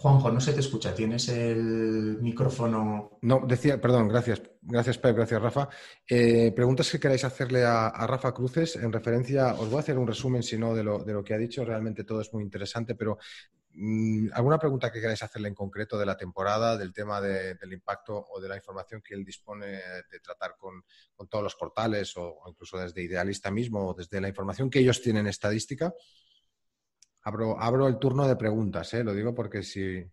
Juanjo, 0.00 0.30
no 0.30 0.40
se 0.40 0.54
te 0.54 0.60
escucha. 0.60 0.94
¿Tienes 0.94 1.28
el 1.28 2.22
micrófono? 2.22 3.18
No, 3.20 3.42
decía, 3.46 3.78
perdón, 3.78 4.08
gracias. 4.08 4.40
Gracias, 4.62 4.96
Pep, 4.96 5.14
gracias, 5.14 5.42
Rafa. 5.42 5.68
Eh, 6.08 6.52
preguntas 6.56 6.90
que 6.90 6.98
queráis 6.98 7.22
hacerle 7.24 7.66
a, 7.66 7.90
Rafa 8.06 8.32
Cruces 8.32 8.76
en 8.76 8.90
referencia, 8.90 9.52
os 9.52 9.68
voy 9.68 9.76
a 9.76 9.80
hacer 9.80 9.98
un 9.98 10.06
resumen, 10.06 10.42
si 10.42 10.56
no, 10.56 10.74
de 10.74 10.84
lo, 10.84 11.00
de 11.04 11.12
lo 11.12 11.22
que 11.22 11.34
ha 11.34 11.38
dicho. 11.38 11.66
Realmente 11.66 12.04
todo 12.04 12.22
es 12.22 12.32
muy 12.32 12.42
interesante, 12.42 12.94
pero 12.94 13.18
mm, 13.74 14.28
¿alguna 14.32 14.58
pregunta 14.58 14.90
que 14.90 15.02
queráis 15.02 15.22
hacerle 15.22 15.48
en 15.48 15.54
concreto 15.54 15.98
de 15.98 16.06
la 16.06 16.16
temporada, 16.16 16.78
del 16.78 16.94
tema 16.94 17.20
del 17.20 17.70
impacto 17.70 18.24
o 18.30 18.40
de 18.40 18.48
la 18.48 18.56
información 18.56 19.02
que 19.02 19.14
él 19.14 19.22
dispone 19.22 19.66
de 19.66 20.20
tratar 20.22 20.56
con, 20.58 20.82
con 21.14 21.28
todos 21.28 21.44
los 21.44 21.56
portales 21.56 22.16
o 22.16 22.38
incluso 22.48 22.78
desde 22.78 23.02
Idealista 23.02 23.50
mismo 23.50 23.88
o 23.88 23.92
desde 23.92 24.18
la 24.18 24.28
información 24.28 24.70
que 24.70 24.78
ellos 24.78 25.02
tienen 25.02 25.26
estadística? 25.26 25.92
Abro, 27.22 27.86
el 27.86 27.98
turno 27.98 28.26
de 28.26 28.36
preguntas, 28.36 28.94
¿eh? 28.94 29.04
lo 29.04 29.12
digo 29.12 29.34
porque 29.34 29.62
si 29.62 30.04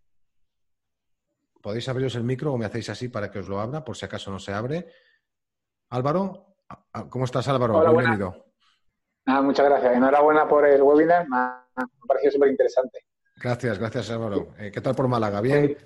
podéis 1.61 1.87
abriros 1.87 2.15
el 2.15 2.23
micro 2.23 2.53
o 2.53 2.57
me 2.57 2.65
hacéis 2.65 2.89
así 2.89 3.07
para 3.07 3.31
que 3.31 3.39
os 3.39 3.47
lo 3.47 3.59
abra, 3.59 3.83
por 3.83 3.95
si 3.95 4.05
acaso 4.05 4.29
no 4.31 4.39
se 4.39 4.53
abre. 4.53 4.87
Álvaro, 5.89 6.57
¿cómo 7.09 7.25
estás 7.25 7.47
Álvaro? 7.47 7.79
Bienvenido. 7.79 8.45
muchas 9.25 9.65
gracias. 9.65 9.95
Enhorabuena 9.95 10.47
por 10.47 10.65
el 10.65 10.81
webinar, 10.81 11.27
me 11.29 11.37
ha, 11.37 11.65
parecido 12.05 12.33
súper 12.33 12.49
interesante. 12.49 13.05
Gracias, 13.37 13.79
gracias 13.79 14.09
Álvaro. 14.11 14.53
Eh, 14.57 14.71
¿Qué 14.71 14.81
tal 14.81 14.95
por 14.95 15.07
Málaga? 15.07 15.39
¿Bien? 15.39 15.77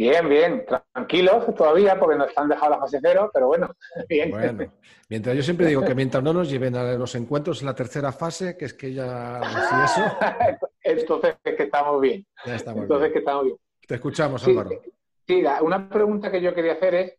Bien, 0.00 0.26
bien, 0.30 0.64
tranquilos 0.94 1.54
todavía 1.54 2.00
porque 2.00 2.16
nos 2.16 2.30
han 2.34 2.48
dejado 2.48 2.70
la 2.70 2.78
fase 2.78 3.00
cero, 3.02 3.30
pero 3.34 3.48
bueno, 3.48 3.68
bien. 4.08 4.30
Bueno, 4.30 4.72
mientras 5.10 5.36
yo 5.36 5.42
siempre 5.42 5.66
digo 5.66 5.84
que 5.84 5.94
mientras 5.94 6.24
no 6.24 6.32
nos 6.32 6.48
lleven 6.48 6.74
a 6.74 6.94
los 6.94 7.14
encuentros 7.16 7.60
en 7.60 7.66
la 7.66 7.74
tercera 7.74 8.10
fase, 8.10 8.56
que 8.56 8.64
es 8.64 8.72
que 8.72 8.94
ya 8.94 9.42
si 9.42 10.00
eso. 10.00 10.16
Entonces 10.82 11.36
es 11.44 11.54
que 11.54 11.64
estamos 11.64 12.00
bien. 12.00 12.26
Ya 12.46 12.54
estamos 12.56 12.84
Entonces 12.84 13.12
que 13.12 13.18
estamos 13.18 13.44
bien. 13.44 13.56
Te 13.86 13.96
escuchamos, 13.96 14.48
Álvaro. 14.48 14.70
Sí, 15.26 15.44
una 15.60 15.86
pregunta 15.86 16.30
que 16.30 16.40
yo 16.40 16.54
quería 16.54 16.72
hacer 16.72 16.94
es, 16.94 17.14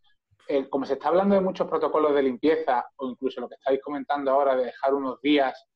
eh, 0.48 0.68
como 0.68 0.84
se 0.84 0.94
está 0.94 1.06
hablando 1.06 1.36
de 1.36 1.40
muchos 1.40 1.68
protocolos 1.68 2.12
de 2.16 2.24
limpieza, 2.24 2.84
o 2.96 3.10
incluso 3.10 3.40
lo 3.40 3.48
que 3.48 3.54
estáis 3.54 3.80
comentando 3.80 4.32
ahora 4.32 4.56
de 4.56 4.64
dejar 4.64 4.92
unos 4.92 5.20
días 5.22 5.68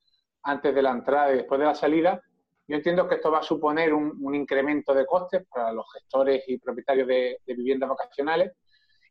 antes 0.42 0.74
de 0.74 0.82
la 0.82 0.90
entrada 0.90 1.32
y 1.32 1.36
después 1.36 1.60
de 1.60 1.66
la 1.66 1.74
salida, 1.76 2.20
yo 2.68 2.76
entiendo 2.76 3.08
que 3.08 3.16
esto 3.16 3.30
va 3.30 3.38
a 3.38 3.44
suponer 3.44 3.94
un, 3.94 4.34
incremento 4.34 4.92
de 4.92 5.06
costes 5.06 5.46
para 5.48 5.72
los 5.72 5.86
gestores 5.92 6.44
y 6.48 6.58
propietarios 6.58 7.06
de, 7.06 7.40
viviendas 7.46 7.88
vacacionales 7.88 8.52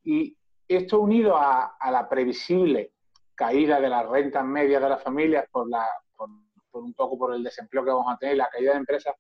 y 0.03 0.35
esto 0.67 0.99
unido 0.99 1.37
a, 1.37 1.77
la 1.89 2.09
previsible 2.09 2.91
caída 3.33 3.79
de 3.79 3.89
las 3.89 4.07
rentas 4.07 4.43
medias 4.45 4.81
de 4.81 4.89
las 4.89 5.01
familias 5.01 5.45
por, 5.51 5.69
la, 5.69 5.85
por, 6.15 6.29
un 6.73 6.93
poco 6.93 7.17
por 7.17 7.33
el 7.33 7.43
desempleo 7.43 7.83
que 7.83 7.91
vamos 7.91 8.13
a 8.13 8.17
tener, 8.17 8.37
la 8.37 8.49
caída 8.49 8.71
de 8.71 8.79
empresas, 8.79 9.15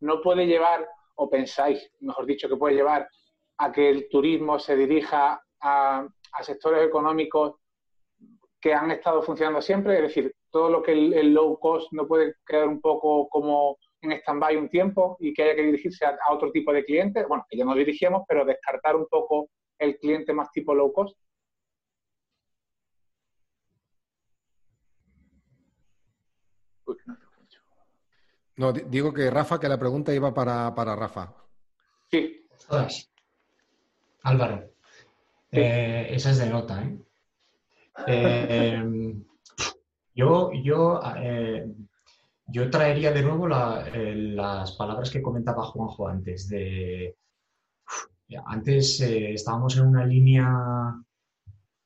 no 0.00 0.20
puede 0.20 0.46
llevar, 0.46 0.88
o 1.16 1.28
pensáis, 1.28 1.90
mejor 2.00 2.26
dicho, 2.26 2.48
que 2.48 2.56
puede 2.56 2.76
llevar 2.76 3.08
a 3.58 3.72
que 3.72 3.90
el 3.90 4.08
turismo 4.08 4.58
se 4.58 4.76
dirija 4.76 5.42
a 5.60 6.08
sectores 6.42 6.86
económicos 6.86 7.56
que 8.60 8.72
han 8.72 8.90
estado 8.90 9.22
funcionando 9.22 9.60
siempre, 9.60 9.96
es 9.96 10.02
decir, 10.02 10.34
todo 10.50 10.68
lo 10.70 10.82
que 10.82 10.92
el, 10.92 11.32
low 11.32 11.58
cost 11.58 11.92
no 11.92 12.06
puede 12.06 12.34
quedar 12.46 12.68
un 12.68 12.80
poco 12.80 13.28
como 13.28 13.78
en 14.02 14.12
stand-by 14.12 14.56
un 14.56 14.68
tiempo 14.68 15.16
y 15.20 15.32
que 15.32 15.42
haya 15.42 15.54
que 15.54 15.62
dirigirse 15.62 16.04
a, 16.04 16.16
otro 16.30 16.50
tipo 16.50 16.72
de 16.72 16.84
clientes, 16.84 17.26
bueno, 17.28 17.44
que 17.48 17.56
ya 17.56 17.64
nos 17.64 17.76
dirigíamos, 17.76 18.22
pero 18.28 18.44
descartar 18.44 18.96
un 18.96 19.06
poco 19.06 19.50
el 19.78 19.96
cliente 19.98 20.32
más 20.32 20.50
tipo 20.50 20.74
low 20.74 20.92
cost. 20.92 21.16
Uy, 26.86 26.96
no, 27.06 27.16
no, 28.56 28.72
digo 28.72 29.12
que 29.12 29.30
Rafa, 29.30 29.58
que 29.60 29.68
la 29.68 29.78
pregunta 29.78 30.12
iba 30.14 30.34
para, 30.34 30.74
para 30.74 30.96
Rafa. 30.96 31.34
Sí. 32.10 32.46
Todas. 32.68 33.10
Álvaro. 34.22 34.70
Eh, 35.52 36.08
esa 36.10 36.30
es 36.30 36.38
de 36.38 36.50
nota, 36.50 36.82
¿eh? 36.82 36.98
eh 38.06 39.14
yo, 40.14 40.50
yo, 40.52 41.00
eh, 41.16 41.66
yo 42.46 42.70
traería 42.70 43.12
de 43.12 43.22
nuevo 43.22 43.46
las 43.48 44.72
palabras 44.72 45.10
que 45.10 45.22
comentaba 45.22 45.64
Juanjo 45.64 46.08
antes. 46.08 46.48
De, 46.48 47.16
antes 48.46 49.00
estábamos 49.00 49.76
en 49.76 49.86
una 49.86 50.04
línea 50.04 50.94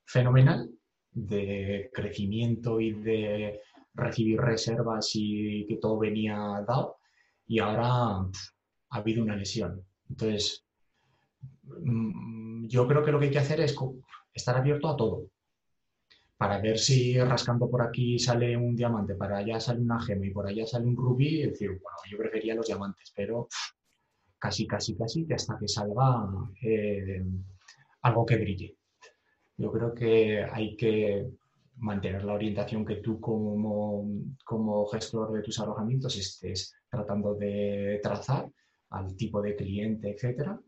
fenomenal 0.05 0.71
de 1.13 1.91
crecimiento 1.93 2.81
y 2.81 2.93
de 2.93 3.61
recibir 3.95 4.41
reservas 4.41 5.11
y 5.15 5.67
que 5.67 5.77
todo 5.77 5.99
venía 5.99 6.37
dado 6.67 6.97
y 7.47 7.59
ahora 7.61 7.89
ha 7.89 8.31
habido 8.91 9.23
una 9.23 9.37
lesión. 9.37 9.85
Entonces, 10.09 10.65
mm, 11.63 12.67
yo 12.67 12.89
creo 12.89 13.05
que 13.05 13.13
lo 13.13 13.19
que 13.19 13.27
hay 13.27 13.31
que 13.31 13.39
hacer 13.39 13.61
es 13.61 13.77
estar 14.35 14.57
abierto 14.57 14.89
a 14.89 14.97
todo 14.97 15.29
para 16.37 16.61
ver 16.61 16.79
si 16.79 17.19
rascando 17.19 17.71
por 17.71 17.83
aquí 17.83 18.19
sale 18.19 18.57
un 18.57 18.75
diamante, 18.75 19.15
para 19.15 19.39
allá 19.39 19.61
sale 19.61 19.81
una 19.81 20.01
gema 20.01 20.27
y 20.27 20.31
por 20.31 20.47
allá 20.47 20.67
sale 20.67 20.87
un 20.87 20.97
rubí, 20.97 21.43
es 21.43 21.51
decir, 21.53 21.69
bueno, 21.69 21.99
yo 22.11 22.19
prefería 22.19 22.55
los 22.55 22.67
diamantes, 22.67 23.13
pero 23.15 23.49
casi, 24.39 24.67
casi, 24.67 24.97
casi 24.97 25.27
que 25.27 25.35
hasta 25.35 25.57
que 25.59 25.69
salga 25.69 26.27
eh, 26.63 27.25
algo 28.03 28.27
que 28.27 28.37
brille. 28.37 28.77
Yo 29.57 29.71
creo 29.71 29.95
que 29.95 30.43
hay 30.43 30.77
que 30.77 31.29
mantener 31.77 32.25
la 32.25 32.35
orientación 32.35 32.85
que 32.85 32.97
tú 32.97 33.21
como, 33.21 34.07
como 34.45 34.87
gestor 34.87 35.33
de 35.33 35.43
tus 35.43 35.59
alojamientos 35.61 36.17
estés 36.17 36.75
tratando 36.89 37.35
de 37.35 38.01
trazar 38.03 38.51
al 38.91 39.17
tipo 39.17 39.41
de 39.41 39.57
cliente, 39.57 40.11
etcétera, 40.11 40.61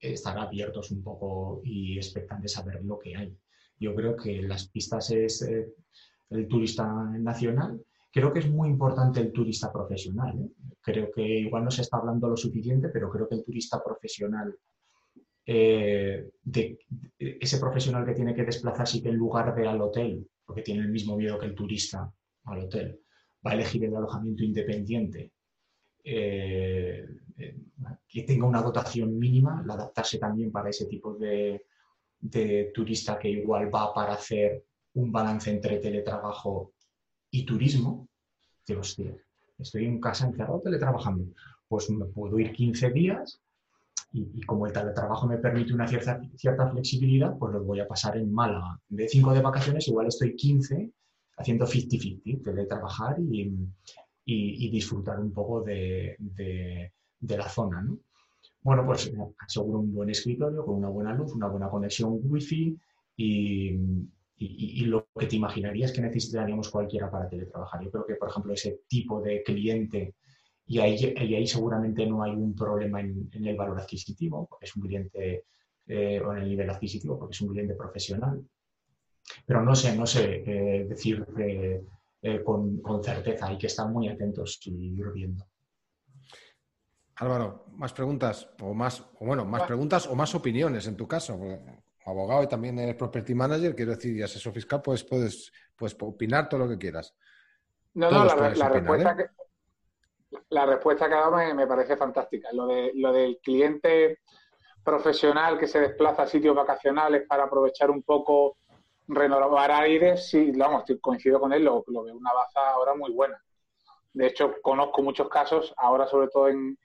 estar 0.00 0.38
abiertos 0.38 0.90
un 0.90 1.02
poco 1.02 1.60
y 1.64 1.96
expectantes 1.96 2.56
a 2.56 2.62
ver 2.62 2.84
lo 2.84 2.98
que 2.98 3.16
hay. 3.16 3.36
Yo 3.80 3.94
creo 3.94 4.16
que 4.16 4.42
las 4.42 4.68
pistas 4.68 5.10
es 5.10 5.42
eh, 5.42 5.72
el 6.30 6.48
turista 6.48 6.86
nacional. 7.18 7.80
Creo 8.12 8.32
que 8.32 8.40
es 8.40 8.50
muy 8.50 8.68
importante 8.70 9.20
el 9.20 9.32
turista 9.32 9.72
profesional. 9.72 10.38
¿eh? 10.38 10.50
Creo 10.80 11.10
que 11.12 11.22
igual 11.22 11.64
no 11.64 11.70
se 11.70 11.82
está 11.82 11.98
hablando 11.98 12.28
lo 12.28 12.36
suficiente, 12.36 12.88
pero 12.88 13.10
creo 13.10 13.28
que 13.28 13.36
el 13.36 13.44
turista 13.44 13.82
profesional 13.82 14.56
eh, 15.46 16.28
de, 16.42 16.78
ese 17.18 17.58
profesional 17.58 18.04
que 18.04 18.14
tiene 18.14 18.34
que 18.34 18.44
desplazarse 18.44 18.98
y 18.98 19.02
que 19.02 19.08
en 19.10 19.16
lugar 19.16 19.54
de 19.54 19.66
al 19.66 19.80
hotel, 19.80 20.28
porque 20.44 20.62
tiene 20.62 20.80
el 20.80 20.90
mismo 20.90 21.16
miedo 21.16 21.38
que 21.38 21.46
el 21.46 21.54
turista 21.54 22.12
al 22.44 22.60
hotel, 22.60 23.00
va 23.46 23.52
a 23.52 23.54
elegir 23.54 23.84
el 23.84 23.94
alojamiento 23.94 24.42
independiente, 24.42 25.32
que 26.02 27.06
tenga 28.26 28.46
una 28.46 28.62
dotación 28.62 29.18
mínima, 29.18 29.62
la 29.66 29.74
adaptarse 29.74 30.18
también 30.18 30.50
para 30.50 30.70
ese 30.70 30.86
tipo 30.86 31.14
de, 31.14 31.62
turista 32.74 33.18
que 33.18 33.28
igual 33.28 33.74
va 33.74 33.92
para 33.94 34.14
hacer 34.14 34.64
un 34.94 35.12
balance 35.12 35.50
entre 35.50 35.78
teletrabajo 35.78 36.72
y 37.30 37.44
turismo, 37.44 38.08
digo, 38.66 38.80
hostia, 38.80 39.14
estoy 39.58 39.84
en 39.84 40.00
casa 40.00 40.26
encerrado 40.26 40.60
teletrabajando, 40.60 41.24
pues 41.68 41.90
me 41.90 42.06
puedo 42.06 42.38
ir 42.38 42.52
15 42.52 42.90
días 42.90 43.40
y, 44.12 44.40
como 44.42 44.66
el 44.66 44.72
teletrabajo 44.72 45.26
me 45.26 45.38
permite 45.38 45.74
una 45.74 45.86
cierta, 45.86 46.20
cierta 46.36 46.70
flexibilidad, 46.70 47.36
pues 47.38 47.52
los 47.52 47.66
voy 47.66 47.80
a 47.80 47.88
pasar 47.88 48.16
en 48.16 48.32
Málaga. 48.32 48.80
De 48.88 49.06
5 49.06 49.34
de 49.34 49.42
vacaciones, 49.42 49.86
igual 49.88 50.06
estoy 50.06 50.34
15 50.34 50.90
haciendo 51.36 51.66
50-50, 51.66 52.42
teletrabajar 52.42 53.16
y, 53.20 53.52
y, 54.24 54.70
disfrutar 54.70 55.20
un 55.20 55.32
poco 55.32 55.62
de, 55.62 56.16
de, 56.18 57.36
la 57.36 57.48
zona. 57.48 57.82
¿no? 57.82 57.98
Bueno, 58.62 58.84
pues 58.84 59.12
aseguro 59.38 59.80
un 59.80 59.94
buen 59.94 60.10
escritorio 60.10 60.64
con 60.64 60.76
una 60.76 60.88
buena 60.88 61.14
luz, 61.14 61.32
una 61.32 61.48
buena 61.48 61.68
conexión 61.68 62.18
wifi 62.22 62.76
y, 63.16 63.78
y, 64.36 64.84
lo 64.84 65.08
que 65.18 65.26
te 65.26 65.36
imaginarías 65.36 65.92
que 65.92 66.00
necesitaríamos 66.00 66.68
cualquiera 66.68 67.10
para 67.10 67.28
teletrabajar. 67.28 67.82
Yo 67.82 67.90
creo 67.90 68.06
que, 68.06 68.14
por 68.16 68.28
ejemplo, 68.28 68.52
ese 68.52 68.80
tipo 68.88 69.20
de 69.20 69.42
cliente 69.42 70.14
y 70.68 70.80
ahí, 70.80 71.14
ahí 71.16 71.46
seguramente 71.46 72.06
no 72.06 72.22
hay 72.22 72.32
un 72.32 72.54
problema 72.54 73.00
en, 73.00 73.30
el 73.32 73.56
valor 73.56 73.80
adquisitivo, 73.80 74.46
porque 74.46 74.66
es 74.66 74.76
un 74.76 74.82
cliente, 74.82 75.44
eh, 75.86 76.20
o 76.20 76.32
en 76.32 76.42
el 76.42 76.48
nivel 76.50 76.68
adquisitivo, 76.68 77.18
porque 77.18 77.32
es 77.32 77.40
un 77.40 77.48
cliente 77.48 77.74
profesional. 77.74 78.44
Pero 79.46 79.62
no 79.62 79.74
sé, 79.74 79.96
no 79.96 80.06
sé 80.06 80.42
eh, 80.46 80.84
decir 80.84 81.26
eh, 81.38 82.42
con, 82.44 82.82
con, 82.82 83.02
certeza, 83.02 83.46
hay 83.46 83.56
que 83.56 83.68
estar 83.68 83.88
muy 83.88 84.08
atentos 84.08 84.60
y 84.66 84.98
ir 84.98 85.10
viendo. 85.10 85.46
Álvaro, 87.18 87.64
más 87.72 87.92
preguntas 87.92 88.48
o 88.62 88.74
más, 88.74 89.00
o 89.00 89.26
bueno, 89.26 89.44
más 89.44 89.62
preguntas 89.64 90.06
o 90.06 90.14
más 90.14 90.34
opiniones 90.34 90.86
en 90.86 90.96
tu 90.96 91.08
caso. 91.08 91.38
Abogado 92.04 92.42
y 92.44 92.46
también 92.46 92.78
eres 92.78 92.94
property 92.94 93.34
manager, 93.34 93.74
quiero 93.74 93.90
decir, 93.90 94.16
y 94.16 94.22
asesor 94.22 94.52
fiscal, 94.52 94.80
pues 94.82 95.04
puedes, 95.04 95.52
puedes 95.76 95.96
opinar 96.00 96.48
todo 96.48 96.60
lo 96.60 96.68
que 96.68 96.78
quieras. 96.78 97.14
No, 97.94 98.10
no, 98.10 98.24
la, 98.24 98.68
respuesta 98.68 99.16
que 99.16 99.26
la 100.50 100.66
respuesta 100.66 101.08
que 101.08 101.14
ha 101.14 101.20
dado 101.20 101.54
me, 101.54 101.66
parece 101.66 101.96
fantástica. 101.96 102.48
Lo, 102.52 102.66
de, 102.66 102.92
lo 102.94 103.12
del 103.12 103.38
cliente 103.42 104.20
profesional 104.84 105.58
que 105.58 105.66
se 105.66 105.80
desplaza 105.80 106.22
a 106.22 106.26
sitios 106.26 106.54
vacacionales 106.54 107.24
para 107.28 107.44
aprovechar 107.44 107.90
un 107.90 108.02
poco, 108.02 108.56
renovar 109.08 109.70
aires, 109.70 110.28
sí, 110.28 110.52
vamos, 110.52 110.84
coincido 111.00 111.40
con 111.40 111.52
él, 111.52 111.64
lo, 111.64 111.84
lo 111.88 112.04
veo 112.04 112.16
una 112.16 112.32
baza 112.32 112.70
ahora 112.70 112.94
muy 112.94 113.12
buena. 113.12 113.42
De 114.12 114.26
hecho, 114.26 114.54
conozco 114.62 115.02
muchos 115.02 115.28
casos, 115.28 115.72
ahora 115.76 116.06
sobre 116.06 116.28
todo 116.28 116.48
en, 116.48 116.76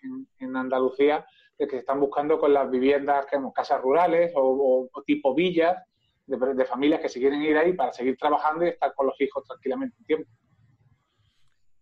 Andalucía, 0.55 1.25
de 1.57 1.65
que 1.65 1.71
se 1.71 1.79
están 1.79 1.99
buscando 1.99 2.39
con 2.39 2.53
las 2.53 2.69
viviendas, 2.69 3.25
que 3.25 3.37
casas 3.53 3.81
rurales 3.81 4.31
o, 4.35 4.89
tipo 5.05 5.33
villas, 5.33 5.77
de, 6.25 6.37
de, 6.53 6.65
familias 6.65 7.01
que 7.01 7.09
se 7.09 7.19
quieren 7.19 7.41
ir 7.41 7.57
ahí 7.57 7.73
para 7.73 7.91
seguir 7.91 8.17
trabajando 8.17 8.65
y 8.65 8.69
estar 8.69 8.93
con 8.93 9.07
los 9.07 9.19
hijos 9.19 9.43
tranquilamente 9.45 9.95
un 9.99 10.05
tiempo. 10.05 10.29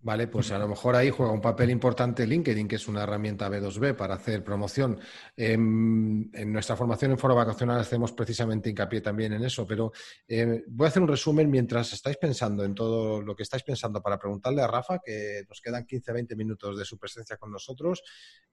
Vale, 0.03 0.27
pues 0.27 0.51
a 0.51 0.57
lo 0.57 0.67
mejor 0.67 0.95
ahí 0.95 1.11
juega 1.11 1.31
un 1.31 1.41
papel 1.41 1.69
importante 1.69 2.25
LinkedIn, 2.25 2.67
que 2.67 2.77
es 2.77 2.87
una 2.87 3.03
herramienta 3.03 3.47
B2B 3.47 3.95
para 3.95 4.15
hacer 4.15 4.43
promoción. 4.43 4.99
En, 5.37 6.31
nuestra 6.51 6.75
formación 6.75 7.11
en 7.11 7.19
Foro 7.19 7.35
Vacacional 7.35 7.79
hacemos 7.79 8.11
precisamente 8.11 8.71
hincapié 8.71 9.01
también 9.01 9.33
en 9.33 9.43
eso, 9.43 9.67
pero 9.67 9.91
eh, 10.27 10.63
voy 10.67 10.85
a 10.85 10.89
hacer 10.89 11.03
un 11.03 11.07
resumen 11.07 11.51
mientras 11.51 11.93
estáis 11.93 12.17
pensando 12.17 12.63
en 12.63 12.73
todo 12.73 13.21
lo 13.21 13.35
que 13.35 13.43
estáis 13.43 13.61
pensando 13.61 14.01
para 14.01 14.17
preguntarle 14.17 14.63
a 14.63 14.67
Rafa, 14.67 14.97
que 15.05 15.43
nos 15.47 15.61
quedan 15.61 15.85
15-20 15.85 16.35
minutos 16.35 16.79
de 16.79 16.85
su 16.85 16.97
presencia 16.97 17.37
con 17.37 17.51
nosotros. 17.51 18.01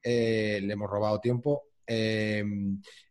Eh, 0.03 0.61
le 0.63 0.73
hemos 0.75 0.91
robado 0.91 1.19
tiempo. 1.19 1.69
Eh, 1.87 2.45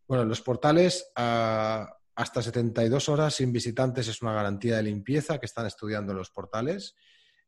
bueno, 0.07 0.25
los 0.25 0.41
portales 0.41 1.11
ah, 1.15 1.91
hasta 2.13 2.43
72 2.43 3.09
horas 3.09 3.33
sin 3.33 3.51
visitantes 3.51 4.07
es 4.07 4.21
una 4.21 4.33
garantía 4.33 4.77
de 4.77 4.83
limpieza 4.83 5.39
que 5.39 5.47
están 5.47 5.65
estudiando 5.65 6.13
los 6.13 6.29
portales. 6.29 6.95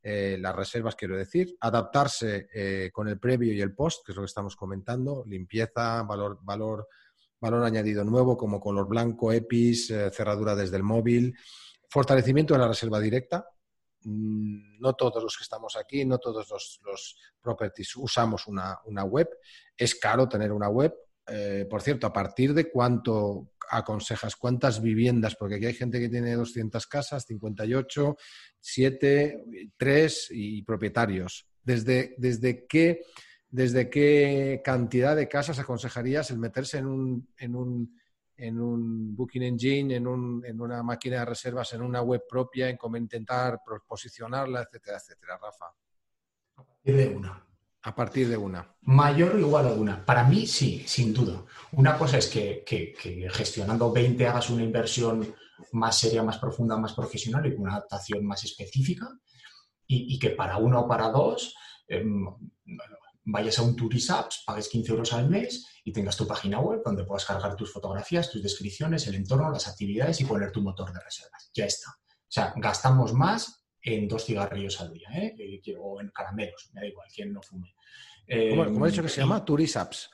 Eh, 0.02 0.38
las 0.40 0.56
reservas, 0.56 0.96
quiero 0.96 1.18
decir, 1.18 1.58
adaptarse 1.60 2.48
eh, 2.54 2.90
con 2.92 3.10
el 3.10 3.20
previo 3.20 3.54
y 3.54 3.60
el 3.60 3.76
post, 3.76 4.06
que 4.06 4.14
es 4.14 4.16
lo 4.16 4.22
que 4.22 4.28
estamos 4.28 4.56
comentando, 4.56 5.26
limpieza, 5.28 6.04
valor, 6.04 6.40
valor, 6.42 6.88
valor 7.40 7.64
añadido 7.66 8.06
nuevo 8.06 8.38
como 8.38 8.62
color 8.62 8.88
blanco, 8.88 9.34
EPIs, 9.34 9.92
eh, 9.92 10.10
cerradura 10.12 10.56
desde 10.56 10.78
el 10.78 10.84
móvil, 10.84 11.36
fortalecimiento 11.90 12.54
de 12.54 12.60
la 12.60 12.70
reserva 12.70 13.00
directa. 13.00 13.46
Mm, 14.04 14.80
no 14.80 14.94
todos 14.94 15.22
los 15.22 15.36
que 15.36 15.44
estamos 15.44 15.76
aquí, 15.76 16.06
no 16.06 16.18
todos 16.18 16.50
los, 16.50 16.80
los 16.86 17.18
properties 17.42 17.98
usamos 17.98 18.48
una, 18.48 18.80
una, 18.86 19.04
web. 19.04 19.30
Es 19.76 19.96
caro 19.96 20.30
tener 20.30 20.54
una 20.54 20.70
web. 20.70 20.94
Por 21.70 21.82
cierto, 21.82 22.08
¿a 22.08 22.14
partir 22.14 22.54
de 22.54 22.70
cuánto 22.70 23.52
aconsejas? 23.70 24.36
¿Cuántas 24.36 24.82
viviendas? 24.82 25.36
Porque 25.36 25.56
aquí 25.56 25.66
hay 25.68 25.74
gente 25.74 26.00
que 26.00 26.10
tiene 26.10 26.36
200 26.36 26.88
casas, 26.88 27.26
58, 27.28 28.16
7, 28.60 29.44
3 29.78 30.28
y 30.32 30.64
propietarios. 30.64 31.48
¿Desde, 31.64 32.16
desde, 32.18 32.66
qué, 32.66 33.02
¿Desde 33.50 33.90
qué 33.90 34.62
cantidad 34.64 35.16
de 35.16 35.28
casas 35.28 35.60
aconsejarías 35.60 36.32
el 36.32 36.40
meterse 36.40 36.78
en 36.80 36.88
un, 36.88 37.30
en 37.38 37.56
un, 37.56 38.00
en 38.38 38.60
un 38.60 39.16
booking 39.16 39.44
engine, 39.44 39.96
en, 39.96 40.08
un, 40.08 40.44
en 40.46 40.60
una 40.62 40.82
máquina 40.82 41.20
de 41.20 41.26
reservas, 41.26 41.74
en 41.74 41.82
una 41.82 42.02
web 42.02 42.24
propia, 42.28 42.70
en 42.70 42.78
cómo 42.78 42.98
intentar 42.98 43.60
posicionarla, 43.88 44.64
etcétera, 44.64 44.98
etcétera, 44.98 45.38
Rafa? 45.38 45.66
A 46.56 46.64
partir 46.64 46.96
de 46.96 47.08
una. 47.10 47.49
A 47.82 47.96
partir 47.96 48.28
de 48.28 48.38
una. 48.38 48.76
Mayor 48.82 49.36
o 49.36 49.40
igual 49.40 49.68
a 49.68 49.72
una. 49.72 50.06
Para 50.06 50.24
mí, 50.26 50.46
sí, 50.46 50.84
sin 50.86 51.14
duda. 51.14 51.46
Una 51.72 51.98
cosa 51.98 52.18
es 52.18 52.28
que, 52.28 52.64
que, 52.66 52.94
que 52.94 53.30
gestionando 53.32 53.92
20 53.92 54.28
hagas 54.28 54.50
una 54.50 54.64
inversión 54.64 55.34
más 55.74 55.98
seria, 55.98 56.24
más 56.24 56.38
profunda, 56.38 56.78
más 56.78 56.94
profesional 56.94 57.46
y 57.46 57.56
con 57.56 57.64
una 57.64 57.74
adaptación 57.74 58.26
más 58.26 58.44
específica 58.44 59.08
y, 59.92 60.20
que 60.20 60.32
para 60.32 60.58
uno 60.58 60.82
o 60.82 60.88
para 60.88 61.10
dos 61.10 61.56
em, 61.88 62.26
vayas 63.26 63.58
a 63.58 63.64
un 63.64 63.76
Apps, 64.10 64.44
pagues 64.46 64.70
15 64.70 64.92
euros 64.92 65.14
al 65.14 65.28
mes 65.28 65.66
y 65.84 65.92
tengas 65.92 66.16
tu 66.16 66.28
página 66.28 66.60
web 66.60 66.82
donde 66.86 67.06
puedas 67.06 67.26
cargar 67.26 67.56
tus 67.56 67.74
fotografías, 67.74 68.30
tus 68.30 68.44
descripciones, 68.44 69.08
el 69.08 69.16
entorno, 69.16 69.52
las 69.52 69.68
actividades 69.68 70.22
y 70.22 70.26
poner 70.26 70.52
tu 70.52 70.62
motor 70.62 70.94
de 70.94 71.00
reservas. 71.00 71.50
Ya 71.54 71.66
está. 71.66 71.90
O 71.92 72.32
sea, 72.32 72.54
gastamos 72.58 73.14
más 73.14 73.59
en 73.82 74.08
dos 74.08 74.26
cigarrillos 74.26 74.80
al 74.82 74.94
día, 74.94 75.10
¿eh? 75.14 75.62
o 75.80 76.02
en 76.02 76.10
caramelos, 76.10 76.70
me 76.74 76.82
da 76.82 76.88
igual, 76.88 77.08
quien 77.14 77.34
no 77.34 77.42
fume. 77.42 77.74
¿Cómo, 78.50 78.86
ha 78.86 78.88
dicho 78.88 79.02
que 79.02 79.10
se 79.10 79.22
llama? 79.22 79.44
Turisaps. 79.44 80.12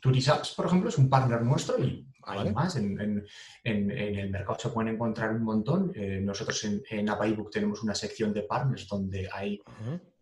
Turisaps, 0.00 0.54
por 0.54 0.66
ejemplo, 0.66 0.88
es 0.88 0.98
un 0.98 1.08
partner 1.08 1.40
nuestro 1.42 1.82
y 1.82 2.06
además 2.22 2.76
en, 2.76 3.24
el 3.62 4.30
mercado 4.30 4.58
se 4.58 4.68
pueden 4.70 4.94
encontrar 4.94 5.30
un 5.30 5.42
montón. 5.42 5.92
Eh, 5.94 6.20
nosotros 6.20 6.62
en, 6.64 6.82
en 6.90 7.08
tenemos 7.50 7.82
una 7.82 7.94
sección 7.94 8.32
de 8.32 8.42
partners 8.42 8.86
donde 8.88 9.28
hay 9.32 9.60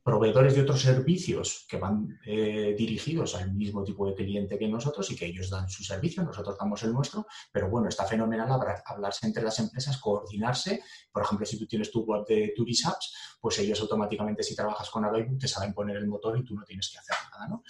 proveedores 0.02 0.54
de 0.54 0.62
otros 0.62 0.82
servicios 0.82 1.64
que 1.68 1.78
van 1.78 2.18
eh, 2.26 2.74
dirigidos 2.76 3.36
al 3.36 3.52
mismo 3.54 3.84
tipo 3.84 4.06
de 4.06 4.14
cliente 4.14 4.58
que 4.58 4.66
nosotros 4.66 5.10
y 5.10 5.16
que 5.16 5.26
ellos 5.26 5.48
dan 5.48 5.68
su 5.68 5.84
servicio, 5.84 6.22
nosotros 6.22 6.56
damos 6.58 6.82
el 6.82 6.92
nuestro, 6.92 7.26
pero 7.52 7.70
bueno, 7.70 7.88
está 7.88 8.04
fenomenal 8.04 8.48
hablarse 8.84 9.26
entre 9.26 9.42
las 9.42 9.58
empresas, 9.60 9.98
coordinarse. 9.98 10.82
Por 11.12 11.22
ejemplo, 11.22 11.46
si 11.46 11.58
tú 11.58 11.66
tienes 11.66 11.90
tu 11.90 12.02
web 12.04 12.24
de 12.26 12.52
Turisapps, 12.56 13.38
pues 13.40 13.58
ellos 13.60 13.80
automáticamente, 13.80 14.42
si 14.42 14.56
trabajas 14.56 14.90
con 14.90 15.04
Adobe, 15.04 15.36
te 15.38 15.48
saben 15.48 15.72
poner 15.72 15.96
el 15.96 16.08
motor 16.08 16.36
y 16.38 16.44
tú 16.44 16.54
no 16.54 16.64
tienes 16.64 16.90
que 16.90 16.98
hacer 16.98 17.16
nada, 17.30 17.48
¿no? 17.48 17.62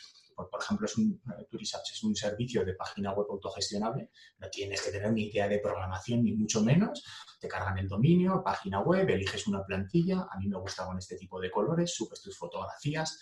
Por, 0.50 0.62
ejemplo, 0.62 0.86
es 0.86 0.96
un, 0.96 1.20
eh, 1.38 1.46
es 1.60 2.04
un 2.04 2.14
servicio 2.14 2.64
de 2.64 2.74
página 2.74 3.12
web 3.12 3.26
autogestionable, 3.30 4.10
no 4.38 4.48
tienes 4.48 4.80
que 4.82 4.90
tener 4.90 5.12
ni 5.12 5.24
idea 5.24 5.48
de 5.48 5.58
programación, 5.58 6.22
ni 6.24 6.32
mucho 6.32 6.62
menos. 6.62 7.04
Te 7.40 7.48
cargan 7.48 7.78
el 7.78 7.88
dominio, 7.88 8.42
página 8.44 8.80
web, 8.80 9.08
eliges 9.10 9.46
una 9.46 9.64
plantilla. 9.64 10.26
A 10.30 10.38
mí 10.38 10.48
me 10.48 10.58
gusta 10.58 10.86
con 10.86 10.98
este 10.98 11.16
tipo 11.16 11.40
de 11.40 11.50
colores, 11.50 11.94
subes 11.94 12.20
tus 12.20 12.36
fotografías 12.36 13.20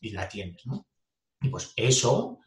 y 0.00 0.10
la 0.10 0.28
tienes, 0.28 0.66
¿no? 0.66 0.86
Y 1.40 1.48
pues 1.48 1.72
eso, 1.76 2.40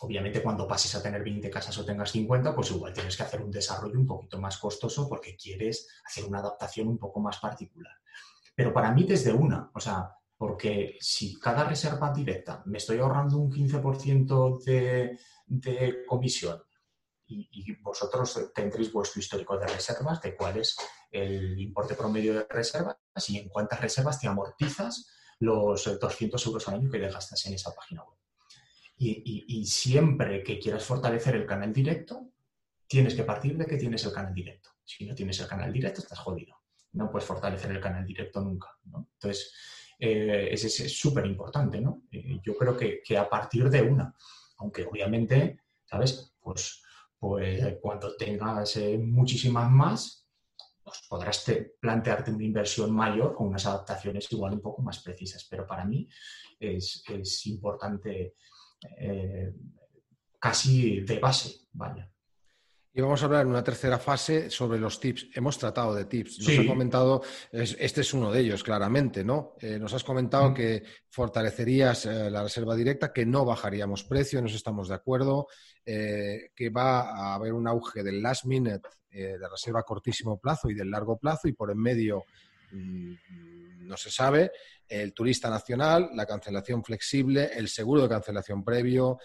obviamente 0.00 0.42
cuando 0.42 0.66
pases 0.66 0.94
a 0.94 1.02
tener 1.02 1.22
20 1.22 1.50
casas 1.50 1.76
o 1.78 1.84
tengas 1.84 2.10
50, 2.12 2.54
pues 2.54 2.70
igual 2.70 2.92
tienes 2.92 3.16
que 3.16 3.22
hacer 3.22 3.42
un 3.42 3.50
desarrollo 3.50 3.98
un 3.98 4.06
poquito 4.06 4.38
más 4.40 4.58
costoso 4.58 5.08
porque 5.08 5.36
quieres 5.36 5.88
hacer 6.04 6.24
una 6.24 6.38
adaptación 6.38 6.88
un 6.88 6.98
poco 6.98 7.20
más 7.20 7.38
particular. 7.38 7.94
Pero 8.54 8.72
para 8.72 8.92
mí 8.92 9.04
desde 9.04 9.32
una, 9.32 9.70
o 9.74 9.80
sea, 9.80 10.15
porque 10.36 10.98
si 11.00 11.38
cada 11.38 11.64
reserva 11.64 12.12
directa 12.12 12.62
me 12.66 12.78
estoy 12.78 12.98
ahorrando 12.98 13.38
un 13.38 13.50
15% 13.50 14.62
de, 14.64 15.18
de, 15.46 16.04
comisión 16.06 16.62
y, 17.28 17.74
vosotros 17.82 18.52
tendréis 18.54 18.92
vuestro 18.92 19.20
histórico 19.20 19.58
de 19.58 19.66
reservas, 19.66 20.20
de 20.22 20.36
cuál 20.36 20.58
es 20.58 20.76
el 21.10 21.58
importe 21.58 21.94
promedio 21.94 22.34
de 22.34 22.46
reservas 22.48 22.96
y 23.28 23.38
en 23.38 23.48
cuántas 23.48 23.80
reservas 23.80 24.20
te 24.20 24.28
amortizas 24.28 25.08
los 25.40 25.98
200 25.98 26.46
euros 26.46 26.68
al 26.68 26.74
año 26.74 26.90
que 26.90 26.98
le 26.98 27.10
gastas 27.10 27.44
en 27.46 27.54
esa 27.54 27.74
página 27.74 28.04
web. 28.04 28.18
Y, 28.98 29.44
y 29.46 29.66
siempre 29.66 30.42
que 30.42 30.58
quieras 30.58 30.84
fortalecer 30.84 31.34
el 31.34 31.46
canal 31.46 31.72
directo, 31.72 32.30
tienes 32.86 33.14
que 33.14 33.24
partir 33.24 33.58
de 33.58 33.66
que 33.66 33.76
tienes 33.76 34.04
el 34.04 34.12
canal 34.12 34.32
directo. 34.32 34.70
Si 34.84 35.04
no 35.04 35.14
tienes 35.14 35.40
el 35.40 35.48
canal 35.48 35.72
directo, 35.72 36.00
estás 36.00 36.20
jodido. 36.20 36.62
No 36.92 37.10
puedes 37.10 37.26
fortalecer 37.26 37.72
el 37.72 37.80
canal 37.80 38.06
directo 38.06 38.40
nunca. 38.40 38.68
¿no? 38.84 39.08
Entonces, 39.14 39.52
eh, 39.98 40.48
es 40.52 40.98
súper 40.98 41.26
importante, 41.26 41.80
¿no? 41.80 42.02
Eh, 42.10 42.40
yo 42.42 42.56
creo 42.56 42.76
que, 42.76 43.16
a 43.16 43.28
partir 43.28 43.68
de 43.70 43.82
una, 43.82 44.14
aunque 44.58 44.84
obviamente, 44.84 45.60
¿sabes? 45.84 46.34
Pues, 46.40 46.82
pues 47.18 47.76
cuando 47.80 48.16
tengas 48.16 48.76
eh, 48.76 48.98
muchísimas 48.98 49.70
más, 49.70 50.28
pues 50.82 51.02
podrás 51.08 51.44
plantearte 51.80 52.30
una 52.30 52.44
inversión 52.44 52.94
mayor 52.94 53.34
con 53.34 53.48
unas 53.48 53.66
adaptaciones 53.66 54.30
igual 54.30 54.54
un 54.54 54.60
poco 54.60 54.82
más 54.82 55.02
precisas, 55.02 55.46
pero 55.50 55.66
para 55.66 55.84
mí 55.84 56.08
es, 56.60 57.02
es 57.08 57.46
importante 57.46 58.34
casi 60.38 61.00
de 61.00 61.18
base, 61.18 61.66
vaya. 61.72 62.08
Y 62.96 63.02
vamos 63.02 63.20
a 63.20 63.26
hablar 63.26 63.42
en 63.42 63.48
una 63.48 63.62
tercera 63.62 63.98
fase 63.98 64.48
sobre 64.48 64.78
los 64.78 64.98
tips. 64.98 65.28
Hemos 65.34 65.58
tratado 65.58 65.94
de 65.94 66.06
tips. 66.06 66.38
Nos 66.38 66.58
ha 66.58 66.66
comentado, 66.66 67.22
este 67.52 68.00
es 68.00 68.14
uno 68.14 68.32
de 68.32 68.40
ellos, 68.40 68.64
claramente, 68.64 69.22
¿no? 69.22 69.52
Eh, 69.60 69.78
nos 69.78 69.92
has 69.92 70.02
comentado 70.02 70.48
mm. 70.48 70.54
que 70.54 70.82
fortalecerías 71.10 72.06
eh, 72.06 72.30
la 72.30 72.42
reserva 72.42 72.74
directa, 72.74 73.12
que 73.12 73.26
no 73.26 73.44
bajaríamos 73.44 74.04
precio, 74.04 74.40
nos 74.40 74.54
estamos 74.54 74.88
de 74.88 74.94
acuerdo, 74.94 75.46
eh, 75.84 76.52
que 76.56 76.70
va 76.70 77.10
a 77.10 77.34
haber 77.34 77.52
un 77.52 77.68
auge 77.68 78.02
del 78.02 78.22
last 78.22 78.46
minute 78.46 78.88
de 79.10 79.46
reserva 79.46 79.80
a 79.80 79.82
cortísimo 79.82 80.38
plazo 80.38 80.70
y 80.70 80.74
del 80.74 80.90
largo 80.90 81.18
plazo, 81.18 81.48
y 81.48 81.52
por 81.52 81.70
en 81.70 81.78
medio 81.78 82.24
mm, 82.72 83.86
no 83.86 83.96
se 83.98 84.10
sabe, 84.10 84.52
el 84.88 85.12
turista 85.12 85.50
nacional, 85.50 86.08
la 86.14 86.24
cancelación 86.24 86.82
flexible, 86.82 87.50
el 87.54 87.68
seguro 87.68 88.02
de 88.02 88.08
cancelación 88.08 88.64
previo, 88.64 89.18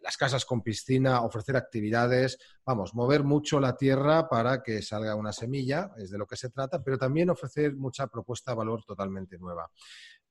las 0.00 0.16
casas 0.16 0.44
con 0.44 0.62
piscina, 0.62 1.22
ofrecer 1.22 1.56
actividades, 1.56 2.38
vamos, 2.64 2.94
mover 2.94 3.22
mucho 3.22 3.60
la 3.60 3.76
tierra 3.76 4.28
para 4.28 4.62
que 4.62 4.82
salga 4.82 5.14
una 5.14 5.32
semilla, 5.32 5.90
es 5.96 6.10
de 6.10 6.18
lo 6.18 6.26
que 6.26 6.36
se 6.36 6.50
trata, 6.50 6.82
pero 6.82 6.98
también 6.98 7.30
ofrecer 7.30 7.74
mucha 7.76 8.06
propuesta 8.06 8.52
de 8.52 8.56
valor 8.56 8.82
totalmente 8.84 9.38
nueva. 9.38 9.70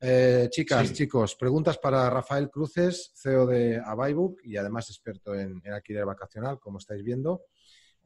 Eh, 0.01 0.47
chicas, 0.49 0.93
chicos, 0.93 1.35
preguntas 1.35 1.77
para 1.77 2.09
Rafael 2.09 2.49
Cruces, 2.49 3.11
CEO 3.15 3.45
de 3.45 3.81
Avaibook 3.83 4.39
y 4.43 4.55
además 4.57 4.89
experto 4.89 5.35
en, 5.35 5.61
alquiler 5.71 6.05
vacacional, 6.05 6.59
como 6.59 6.77
estáis 6.77 7.03
viendo, 7.03 7.43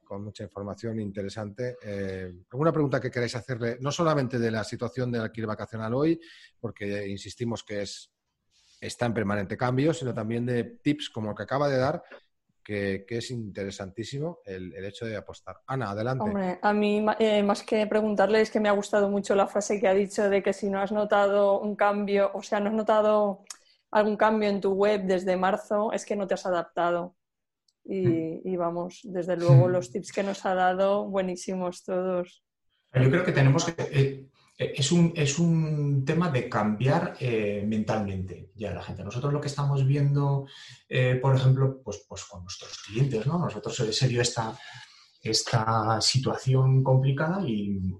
con 0.03 0.23
mucha 0.23 0.43
información 0.43 0.99
interesante. 0.99 1.77
Eh, 1.83 2.33
¿Alguna 2.51 2.73
pregunta 2.73 2.99
que 2.99 3.11
queráis 3.11 3.35
hacerle, 3.35 3.77
no 3.79 3.91
solamente 3.91 4.39
de 4.39 4.51
la 4.51 4.63
situación 4.63 5.11
del 5.11 5.21
alquiler 5.21 5.47
vacacional 5.47 5.93
hoy, 5.93 6.19
porque 6.59 7.07
insistimos 7.07 7.63
que 7.63 7.83
es 7.83 8.12
está 8.87 9.05
en 9.05 9.13
permanente 9.13 9.57
cambio, 9.57 9.93
sino 9.93 10.13
también 10.13 10.45
de 10.45 10.63
tips 10.63 11.09
como 11.09 11.31
el 11.31 11.35
que 11.35 11.43
acaba 11.43 11.69
de 11.69 11.77
dar, 11.77 12.03
que, 12.63 13.05
es 13.07 13.31
interesantísimo 13.31 14.39
el, 14.45 14.73
hecho 14.85 15.05
de 15.05 15.17
apostar. 15.17 15.57
Ana, 15.67 15.91
adelante. 15.91 16.23
Hombre, 16.23 16.59
a 16.61 16.73
mí 16.73 17.05
eh, 17.19 17.43
más 17.43 17.63
que 17.63 17.85
preguntarle 17.87 18.41
es 18.41 18.49
que 18.49 18.59
me 18.59 18.69
ha 18.69 18.73
gustado 18.73 19.09
mucho 19.09 19.35
la 19.35 19.47
frase 19.47 19.79
que 19.79 19.87
ha 19.87 19.93
dicho 19.93 20.29
de 20.29 20.41
que 20.41 20.53
si 20.53 20.69
no 20.69 20.79
has 20.79 20.91
notado 20.91 21.59
un 21.59 21.75
cambio, 21.75 22.31
o 22.33 22.41
sea, 22.41 22.59
no 22.59 22.69
has 22.69 22.75
notado 22.75 23.43
algún 23.91 24.17
cambio 24.17 24.49
en 24.49 24.61
tu 24.61 24.71
web 24.71 25.03
desde 25.03 25.37
marzo, 25.37 25.91
es 25.91 26.05
que 26.05 26.15
no 26.15 26.25
te 26.25 26.33
has 26.33 26.45
adaptado. 26.45 27.15
Y, 27.85 28.41
mm. 28.45 28.57
vamos, 28.57 29.01
desde 29.03 29.35
luego 29.35 29.67
los 29.67 29.91
tips 29.91 30.11
que 30.11 30.23
nos 30.23 30.45
ha 30.45 30.55
dado, 30.55 31.05
buenísimos 31.05 31.83
todos. 31.83 32.43
Yo 32.93 33.09
creo 33.09 33.25
que 33.25 33.31
tenemos 33.31 33.65
que, 33.65 33.71
eh, 33.83 33.89
eh, 33.91 34.29
es 34.75 34.91
un, 34.91 35.13
es 35.15 35.39
un 35.39 36.03
tema 36.05 36.29
de 36.29 36.47
cambiar 36.47 37.15
eh, 37.19 37.63
mentalmente 37.67 38.51
ya 38.55 38.73
la 38.73 38.83
gente. 38.83 39.03
Nosotros 39.03 39.33
lo 39.33 39.41
que 39.41 39.47
estamos 39.47 39.85
viendo, 39.85 40.45
eh, 40.87 41.15
por 41.21 41.35
ejemplo, 41.35 41.81
pues, 41.83 42.05
pues 42.07 42.23
con 42.25 42.41
nuestros 42.43 42.77
clientes, 42.83 43.25
¿no? 43.25 43.39
Nosotros 43.39 43.75
se 43.75 44.07
dio 44.07 44.21
esta, 44.21 44.57
esta 45.21 45.99
situación 46.01 46.83
complicada 46.83 47.41
y, 47.45 47.99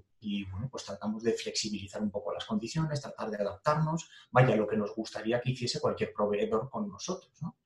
bueno, 0.50 0.68
pues 0.70 0.84
tratamos 0.84 1.22
de 1.22 1.32
flexibilizar 1.32 2.00
un 2.02 2.10
poco 2.10 2.32
las 2.32 2.46
condiciones, 2.46 3.00
tratar 3.00 3.30
de 3.30 3.36
adaptarnos, 3.36 4.08
vaya 4.30 4.56
lo 4.56 4.66
que 4.66 4.76
nos 4.76 4.94
gustaría 4.94 5.40
que 5.40 5.50
hiciese 5.50 5.80
cualquier 5.80 6.12
proveedor 6.12 6.70
con 6.70 6.88
nosotros. 6.88 7.32
¿no? 7.42 7.56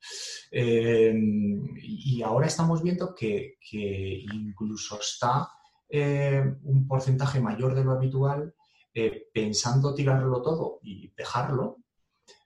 y 0.51 2.23
ahora 2.23 2.47
estamos 2.47 2.83
viendo 2.83 3.15
que, 3.15 3.59
que 3.61 4.25
incluso 4.33 4.99
está 4.99 5.49
un 5.91 6.87
porcentaje 6.89 7.39
mayor 7.39 7.75
de 7.75 7.85
lo 7.85 7.93
habitual 7.93 8.55
eh, 9.01 9.29
pensando 9.33 9.95
tirarlo 9.95 10.43
todo 10.43 10.81
y 10.83 11.13
dejarlo, 11.17 11.77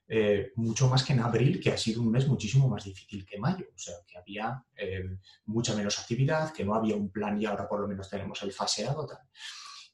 eh, 0.07 0.51
mucho 0.57 0.87
más 0.87 1.03
que 1.03 1.13
en 1.13 1.21
abril, 1.21 1.59
que 1.59 1.71
ha 1.71 1.77
sido 1.77 1.99
un 2.03 2.11
mes 2.11 2.27
muchísimo 2.27 2.69
más 2.69 2.83
difícil 2.83 3.25
que 3.25 3.39
mayo. 3.39 3.65
O 3.73 3.77
sea, 3.79 3.95
que 4.07 4.19
había 4.19 4.63
eh, 4.75 5.17
mucha 5.45 5.75
menos 5.75 5.97
actividad, 5.97 6.53
que 6.53 6.63
no 6.63 6.75
había 6.75 6.95
un 6.95 7.09
plan 7.09 7.41
y 7.41 7.45
ahora 7.47 7.67
por 7.67 7.79
lo 7.79 7.87
menos 7.87 8.07
tenemos 8.07 8.39
el 8.43 8.51
faseado. 8.51 9.07
Tal. 9.07 9.17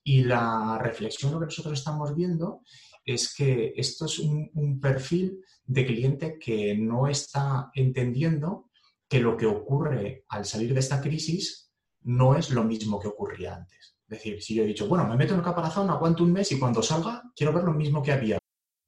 Y 0.03 0.25
la 0.25 0.77
reflexión, 0.79 1.31
que 1.39 1.45
nosotros 1.45 1.79
estamos 1.79 2.13
viendo 2.13 2.63
es 3.05 3.33
que 3.33 3.71
esto 3.77 4.07
es 4.07 4.19
un 4.19 4.81
perfil 4.81 5.39
de 5.63 5.85
cliente 5.85 6.37
que 6.37 6.75
no 6.75 7.07
está 7.07 7.71
entendiendo 7.73 8.69
que 9.07 9.21
lo 9.21 9.37
que 9.37 9.45
ocurre 9.45 10.25
al 10.27 10.43
salir 10.43 10.73
de 10.73 10.81
esta 10.81 10.99
crisis 10.99 11.71
no 12.01 12.35
es 12.35 12.49
lo 12.49 12.65
mismo 12.65 12.99
que 12.99 13.07
ocurría 13.07 13.55
antes. 13.55 13.98
Decir, 14.09 14.41
si 14.41 14.55
yo 14.55 14.63
he 14.63 14.67
dicho, 14.67 14.87
bueno, 14.87 15.07
me 15.07 15.15
meto 15.15 15.33
en 15.33 15.39
el 15.39 15.45
caparazón, 15.45 15.89
aguanto 15.89 16.23
un 16.23 16.33
mes 16.33 16.51
y 16.51 16.57
cuando 16.57 16.81
salga 16.81 17.21
quiero 17.35 17.53
ver 17.53 17.63
lo 17.63 17.73
mismo 17.73 18.01
que 18.01 18.11
había. 18.11 18.39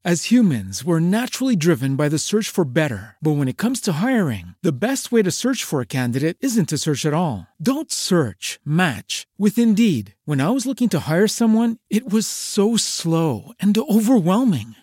As 0.03 0.32
humans, 0.32 0.84
we're 0.84 0.99
naturally 0.99 1.55
driven 1.55 1.95
by 1.95 2.09
the 2.09 2.17
search 2.17 2.49
for 2.49 2.65
better. 2.65 3.17
But 3.22 3.34
when 3.34 3.47
it 3.47 3.55
comes 3.55 3.80
to 3.82 4.01
hiring, 4.01 4.55
the 4.63 4.72
best 4.72 5.11
way 5.11 5.22
to 5.22 5.30
search 5.30 5.63
for 5.63 5.80
a 5.80 5.86
candidate 5.86 6.38
isn't 6.41 6.69
to 6.69 6.80
search 6.80 7.05
at 7.05 7.13
all. 7.13 7.45
Don't 7.61 7.91
search, 7.91 8.59
match 8.65 9.28
with 9.38 9.59
Indeed. 9.59 10.15
When 10.26 10.41
I 10.41 10.49
was 10.49 10.65
looking 10.65 10.89
to 10.89 11.01
hire 11.07 11.28
someone, 11.28 11.78
it 11.91 12.11
was 12.11 12.26
so 12.26 12.78
slow 12.78 13.51
and 13.59 13.78
overwhelming. 13.78 14.76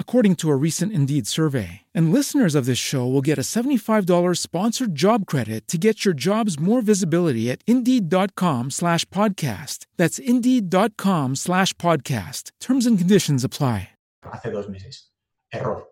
according 0.00 0.34
to 0.34 0.50
a 0.50 0.56
recent 0.56 0.92
Indeed 0.92 1.28
survey. 1.28 1.82
And 1.94 2.12
listeners 2.12 2.56
of 2.56 2.66
this 2.66 2.76
show 2.78 3.06
will 3.06 3.22
get 3.22 3.38
a 3.38 3.46
$75 3.46 4.08
sponsored 4.36 4.96
job 4.96 5.26
credit 5.26 5.68
to 5.68 5.78
get 5.78 6.04
your 6.04 6.14
jobs 6.14 6.58
more 6.58 6.80
visibility 6.80 7.48
at 7.52 7.62
Indeed.com 7.68 8.72
slash 8.72 9.04
podcast. 9.10 9.86
That's 9.96 10.18
Indeed.com 10.18 11.36
slash 11.36 11.74
podcast. 11.74 12.50
Terms 12.58 12.84
and 12.84 12.98
conditions 12.98 13.44
apply. 13.44 13.90
hace 14.32 14.50
dos 14.50 14.68
meses. 14.68 15.12
Error. 15.52 15.86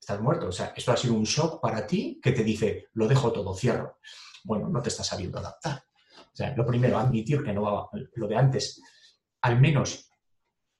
Estás 0.00 0.20
muerto. 0.20 0.48
O 0.48 0.52
sea, 0.52 0.72
esto 0.76 0.92
ha 0.92 0.96
sido 0.96 1.14
un 1.14 1.24
shock 1.24 1.60
para 1.60 1.86
ti 1.86 2.20
que 2.22 2.32
te 2.32 2.42
dice, 2.44 2.88
lo 2.94 3.06
dejo 3.08 3.32
todo, 3.32 3.54
cierro. 3.54 3.98
Bueno, 4.44 4.68
no 4.68 4.80
te 4.82 4.88
estás 4.88 5.06
sabiendo 5.06 5.38
adaptar. 5.38 5.84
O 6.18 6.36
sea, 6.36 6.54
lo 6.56 6.66
primero, 6.66 6.98
admitir 6.98 7.42
que 7.42 7.52
no 7.52 7.62
va, 7.62 7.88
lo 8.16 8.28
de 8.28 8.36
antes, 8.36 8.80
al 9.42 9.60
menos 9.60 10.10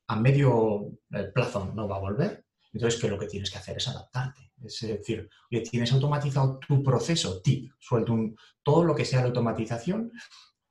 a 0.08 0.16
medio 0.16 0.92
eh, 1.12 1.30
plazo 1.34 1.72
no 1.74 1.88
va 1.88 1.96
a 1.96 2.00
volver. 2.00 2.41
Entonces, 2.72 3.00
que 3.00 3.08
lo 3.08 3.18
que 3.18 3.26
tienes 3.26 3.50
que 3.50 3.58
hacer 3.58 3.76
es 3.76 3.88
adaptarte. 3.88 4.52
Es 4.64 4.80
decir, 4.80 5.28
oye, 5.50 5.60
tienes 5.62 5.92
automatizado 5.92 6.58
tu 6.66 6.82
proceso, 6.82 7.42
tip, 7.42 7.72
suelto 7.78 8.16
todo 8.62 8.84
lo 8.84 8.94
que 8.94 9.04
sea 9.04 9.20
la 9.20 9.26
automatización 9.26 10.12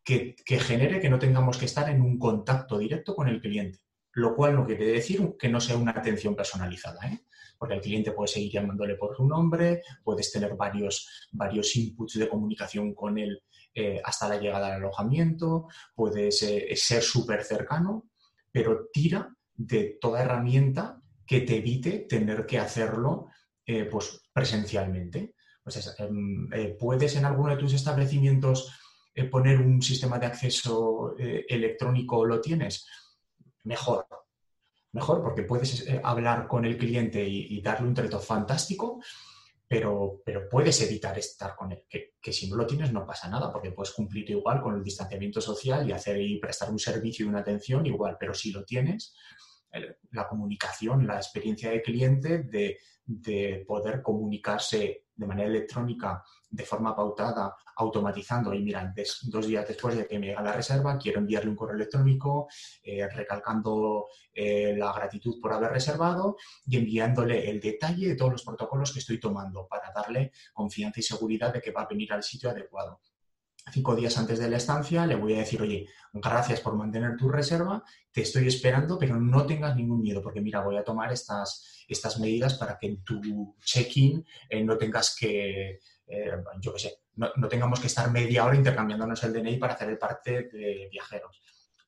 que, 0.03 0.35
genere 0.45 0.99
que 0.99 1.09
no 1.09 1.19
tengamos 1.19 1.57
que 1.57 1.65
estar 1.65 1.89
en 1.89 2.01
un 2.01 2.17
contacto 2.17 2.77
directo 2.77 3.15
con 3.15 3.27
el 3.27 3.41
cliente 3.41 3.79
lo 4.13 4.35
cual 4.35 4.55
no 4.55 4.65
quiere 4.65 4.85
decir 4.87 5.35
que 5.39 5.47
no 5.47 5.61
sea 5.61 5.77
una 5.77 5.91
atención 5.91 6.35
personalizada, 6.35 6.99
¿eh? 7.07 7.25
porque 7.57 7.75
el 7.75 7.81
cliente 7.81 8.11
puede 8.11 8.27
seguir 8.27 8.51
llamándole 8.51 8.95
por 8.95 9.15
su 9.15 9.25
nombre, 9.25 9.83
puedes 10.03 10.31
tener 10.31 10.55
varios, 10.55 11.29
varios 11.31 11.75
inputs 11.75 12.19
de 12.19 12.27
comunicación 12.27 12.93
con 12.93 13.17
él 13.17 13.41
eh, 13.73 14.01
hasta 14.03 14.27
la 14.27 14.37
llegada 14.37 14.67
al 14.67 14.73
alojamiento, 14.73 15.67
puedes 15.95 16.41
eh, 16.43 16.67
ser 16.75 17.03
súper 17.03 17.43
cercano, 17.43 18.09
pero 18.51 18.89
tira 18.91 19.33
de 19.53 19.97
toda 20.01 20.23
herramienta 20.23 21.00
que 21.31 21.41
te 21.41 21.57
evite 21.57 21.99
tener 22.09 22.45
que 22.45 22.59
hacerlo 22.59 23.29
pues, 23.89 24.21
presencialmente. 24.33 25.35
Pues 25.63 25.95
em, 25.99 26.49
puedes 26.77 27.15
en 27.15 27.25
alguno 27.25 27.51
de 27.51 27.57
tus 27.57 27.73
establecimientos 27.73 28.71
poner 29.29 29.59
un 29.59 29.81
sistema 29.81 30.19
de 30.19 30.25
acceso 30.25 31.15
electrónico, 31.17 32.25
¿lo 32.25 32.41
tienes? 32.41 32.85
mejor. 33.63 34.07
Mejor 34.93 35.21
porque 35.21 35.43
puedes 35.43 35.87
eh, 35.87 36.01
hablar 36.03 36.47
con 36.47 36.65
el 36.65 36.77
cliente 36.77 37.23
y, 37.25 37.61
darle 37.61 37.87
un 37.87 37.93
trato 37.93 38.19
fantástico, 38.19 39.01
pero, 39.67 40.21
pero, 40.25 40.49
puedes 40.49 40.81
evitar 40.81 41.17
estar 41.17 41.55
con 41.55 41.71
él. 41.71 41.85
Que, 41.89 42.33
si 42.33 42.49
no 42.49 42.57
lo 42.57 42.67
tienes 42.67 42.91
no 42.91 43.05
pasa 43.05 43.29
nada, 43.29 43.51
porque 43.51 43.71
puedes 43.71 43.93
cumplir 43.93 44.29
igual 44.29 44.61
con 44.61 44.75
el 44.75 44.83
distanciamiento 44.83 45.39
social 45.39 45.87
y 45.87 45.93
hacer 45.93 46.19
y 46.19 46.39
prestar 46.39 46.69
un 46.69 46.79
servicio 46.79 47.25
y 47.25 47.29
una 47.29 47.39
atención 47.39 47.85
igual, 47.85 48.17
pero 48.19 48.33
si 48.33 48.51
lo 48.51 48.65
tienes, 48.65 49.15
la 50.11 50.27
comunicación, 50.27 51.07
la 51.07 51.15
experiencia 51.15 51.71
de 51.71 51.81
cliente 51.81 52.43
de, 52.43 52.77
de 53.05 53.63
poder 53.67 54.01
comunicarse 54.01 55.05
de 55.15 55.27
manera 55.27 55.49
electrónica 55.49 56.23
de 56.49 56.65
forma 56.65 56.95
pautada, 56.95 57.55
automatizando, 57.77 58.53
y 58.53 58.61
mira, 58.61 58.93
dos 59.23 59.47
días 59.47 59.67
después 59.67 59.95
de 59.95 60.05
que 60.05 60.19
me 60.19 60.27
llega 60.27 60.41
la 60.41 60.51
reserva, 60.51 60.97
quiero 60.97 61.19
enviarle 61.19 61.49
un 61.49 61.55
correo 61.55 61.75
electrónico 61.75 62.47
eh, 62.83 63.07
recalcando 63.07 64.07
eh, 64.33 64.75
la 64.77 64.91
gratitud 64.91 65.39
por 65.41 65.53
haber 65.53 65.71
reservado 65.71 66.35
y 66.65 66.77
enviándole 66.77 67.49
el 67.49 67.59
detalle 67.59 68.09
de 68.09 68.15
todos 68.15 68.33
los 68.33 68.43
protocolos 68.43 68.91
que 68.91 68.99
estoy 68.99 69.19
tomando 69.19 69.67
para 69.67 69.91
darle 69.93 70.31
confianza 70.53 70.99
y 70.99 71.03
seguridad 71.03 71.53
de 71.53 71.61
que 71.61 71.71
va 71.71 71.83
a 71.83 71.87
venir 71.87 72.11
al 72.11 72.23
sitio 72.23 72.49
adecuado 72.49 72.99
cinco 73.71 73.95
días 73.95 74.17
antes 74.17 74.39
de 74.39 74.49
la 74.49 74.57
estancia, 74.57 75.05
le 75.05 75.15
voy 75.15 75.35
a 75.35 75.39
decir, 75.39 75.61
oye, 75.61 75.87
gracias 76.13 76.59
por 76.61 76.75
mantener 76.75 77.15
tu 77.17 77.29
reserva, 77.29 77.83
te 78.11 78.21
estoy 78.21 78.47
esperando, 78.47 78.97
pero 78.97 79.19
no 79.19 79.45
tengas 79.45 79.75
ningún 79.75 80.01
miedo, 80.01 80.21
porque 80.21 80.41
mira, 80.41 80.61
voy 80.61 80.77
a 80.77 80.83
tomar 80.83 81.11
estas, 81.11 81.85
estas 81.87 82.19
medidas 82.19 82.55
para 82.55 82.77
que 82.77 82.87
en 82.87 83.03
tu 83.03 83.55
check-in 83.63 84.25
eh, 84.49 84.63
no 84.63 84.77
tengas 84.77 85.15
que, 85.15 85.79
eh, 86.07 86.31
yo 86.59 86.73
qué 86.73 86.79
sé, 86.79 86.97
no, 87.15 87.29
no, 87.35 87.47
tengamos 87.47 87.79
que 87.79 87.87
estar 87.87 88.09
media 88.09 88.45
hora 88.45 88.55
intercambiándonos 88.55 89.23
el 89.23 89.33
DNI 89.33 89.57
para 89.57 89.73
hacer 89.73 89.89
el 89.89 89.97
parte 89.97 90.49
de 90.51 90.87
viajeros 90.91 91.41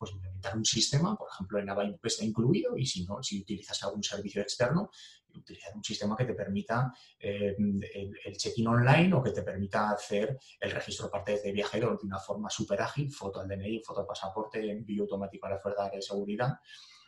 pues 0.03 0.15
implementar 0.15 0.57
un 0.57 0.65
sistema, 0.65 1.15
por 1.15 1.30
ejemplo, 1.32 1.59
en 1.59 1.69
Available 1.69 1.99
está 2.03 2.26
incluido 2.26 2.78
y 2.78 2.86
si 2.86 3.05
no, 3.05 3.24
si 3.24 3.41
utilizas 3.41 3.82
algún 3.84 4.03
servicio 4.03 4.41
externo, 4.41 4.91
utilizar 5.40 5.76
un 5.76 5.84
sistema 5.84 6.16
que 6.16 6.26
te 6.26 6.34
permita 6.34 6.94
eh, 7.20 7.56
el, 7.58 8.38
check-in 8.38 8.68
online 8.68 9.14
o 9.14 9.24
que 9.24 9.32
te 9.32 9.42
permita 9.42 9.92
hacer 9.92 10.38
el 10.60 10.72
registro 10.72 11.10
parte 11.10 11.40
de 11.42 11.52
viajero 11.52 11.98
de 12.00 12.06
una 12.08 12.20
forma 12.20 12.50
súper 12.50 12.82
ágil, 12.82 13.12
foto 13.12 13.40
al 13.40 13.48
DNI, 13.48 13.82
foto 13.84 14.02
al 14.02 14.08
pasaporte, 14.08 14.70
envío 14.70 15.04
automático 15.04 15.48
a 15.48 15.52
la 15.52 15.60
fuerza 15.60 15.90
de 15.90 16.02
seguridad, 16.02 16.54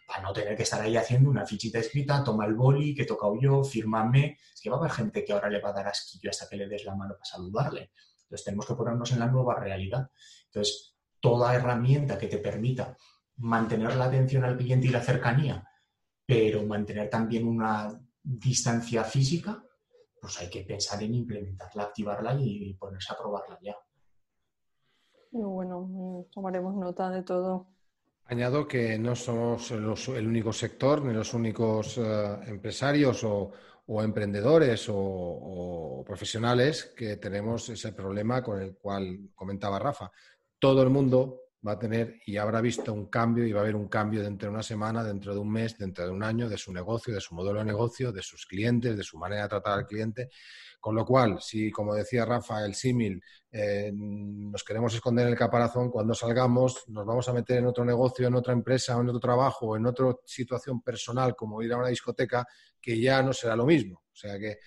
para 0.08 0.22
no 0.22 0.34
tener 0.34 0.56
que 0.56 0.64
estar 0.64 0.82
ahí 0.82 0.96
haciendo 0.98 1.30
una 1.30 1.46
fichita 1.46 1.80
escrita, 1.80 2.24
toma 2.24 2.46
el 2.46 2.54
boli, 2.54 2.94
que 2.94 3.04
he 3.04 3.06
tocado 3.06 3.36
yo, 3.42 3.64
fírmame. 3.64 4.38
Es 4.54 4.62
que 4.62 4.70
va 4.70 4.76
a 4.76 4.80
haber 4.80 4.92
gente 4.92 5.26
que 5.26 5.34
ahora 5.34 5.50
le 5.50 5.60
va 5.60 5.70
a 5.70 5.74
dar 5.74 5.88
asquillo 5.88 6.30
hasta 6.30 6.48
que 6.48 6.58
le 6.58 6.68
des 6.68 6.86
la 6.86 6.96
mano 6.96 7.16
para 7.16 7.26
saludarle. 7.26 7.92
Entonces 8.24 8.46
tenemos 8.46 8.68
que 8.68 8.76
ponernos 8.76 9.12
en 9.12 9.20
la 9.20 9.28
nueva 9.28 9.60
realidad. 9.60 10.10
Entonces, 10.46 10.96
toda 11.20 11.56
herramienta 11.56 12.18
que 12.18 12.28
te 12.28 12.38
permita 12.38 12.96
mantener 13.38 13.96
la 13.96 14.06
atención 14.06 14.44
al 14.44 14.58
cliente 14.58 14.88
y 14.88 14.92
la 14.92 15.02
cercanía, 15.02 15.68
pero 16.26 16.64
mantener 16.64 17.10
también 17.10 17.48
una 17.48 18.00
distancia 18.26 19.04
física, 19.04 19.64
pues 20.20 20.40
hay 20.40 20.50
que 20.50 20.64
pensar 20.64 21.02
en 21.04 21.14
implementarla, 21.14 21.84
activarla 21.84 22.36
y 22.40 22.74
ponerse 22.74 23.14
a 23.14 23.18
probarla 23.18 23.60
ya. 23.62 23.76
Bueno, 25.32 26.26
tomaremos 26.32 26.76
nota 26.76 27.10
de 27.10 27.24
todo. 27.24 27.68
Añado 28.28 28.68
que 28.68 28.98
no 28.98 29.16
somos 29.16 29.70
el 29.72 30.28
único 30.28 30.52
sector 30.52 31.04
ni 31.04 31.14
los 31.14 31.34
únicos 31.34 31.98
eh, 31.98 32.38
empresarios 32.48 33.24
o, 33.24 33.52
emprendedores 34.02 34.88
o, 34.90 36.04
profesionales 36.08 36.94
que 36.98 37.18
tenemos 37.18 37.70
ese 37.70 37.92
problema 37.92 38.42
con 38.42 38.62
el 38.62 38.76
cual 38.78 39.30
comentaba 39.36 39.78
Rafa 39.78 40.12
todo 40.58 40.82
el 40.82 40.90
mundo 40.90 41.42
va 41.66 41.74
a 41.74 41.80
tener 41.80 42.20
y 42.26 42.38
habrá 42.38 42.62
visto 42.62 42.94
un 42.94 43.08
cambio 43.08 43.46
y 43.46 43.52
va 43.52 43.62
a 43.62 43.64
haber 43.64 43.76
un 43.76 43.88
cambio 43.88 44.22
dentro 44.22 44.48
de 44.48 44.54
una 44.54 44.64
semana, 44.64 45.04
dentro 45.04 45.34
de 45.34 45.40
un 45.40 45.52
mes, 45.52 45.78
dentro 45.78 46.06
de 46.06 46.12
un 46.12 46.24
año, 46.24 46.48
de 46.48 46.58
su 46.58 46.72
negocio, 46.72 47.14
de 47.14 47.22
su 47.22 47.34
modelo 47.34 47.60
de 47.60 47.66
negocio, 47.66 48.12
de 48.12 48.22
sus 48.22 48.46
clientes, 48.46 48.96
de 48.96 49.04
su 49.04 49.18
manera 49.18 49.44
de 49.44 49.50
tratar 49.50 49.80
al 49.80 49.88
cliente. 49.88 50.30
Con 50.80 50.96
lo 50.96 51.04
cual, 51.04 51.42
si, 51.42 51.72
como 51.72 51.96
decía 51.96 52.26
Rafa, 52.26 52.64
el 52.64 52.76
símil, 52.76 53.22
eh, 53.52 53.92
nos 53.94 54.64
queremos 54.64 54.94
esconder 54.94 55.26
en 55.26 55.34
el 55.34 55.40
caparazón, 55.40 55.90
cuando 55.90 56.14
salgamos 56.14 56.84
nos 56.90 57.06
vamos 57.06 57.28
a 57.28 57.34
meter 57.34 57.58
en 57.58 57.66
otro 57.66 57.84
negocio, 57.84 58.28
en 58.28 58.36
otra 58.36 58.54
empresa, 58.54 58.94
en 58.94 59.10
otro 59.10 59.20
trabajo, 59.20 59.76
en 59.76 59.88
otra 59.88 60.14
situación 60.26 60.82
personal, 60.82 61.36
como 61.36 61.62
ir 61.64 61.74
a 61.74 61.78
una 61.78 61.88
discoteca, 61.88 62.46
que 62.80 63.00
ya 63.00 63.24
no 63.24 63.34
será 63.34 63.56
lo 63.56 63.66
mismo. 63.66 64.04
O 64.12 64.16
sea 64.16 64.38
que 64.38 64.60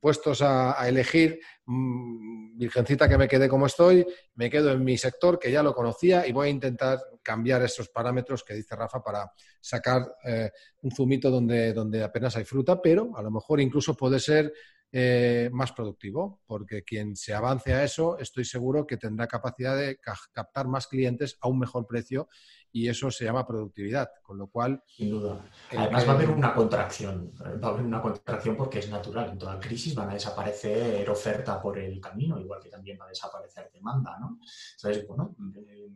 puestos 0.00 0.42
a, 0.42 0.88
elegir, 0.88 1.40
mm, 1.66 2.56
virgencita 2.56 3.08
que 3.08 3.18
me 3.18 3.28
quede 3.28 3.48
como 3.48 3.66
estoy, 3.66 4.06
me 4.34 4.48
quedo 4.48 4.72
en 4.72 4.84
mi 4.84 4.96
sector 4.96 5.38
que 5.38 5.50
ya 5.50 5.62
lo 5.62 5.74
conocía 5.74 6.26
y 6.26 6.32
voy 6.32 6.48
a 6.48 6.50
intentar 6.50 6.98
cambiar 7.22 7.62
esos 7.62 7.88
parámetros 7.88 8.44
que 8.44 8.54
dice 8.54 8.76
Rafa 8.76 9.02
para 9.02 9.32
sacar 9.60 10.16
eh, 10.24 10.50
un 10.82 10.90
zumito 10.90 11.30
donde, 11.30 11.72
donde 11.72 12.02
apenas 12.02 12.36
hay 12.36 12.44
fruta, 12.44 12.80
pero 12.80 13.16
a 13.16 13.22
lo 13.22 13.30
mejor 13.30 13.60
incluso 13.60 13.94
puede 13.94 14.20
ser 14.20 14.52
eh, 14.96 15.50
más 15.52 15.72
productivo, 15.72 16.40
porque 16.46 16.84
quien 16.84 17.16
se 17.16 17.34
avance 17.34 17.72
a 17.72 17.82
eso, 17.82 18.16
estoy 18.16 18.44
seguro 18.44 18.86
que 18.86 18.96
tendrá 18.96 19.26
capacidad 19.26 19.76
de 19.76 19.98
captar 20.32 20.68
más 20.68 20.86
clientes 20.86 21.36
a 21.40 21.48
un 21.48 21.58
mejor 21.58 21.84
precio 21.84 22.28
y 22.70 22.88
eso 22.88 23.10
se 23.10 23.24
llama 23.24 23.44
productividad, 23.44 24.08
con 24.22 24.38
lo 24.38 24.46
cual... 24.46 24.84
Sin 24.86 25.10
duda. 25.10 25.44
Además 25.76 26.06
va 26.06 26.12
a 26.12 26.14
haber 26.14 26.30
una 26.30 26.54
contracción, 26.54 27.32
va 27.42 27.66
a 27.66 27.70
haber 27.72 27.84
una 27.86 28.00
contracción 28.00 28.56
porque 28.56 28.78
es 28.78 28.88
natural, 28.88 29.30
en 29.30 29.38
toda 29.38 29.58
crisis 29.58 29.96
van 29.96 30.10
a 30.10 30.14
desaparecer 30.14 31.10
oferta 31.10 31.60
por 31.60 31.76
el 31.76 32.00
camino, 32.00 32.38
igual 32.38 32.62
que 32.62 32.70
también 32.70 32.96
va 33.00 33.06
a 33.06 33.08
desaparecer 33.08 33.72
demanda, 33.74 34.16
¿no? 34.20 34.38
Entonces, 34.76 35.08
bueno, 35.08 35.34
eh, 35.56 35.88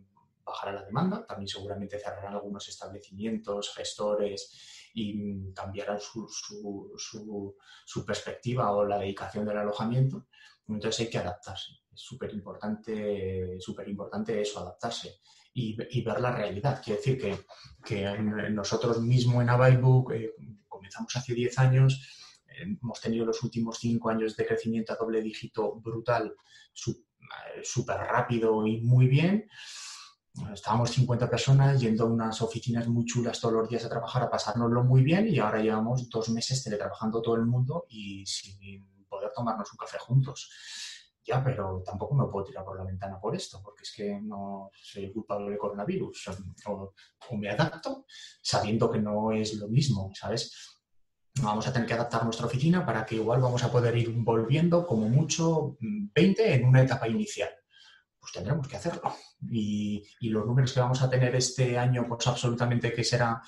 bajará 0.45 0.73
la 0.73 0.83
demanda, 0.83 1.25
también 1.25 1.47
seguramente 1.47 2.01
cerrarán 2.01 2.35
algunos 2.35 2.69
establecimientos, 2.69 3.73
gestores 3.77 4.78
y 4.95 5.53
cambiarán 5.53 6.01
su, 6.01 6.29
su, 6.29 8.05
perspectiva 8.05 8.73
o 8.73 8.85
la 8.85 8.99
dedicación 8.99 9.45
del 9.47 9.59
alojamiento. 9.59 10.27
Entonces 10.67 11.01
hay 11.01 11.11
que 11.11 11.19
adaptarse. 11.19 11.73
Es 11.93 12.01
súper 12.01 12.33
importante, 12.35 13.59
súper 13.61 13.89
importante 13.89 14.41
eso, 14.41 14.61
adaptarse 14.61 15.21
y, 15.55 16.03
ver 16.03 16.21
la 16.21 16.31
realidad. 16.31 16.83
Quiere 16.83 16.99
decir 16.99 17.19
que, 17.19 17.39
que 17.85 18.19
nosotros 18.51 19.01
mismos 19.01 19.43
en 19.43 19.51
Availbook 19.51 20.13
eh, 20.13 20.35
comenzamos 20.69 21.17
hace 21.17 21.35
10 21.35 21.59
años, 21.59 22.01
hemos 22.47 23.01
tenido 23.01 23.25
los 23.25 23.43
últimos 23.43 23.79
5 23.79 24.11
años 24.11 24.37
de 24.37 24.47
crecimiento 24.47 24.93
a 24.93 24.97
doble 24.97 25.23
dígito 25.23 25.77
brutal, 25.77 26.35
súper 27.63 27.97
rápido 27.97 28.67
y 28.67 28.81
muy 28.81 29.07
bien 29.07 29.49
estábamos 30.53 30.91
50 30.91 31.29
personas 31.29 31.81
yendo 31.81 32.05
a 32.05 32.07
unas 32.07 32.41
oficinas 32.43 32.87
muy 32.89 33.05
chulas 33.05 33.41
todos 33.41 33.55
los 33.55 33.69
días 33.69 33.85
a 33.85 33.89
trabajar, 33.89 34.23
a 34.23 34.31
pasárnoslo 34.31 34.85
muy 34.85 35.03
bien 35.03 35.29
y 35.29 35.39
ahora 35.39 35.61
llevamos 35.61 36.09
dos 36.09 36.29
meses 36.31 36.63
teletrabajando 36.63 37.23
todo 37.23 37.37
el 37.37 37.47
mundo 37.47 37.87
y 37.89 38.25
sin 38.27 38.87
poder 39.09 39.31
tomarnos 39.35 39.71
un 39.73 39.79
café 39.79 39.99
juntos. 39.99 40.51
Ya, 41.25 41.45
pero 41.45 41.83
tampoco 41.85 42.15
me 42.15 42.27
puedo 42.27 42.47
tirar 42.47 42.65
por 42.65 42.79
la 42.79 42.85
ventana 42.85 43.21
por 43.21 43.37
esto, 43.37 43.61
porque 43.63 43.83
es 43.83 43.93
que 43.95 44.19
no 44.19 44.71
soy 44.75 45.13
culpable 45.13 45.51
del 45.51 45.59
coronavirus. 45.59 46.31
O, 46.67 46.95
me 47.37 47.51
adapto 47.51 48.07
sabiendo 48.41 48.91
que 48.91 48.99
no 48.99 49.33
es 49.33 49.55
lo 49.55 49.69
mismo, 49.69 50.11
¿sabes? 50.15 50.81
Vamos 51.43 51.67
a 51.67 51.73
tener 51.73 51.87
que 51.87 51.95
adaptar 51.95 52.25
nuestra 52.25 52.47
oficina 52.47 52.85
para 52.85 53.05
que 53.05 53.17
igual 53.17 53.43
vamos 53.43 53.63
a 53.63 53.71
poder 53.71 53.95
ir 53.97 54.11
volviendo 54.11 54.87
como 54.87 55.09
mucho 55.09 55.77
20 55.81 56.55
en 56.55 56.65
una 56.65 56.83
etapa 56.83 57.07
inicial 57.07 57.51
pues 58.29 58.33
tendremos 58.33 58.69
que 58.69 58.77
hacerlo. 58.77 59.15
Y, 59.51 60.07
los 60.21 60.47
números 60.47 60.73
que 60.73 60.81
vamos 60.81 61.03
a 61.03 61.09
tener 61.09 61.35
este 61.35 61.79
año, 61.79 62.05
pues 62.09 62.27
absolutamente 62.27 62.93
que 62.93 63.05
será 63.05 63.41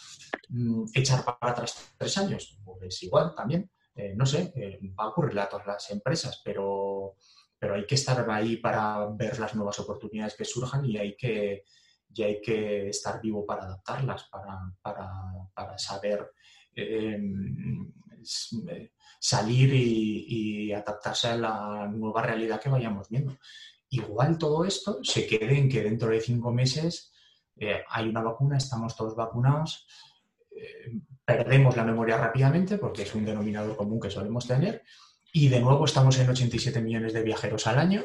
mm, 0.48 0.84
echar 0.94 1.24
para 1.24 1.52
atrás 1.52 1.92
tres 1.96 2.16
años, 2.18 2.58
pues 2.64 3.02
igual 3.02 3.34
también, 3.34 3.70
eh, 3.94 4.14
no 4.16 4.24
sé, 4.24 4.52
eh, 4.56 4.78
va 4.98 5.04
a 5.04 5.08
ocurrir 5.08 5.38
a 5.38 5.48
todas 5.48 5.66
las 5.66 5.90
empresas, 5.90 6.40
pero, 6.44 7.16
pero 7.58 7.74
hay 7.74 7.86
que 7.86 7.94
estar 7.94 8.28
ahí 8.30 8.56
para 8.56 9.06
ver 9.10 9.38
las 9.38 9.54
nuevas 9.54 9.78
oportunidades 9.80 10.34
que 10.34 10.44
surjan 10.44 10.84
y 10.84 10.96
hay 10.96 11.16
que, 11.16 11.64
y 12.14 12.22
hay 12.22 12.40
que 12.40 12.88
estar 12.88 13.20
vivo 13.20 13.44
para 13.44 13.64
adaptarlas, 13.64 14.24
para, 14.24 14.72
para, 14.82 15.78
saber 15.78 16.32
em, 16.74 17.92
salir 19.18 19.74
y, 19.74 20.68
y 20.68 20.72
adaptarse 20.72 21.28
a 21.28 21.36
la 21.36 21.88
nueva 21.88 22.22
realidad 22.22 22.60
que 22.60 22.68
vayamos 22.68 23.08
viendo 23.08 23.36
igual 23.90 24.38
todo 24.38 24.64
esto 24.64 25.00
se 25.02 25.26
quede 25.26 25.58
en 25.58 25.68
que 25.68 25.82
dentro 25.82 26.08
de 26.10 26.20
cinco 26.20 26.52
meses 26.52 27.12
eh, 27.56 27.82
hay 27.88 28.08
una 28.08 28.22
vacuna, 28.22 28.56
estamos 28.56 28.96
todos 28.96 29.14
vacunados, 29.14 29.86
eh, 30.50 30.92
perdemos 31.24 31.76
la 31.76 31.84
memoria 31.84 32.16
rápidamente 32.16 32.78
porque 32.78 33.02
es 33.02 33.14
un 33.14 33.24
denominador 33.24 33.76
común 33.76 34.00
que 34.00 34.10
solemos 34.10 34.46
tener 34.46 34.82
y 35.32 35.48
de 35.48 35.60
nuevo 35.60 35.84
estamos 35.84 36.18
en 36.18 36.28
87 36.28 36.80
millones 36.80 37.12
de 37.12 37.22
viajeros 37.22 37.66
al 37.66 37.78
año 37.78 38.04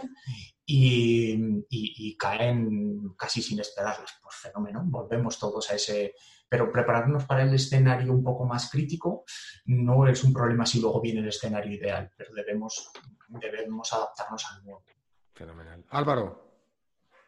y, 0.66 2.16
caen 2.18 3.14
casi 3.18 3.42
sin 3.42 3.60
esperarlas. 3.60 4.12
Por 4.22 4.32
fenómeno, 4.32 4.84
volvemos 4.86 5.40
todos 5.40 5.70
a 5.72 5.76
ese... 5.76 6.14
Pero 6.48 6.72
prepararnos 6.72 7.26
para 7.26 7.44
el 7.44 7.54
escenario 7.54 8.14
un 8.14 8.24
poco 8.24 8.46
más 8.46 8.70
crítico 8.70 9.26
no 9.66 10.08
es 10.08 10.24
un 10.24 10.32
problema 10.32 10.66
si 10.66 10.80
luego 10.80 11.02
viene 11.02 11.22
el 11.22 11.30
escenario 11.30 11.74
ideal, 11.74 12.12
pero 12.16 12.34
debemos, 12.36 12.92
debemos 13.28 13.92
adaptarnos 13.92 14.46
al 14.52 14.64
nuevo. 14.64 14.84
Fenomenal. 15.36 15.84
Álvaro, 15.90 16.54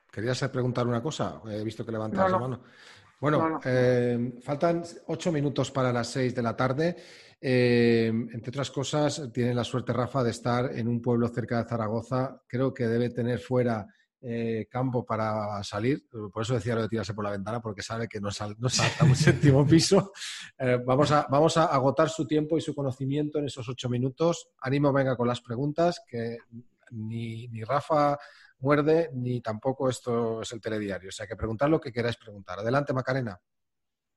¿querías 0.09 0.39
preguntar 0.47 0.87
una 0.87 1.03
cosa? 1.03 1.41
He 1.45 1.61
visto 1.63 1.85
que 1.85 1.91
levantas 1.91 2.31
la 2.31 2.39
mano. 2.39 2.61
Bueno, 3.19 3.59
eh, 3.65 4.39
faltan 4.41 4.83
ocho 5.07 5.31
minutos 5.31 5.71
para 5.71 5.91
las 5.91 6.07
seis 6.07 6.33
de 6.33 6.41
la 6.41 6.55
tarde. 6.55 6.95
Eh, 7.41 8.07
entre 8.07 8.49
otras 8.49 8.71
cosas, 8.71 9.29
tiene 9.33 9.53
la 9.53 9.63
suerte 9.65 9.91
Rafa 9.91 10.23
de 10.23 10.31
estar 10.31 10.71
en 10.73 10.87
un 10.87 11.01
pueblo 11.01 11.27
cerca 11.27 11.61
de 11.61 11.69
Zaragoza. 11.69 12.41
Creo 12.47 12.73
que 12.73 12.87
debe 12.87 13.09
tener 13.09 13.39
fuera 13.39 13.85
eh, 14.21 14.67
campo 14.69 15.03
para 15.05 15.61
salir. 15.63 16.07
Por 16.31 16.43
eso 16.43 16.53
decía 16.53 16.75
lo 16.75 16.83
de 16.83 16.89
tirarse 16.89 17.13
por 17.13 17.25
la 17.25 17.31
ventana, 17.31 17.59
porque 17.59 17.81
sabe 17.81 18.07
que 18.07 18.21
no, 18.21 18.29
no 18.59 18.69
salta 18.69 19.03
un 19.03 19.15
séptimo 19.15 19.67
piso. 19.67 20.13
vamos, 20.85 21.11
a, 21.11 21.27
vamos 21.29 21.57
a 21.57 21.65
agotar 21.65 22.09
su 22.09 22.25
tiempo 22.25 22.57
y 22.57 22.61
su 22.61 22.73
conocimiento 22.73 23.39
en 23.39 23.45
esos 23.45 23.67
ocho 23.67 23.89
minutos. 23.89 24.49
Ánimo, 24.61 24.93
venga 24.93 25.17
con 25.17 25.27
las 25.27 25.41
preguntas, 25.41 26.01
que 26.07 26.37
ni, 26.91 27.47
ni 27.47 27.63
Rafa 27.63 28.17
muerde, 28.59 29.09
ni 29.13 29.41
tampoco 29.41 29.89
esto 29.89 30.41
es 30.41 30.51
el 30.51 30.61
telediario. 30.61 31.09
O 31.09 31.11
sea, 31.11 31.27
que 31.27 31.35
preguntar 31.35 31.69
lo 31.69 31.79
que 31.79 31.91
queráis 31.91 32.17
preguntar. 32.17 32.59
Adelante, 32.59 32.93
Macarena. 32.93 33.39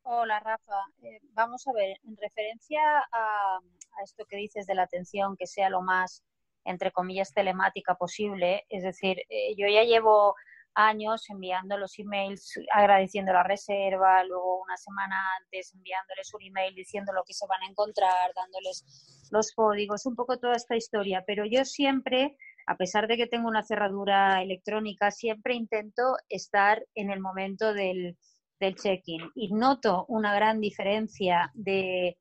Hola, 0.02 0.40
Rafa. 0.40 0.86
Eh, 1.02 1.20
vamos 1.34 1.66
a 1.68 1.72
ver, 1.72 1.98
en 2.04 2.16
referencia 2.16 2.80
a, 3.12 3.58
esto 4.02 4.24
que 4.26 4.36
dices 4.36 4.66
de 4.66 4.74
la 4.74 4.82
atención, 4.82 5.36
que 5.36 5.46
sea 5.46 5.70
lo 5.70 5.82
más, 5.82 6.24
entre 6.64 6.90
comillas, 6.90 7.32
telemática 7.32 7.94
posible, 7.94 8.64
es 8.70 8.82
decir, 8.82 9.18
eh, 9.28 9.54
yo 9.56 9.68
ya 9.68 9.84
llevo 9.84 10.34
años 10.74 11.28
enviando 11.28 11.76
los 11.76 11.98
emails 11.98 12.58
agradeciendo 12.72 13.32
la 13.32 13.42
reserva, 13.42 14.24
luego 14.24 14.62
una 14.62 14.76
semana 14.76 15.16
antes 15.42 15.74
enviándoles 15.74 16.32
un 16.34 16.42
email 16.42 16.74
diciendo 16.74 17.12
lo 17.12 17.24
que 17.24 17.34
se 17.34 17.46
van 17.46 17.62
a 17.62 17.68
encontrar, 17.68 18.32
dándoles 18.34 19.28
los 19.30 19.52
códigos, 19.52 20.06
un 20.06 20.16
poco 20.16 20.38
toda 20.38 20.54
esta 20.54 20.76
historia. 20.76 21.24
Pero 21.26 21.44
yo 21.44 21.64
siempre 21.64 22.36
a 22.70 22.76
pesar 22.76 23.08
de 23.08 23.16
que 23.16 23.26
tengo 23.26 23.48
una 23.48 23.64
cerradura 23.64 24.40
electrónica, 24.42 25.10
siempre 25.10 25.54
intento 25.54 26.14
estar 26.28 26.86
en 26.94 27.10
el 27.10 27.18
momento 27.18 27.74
del, 27.74 28.16
check-in 28.60 29.28
y 29.34 29.52
noto 29.52 30.04
una 30.06 30.32
gran 30.32 30.60
diferencia 30.60 31.50
de 31.54 32.16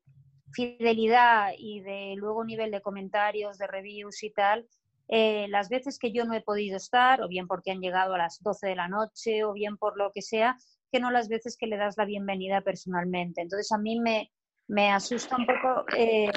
fidelidad 0.52 1.52
y 1.56 1.82
de 1.82 2.14
luego 2.16 2.44
nivel 2.44 2.72
de 2.72 2.80
comentarios, 2.80 3.58
de 3.58 3.68
reviews 3.68 4.24
y 4.24 4.32
tal, 4.32 4.66
eh, 5.06 5.46
las 5.50 5.68
veces 5.68 6.00
que 6.00 6.10
yo 6.10 6.24
no 6.24 6.34
he 6.34 6.40
podido 6.40 6.78
estar, 6.78 7.22
o 7.22 7.28
bien 7.28 7.46
porque 7.46 7.70
han 7.70 7.80
llegado 7.80 8.14
a 8.14 8.18
las 8.18 8.42
12 8.42 8.66
de 8.66 8.74
la 8.74 8.88
noche, 8.88 9.44
o 9.44 9.52
bien 9.52 9.76
por 9.76 9.96
lo 9.96 10.10
que 10.10 10.22
sea, 10.22 10.56
que 10.90 10.98
no 10.98 11.12
las 11.12 11.28
veces 11.28 11.56
que 11.56 11.68
le 11.68 11.76
das 11.76 11.96
la 11.96 12.06
bienvenida 12.06 12.60
personalmente. 12.62 13.40
Entonces 13.40 13.70
a 13.70 13.78
mí 13.78 14.00
me, 14.00 14.32
me 14.66 14.90
asusta 14.90 15.36
un 15.36 15.46
poco 15.46 15.84
eh, 15.96 16.28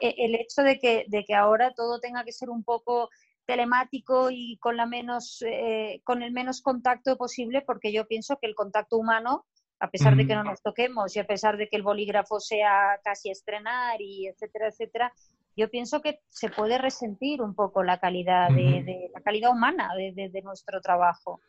e, 0.00 0.14
el 0.18 0.34
hecho 0.34 0.62
de 0.62 0.78
que, 0.78 1.06
de 1.08 1.24
que 1.24 1.34
ahora 1.34 1.72
todo 1.74 2.00
tenga 2.00 2.24
que 2.24 2.32
ser 2.32 2.50
un 2.50 2.64
poco 2.64 3.08
telemático 3.46 4.30
y 4.30 4.56
con, 4.58 4.76
la 4.76 4.86
menos, 4.86 5.42
eh, 5.46 6.00
con 6.04 6.22
el 6.22 6.32
menos 6.32 6.62
contacto 6.62 7.16
posible, 7.16 7.62
porque 7.62 7.92
yo 7.92 8.06
pienso 8.06 8.38
que 8.40 8.46
el 8.46 8.54
contacto 8.54 8.96
humano, 8.96 9.46
a 9.80 9.90
pesar 9.90 10.16
de 10.16 10.26
que 10.26 10.34
no 10.34 10.44
nos 10.44 10.62
toquemos 10.62 11.16
y 11.16 11.18
a 11.18 11.26
pesar 11.26 11.56
de 11.56 11.68
que 11.68 11.76
el 11.76 11.82
bolígrafo 11.82 12.38
sea 12.38 13.00
casi 13.02 13.30
estrenar 13.30 14.00
y 14.00 14.28
etcétera, 14.28 14.68
etcétera, 14.68 15.12
yo 15.56 15.68
pienso 15.70 16.00
que 16.00 16.20
se 16.28 16.48
puede 16.48 16.78
resentir 16.78 17.42
un 17.42 17.54
poco 17.54 17.82
la 17.82 17.98
calidad, 17.98 18.48
de, 18.48 19.10
la 19.12 19.20
calidad 19.20 19.50
humana 19.50 19.90
de, 19.96 20.42
nuestro 20.42 20.80
trabajo. 20.80 21.40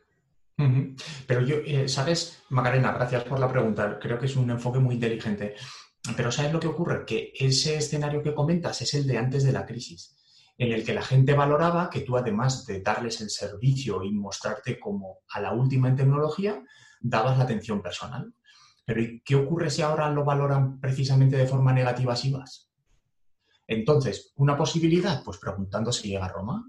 Pero 1.26 1.40
yo, 1.40 1.56
eh, 1.64 1.88
¿sabes, 1.88 2.42
Macarena? 2.50 2.92
Gracias 2.92 3.24
por 3.24 3.38
la 3.38 3.48
pregunta. 3.48 3.98
Creo 3.98 4.18
que 4.18 4.26
es 4.26 4.36
un 4.36 4.50
enfoque 4.50 4.78
muy 4.78 4.96
inteligente. 4.96 5.54
Pero 6.16 6.30
¿sabes 6.30 6.52
lo 6.52 6.60
que 6.60 6.66
ocurre? 6.66 7.06
Que 7.06 7.32
ese 7.34 7.76
escenario 7.76 8.22
que 8.22 8.34
comentas 8.34 8.82
es 8.82 8.92
el 8.94 9.06
de 9.06 9.16
antes 9.16 9.42
de 9.42 9.52
la 9.52 9.64
crisis 9.64 10.14
en 10.56 10.72
el 10.72 10.84
que 10.84 10.94
la 10.94 11.02
gente 11.02 11.34
valoraba 11.34 11.90
que 11.90 12.00
tú, 12.00 12.16
además 12.16 12.64
de 12.66 12.80
darles 12.80 13.20
el 13.20 13.30
servicio 13.30 14.02
y 14.02 14.12
mostrarte 14.12 14.78
como 14.78 15.18
a 15.30 15.40
la 15.40 15.52
última 15.52 15.88
en 15.88 15.96
tecnología, 15.96 16.62
dabas 17.00 17.38
la 17.38 17.44
atención 17.44 17.82
personal. 17.82 18.32
Pero 18.84 19.00
¿y 19.00 19.20
qué 19.22 19.34
ocurre 19.34 19.70
si 19.70 19.82
ahora 19.82 20.10
lo 20.10 20.24
valoran 20.24 20.78
precisamente 20.80 21.36
de 21.36 21.46
forma 21.46 21.72
negativa 21.72 22.14
si 22.14 22.30
vas? 22.30 22.70
Entonces, 23.66 24.32
una 24.36 24.56
posibilidad, 24.56 25.24
pues 25.24 25.38
preguntando 25.38 25.90
si 25.90 26.08
llega 26.08 26.26
a 26.26 26.32
Roma. 26.32 26.64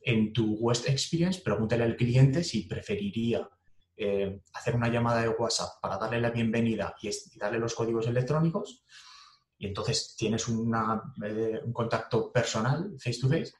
En 0.00 0.32
tu 0.32 0.54
West 0.54 0.88
Experience, 0.88 1.42
pregúntale 1.44 1.84
al 1.84 1.94
cliente 1.94 2.42
si 2.42 2.62
preferiría 2.62 3.48
eh, 3.96 4.40
hacer 4.54 4.74
una 4.74 4.88
llamada 4.88 5.22
de 5.22 5.28
WhatsApp 5.28 5.80
para 5.80 5.98
darle 5.98 6.20
la 6.20 6.30
bienvenida 6.30 6.96
y 7.02 7.38
darle 7.38 7.58
los 7.58 7.74
códigos 7.74 8.08
electrónicos 8.08 8.82
y 9.60 9.66
entonces 9.66 10.16
tienes 10.16 10.48
eh, 10.48 11.60
un 11.62 11.72
contacto 11.72 12.32
personal, 12.32 12.96
face 12.98 13.20
to 13.20 13.28
face, 13.28 13.52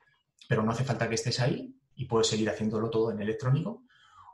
pero 0.49 0.63
no 0.63 0.73
hace 0.73 0.83
falta 0.83 1.07
que 1.07 1.15
estés 1.15 1.39
ahí 1.41 1.77
y 1.95 2.07
puedes 2.07 2.27
seguir 2.27 2.49
haciéndolo 2.49 2.89
todo 2.89 3.13
en 3.13 3.21
electrónico. 3.21 3.85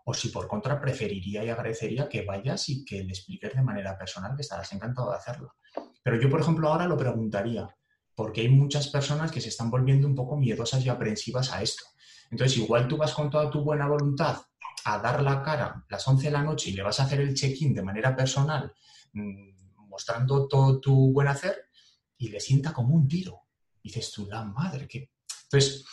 O 0.04 0.14
si 0.14 0.28
por 0.28 0.46
contra 0.46 0.80
preferiría 0.80 1.44
y 1.44 1.50
agradecería 1.50 2.08
que 2.08 2.24
vayas 2.24 2.68
y 2.68 2.84
que 2.84 3.02
le 3.02 3.10
expliques 3.10 3.52
de 3.52 3.62
manera 3.62 3.98
personal, 3.98 4.36
que 4.36 4.42
estarás 4.42 4.72
encantado 4.72 5.10
de 5.10 5.16
hacerlo. 5.16 5.56
Pero 6.04 6.20
yo, 6.20 6.30
por 6.30 6.40
ejemplo, 6.40 6.68
ahora 6.68 6.86
lo 6.86 6.96
preguntaría, 6.96 7.68
porque 8.14 8.42
hay 8.42 8.48
muchas 8.48 8.86
personas 8.86 9.32
que 9.32 9.40
se 9.40 9.48
están 9.48 9.68
volviendo 9.68 10.06
un 10.06 10.14
poco 10.14 10.36
miedosas 10.36 10.86
y 10.86 10.88
aprensivas 10.88 11.52
a 11.52 11.62
esto. 11.62 11.82
Entonces, 12.30 12.58
igual 12.58 12.86
tú 12.86 12.96
vas 12.96 13.12
con 13.12 13.28
toda 13.28 13.50
tu 13.50 13.64
buena 13.64 13.88
voluntad 13.88 14.36
a 14.84 14.98
dar 15.00 15.20
la 15.20 15.42
cara 15.42 15.84
las 15.88 16.06
11 16.06 16.26
de 16.26 16.30
la 16.30 16.44
noche 16.44 16.70
y 16.70 16.74
le 16.74 16.84
vas 16.84 17.00
a 17.00 17.02
hacer 17.02 17.20
el 17.20 17.34
check-in 17.34 17.74
de 17.74 17.82
manera 17.82 18.14
personal, 18.14 18.72
mm, 19.14 19.56
mostrando 19.96 20.46
todo 20.46 20.78
tu 20.78 21.10
buen 21.10 21.26
hacer 21.28 21.70
y 22.18 22.28
le 22.28 22.38
sienta 22.38 22.74
como 22.74 22.94
un 22.94 23.08
tiro. 23.08 23.46
dices 23.82 24.12
tú, 24.12 24.26
la 24.26 24.44
madre, 24.44 24.86
que... 24.86 25.10
Entonces, 25.44 25.86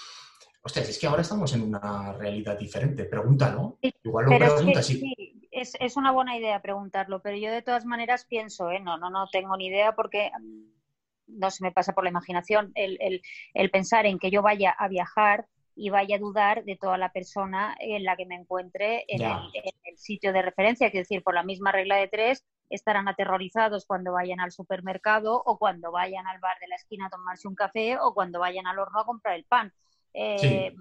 hostia, 0.61 0.81
es 0.81 0.99
que 0.99 1.07
ahora 1.07 1.21
estamos 1.21 1.53
en 1.53 1.61
una 1.61 2.11
realidad 2.13 2.59
diferente. 2.59 3.05
Pregúntalo. 3.05 3.79
Igual 4.03 4.25
lo 4.25 4.37
preguntas 4.37 4.85
sí. 4.85 5.39
Es, 5.51 5.77
es, 5.79 5.95
una 5.95 6.11
buena 6.11 6.35
idea 6.35 6.61
preguntarlo, 6.61 7.21
pero 7.21 7.37
yo 7.37 7.49
de 7.51 7.61
todas 7.61 7.85
maneras 7.85 8.25
pienso, 8.25 8.71
¿eh? 8.71 8.79
no, 8.81 8.97
no, 8.97 9.09
no 9.09 9.27
tengo 9.31 9.55
ni 9.55 9.67
idea 9.67 9.95
porque 9.95 10.31
mm, 10.37 11.39
no 11.39 11.51
se 11.51 11.63
me 11.63 11.71
pasa 11.71 11.93
por 11.93 12.03
la 12.03 12.09
imaginación 12.09 12.71
el, 12.75 12.97
el, 12.99 13.21
el 13.53 13.69
pensar 13.69 14.05
en 14.05 14.19
que 14.19 14.31
yo 14.31 14.41
vaya 14.41 14.71
a 14.71 14.87
viajar 14.89 15.47
y 15.75 15.89
vaya 15.89 16.17
a 16.17 16.19
dudar 16.19 16.63
de 16.63 16.75
toda 16.75 16.97
la 16.97 17.11
persona 17.11 17.75
en 17.79 18.03
la 18.03 18.15
que 18.15 18.25
me 18.25 18.35
encuentre 18.35 19.05
en 19.07 19.21
el, 19.21 19.31
en 19.53 19.73
el, 19.85 19.97
sitio 19.97 20.33
de 20.33 20.41
referencia. 20.41 20.87
Es 20.87 20.93
decir, 20.93 21.23
por 21.23 21.33
la 21.33 21.43
misma 21.43 21.71
regla 21.71 21.95
de 21.97 22.07
tres, 22.07 22.43
estarán 22.69 23.07
aterrorizados 23.07 23.85
cuando 23.85 24.13
vayan 24.13 24.39
al 24.39 24.51
supermercado 24.51 25.41
o 25.45 25.57
cuando 25.57 25.91
vayan 25.91 26.27
al 26.27 26.39
bar 26.39 26.57
de 26.59 26.67
la 26.67 26.75
esquina 26.75 27.07
a 27.07 27.09
tomarse 27.09 27.47
un 27.47 27.55
café 27.55 27.97
o 27.99 28.13
cuando 28.13 28.39
vayan 28.39 28.67
al 28.67 28.79
horno 28.79 28.99
a 28.99 29.05
comprar 29.05 29.35
el 29.35 29.45
pan. 29.45 29.73
Eh, 30.13 30.73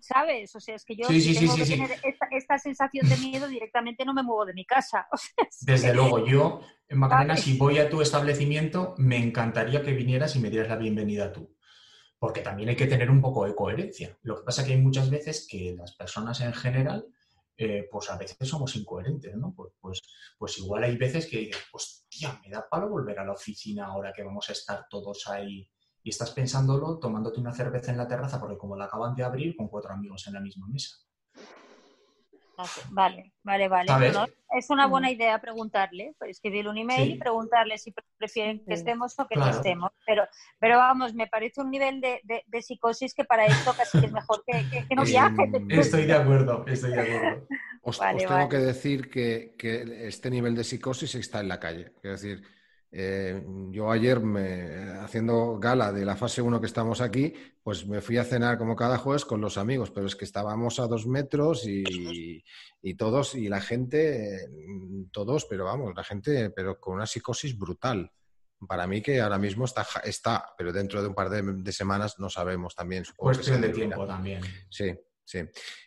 ¿sabes? 0.00 0.54
O 0.54 0.60
sea, 0.60 0.74
es 0.74 0.84
que 0.84 0.96
yo 0.96 1.06
Sí, 1.06 1.20
sí, 1.20 1.38
tengo 1.38 1.56
que 1.56 1.64
tener 1.64 1.90
esta, 2.02 2.26
esta 2.30 2.58
sensación 2.58 3.08
de 3.08 3.16
miedo 3.18 3.48
directamente 3.48 4.04
no 4.04 4.14
me 4.14 4.22
muevo 4.22 4.44
de 4.44 4.54
mi 4.54 4.64
casa. 4.64 5.06
O 5.12 5.16
sea, 5.16 5.46
es 5.48 5.64
Desde 5.64 5.88
que- 5.88 5.94
luego, 5.94 6.26
yo, 6.26 6.60
Macarena, 6.90 7.34
Vale. 7.34 7.40
si 7.42 7.56
voy 7.56 7.78
a 7.78 7.88
tu 7.88 8.00
establecimiento, 8.00 8.94
me 8.98 9.16
encantaría 9.16 9.82
que 9.82 9.92
vinieras 9.92 10.36
y 10.36 10.40
me 10.40 10.50
dieras 10.50 10.68
la 10.68 10.76
bienvenida 10.76 11.32
tú. 11.32 11.55
Porque 12.18 12.40
también 12.40 12.68
hay 12.70 12.76
que 12.76 12.86
tener 12.86 13.10
un 13.10 13.20
poco 13.20 13.44
de 13.44 13.54
coherencia. 13.54 14.18
Lo 14.22 14.36
que 14.36 14.44
pasa 14.44 14.64
que 14.64 14.72
hay 14.72 14.80
muchas 14.80 15.10
veces 15.10 15.46
que 15.48 15.74
las 15.76 15.94
personas 15.94 16.40
en 16.40 16.52
general, 16.52 17.06
eh, 17.56 17.88
pues 17.90 18.10
a 18.10 18.16
veces 18.16 18.36
somos 18.48 18.74
incoherentes, 18.76 19.34
¿no? 19.36 19.52
Pues, 19.54 19.72
pues, 19.80 20.02
pues 20.38 20.58
igual 20.58 20.84
hay 20.84 20.96
veces 20.96 21.26
que 21.26 21.38
dices, 21.38 21.62
hostia, 21.72 22.40
me 22.42 22.50
da 22.50 22.66
palo 22.68 22.88
volver 22.88 23.18
a 23.18 23.24
la 23.24 23.32
oficina 23.32 23.86
ahora 23.86 24.12
que 24.12 24.22
vamos 24.24 24.48
a 24.48 24.52
estar 24.52 24.86
todos 24.88 25.26
ahí. 25.28 25.68
Y 26.02 26.10
estás 26.10 26.30
pensándolo 26.30 26.98
tomándote 26.98 27.40
una 27.40 27.52
cerveza 27.52 27.90
en 27.90 27.98
la 27.98 28.08
terraza, 28.08 28.40
porque 28.40 28.56
como 28.56 28.76
la 28.76 28.84
acaban 28.84 29.14
de 29.14 29.24
abrir, 29.24 29.56
con 29.56 29.68
cuatro 29.68 29.92
amigos 29.92 30.26
en 30.26 30.34
la 30.34 30.40
misma 30.40 30.68
mesa. 30.68 30.96
Vale, 32.90 33.32
vale, 33.42 33.68
vale. 33.68 33.92
Bueno, 33.92 34.26
es 34.50 34.70
una 34.70 34.86
buena 34.86 35.10
idea 35.10 35.38
preguntarle, 35.40 36.14
pues, 36.18 36.30
escribirle 36.32 36.70
un 36.70 36.78
email 36.78 37.04
Sí. 37.08 37.12
y 37.14 37.18
preguntarle 37.18 37.76
si 37.78 37.94
prefieren 38.16 38.64
que 38.64 38.74
estemos 38.74 39.18
o 39.18 39.26
que 39.26 39.34
Claro. 39.34 39.50
no 39.52 39.56
estemos. 39.56 39.90
Pero, 40.06 40.24
pero 40.58 40.78
vamos, 40.78 41.14
me 41.14 41.26
parece 41.26 41.60
un 41.60 41.70
nivel 41.70 42.00
de, 42.00 42.20
de- 42.24 42.42
de 42.46 42.62
psicosis 42.62 43.12
que 43.14 43.24
para 43.24 43.46
esto 43.46 43.74
casi 43.76 44.00
que 44.00 44.06
es 44.06 44.12
mejor 44.12 44.42
que, 44.46 44.64
que- 44.70 44.86
que 44.88 44.94
no 44.94 45.02
Eh, 45.02 45.06
viajen. 45.06 45.70
Estoy 45.70 46.06
de 46.06 46.14
acuerdo, 46.14 46.64
estoy 46.66 46.92
de 46.92 47.00
acuerdo. 47.00 47.46
Os, 47.82 47.98
Vale, 47.98 48.16
os 48.16 48.22
tengo 48.24 48.34
vale. 48.34 48.48
que 48.48 48.56
decir 48.58 49.10
que, 49.10 49.54
que 49.58 50.06
este 50.08 50.30
nivel 50.30 50.54
de 50.56 50.64
psicosis 50.64 51.14
está 51.14 51.40
en 51.40 51.48
la 51.48 51.60
calle. 51.60 51.92
Es 52.02 52.22
decir, 52.22 52.42
eh, 52.92 53.44
yo 53.70 53.90
ayer, 53.90 54.20
me, 54.20 54.98
haciendo 55.00 55.58
gala 55.58 55.92
de 55.92 56.04
la 56.04 56.16
fase 56.16 56.42
1 56.42 56.60
que 56.60 56.66
estamos 56.66 57.00
aquí, 57.00 57.34
pues 57.62 57.86
me 57.86 58.00
fui 58.00 58.16
a 58.16 58.24
cenar 58.24 58.58
como 58.58 58.76
cada 58.76 58.98
jueves 58.98 59.24
con 59.24 59.40
los 59.40 59.58
amigos, 59.58 59.90
pero 59.90 60.06
es 60.06 60.16
que 60.16 60.24
estábamos 60.24 60.78
a 60.80 60.86
dos 60.86 61.06
metros 61.06 61.66
y, 61.66 62.42
y 62.82 62.94
todos, 62.94 63.34
y 63.34 63.48
la 63.48 63.60
gente, 63.60 64.36
eh, 64.36 64.48
todos, 65.10 65.44
pero 65.46 65.64
vamos, 65.64 65.92
la 65.96 66.04
gente, 66.04 66.50
pero 66.50 66.78
con 66.80 66.94
una 66.94 67.06
psicosis 67.06 67.58
brutal. 67.58 68.12
Para 68.66 68.86
mí 68.86 69.02
que 69.02 69.20
ahora 69.20 69.38
mismo 69.38 69.66
está, 69.66 69.86
está 70.04 70.54
pero 70.56 70.72
dentro 70.72 71.02
de 71.02 71.08
un 71.08 71.14
par 71.14 71.28
de, 71.28 71.42
de 71.42 71.72
semanas 71.72 72.18
no 72.18 72.30
sabemos 72.30 72.74
también. 72.74 73.04
Cuestión 73.14 73.60
de 73.60 73.68
tiempo 73.68 74.06
también. 74.06 74.40
Sí, 74.70 74.96
sí. 75.26 75.40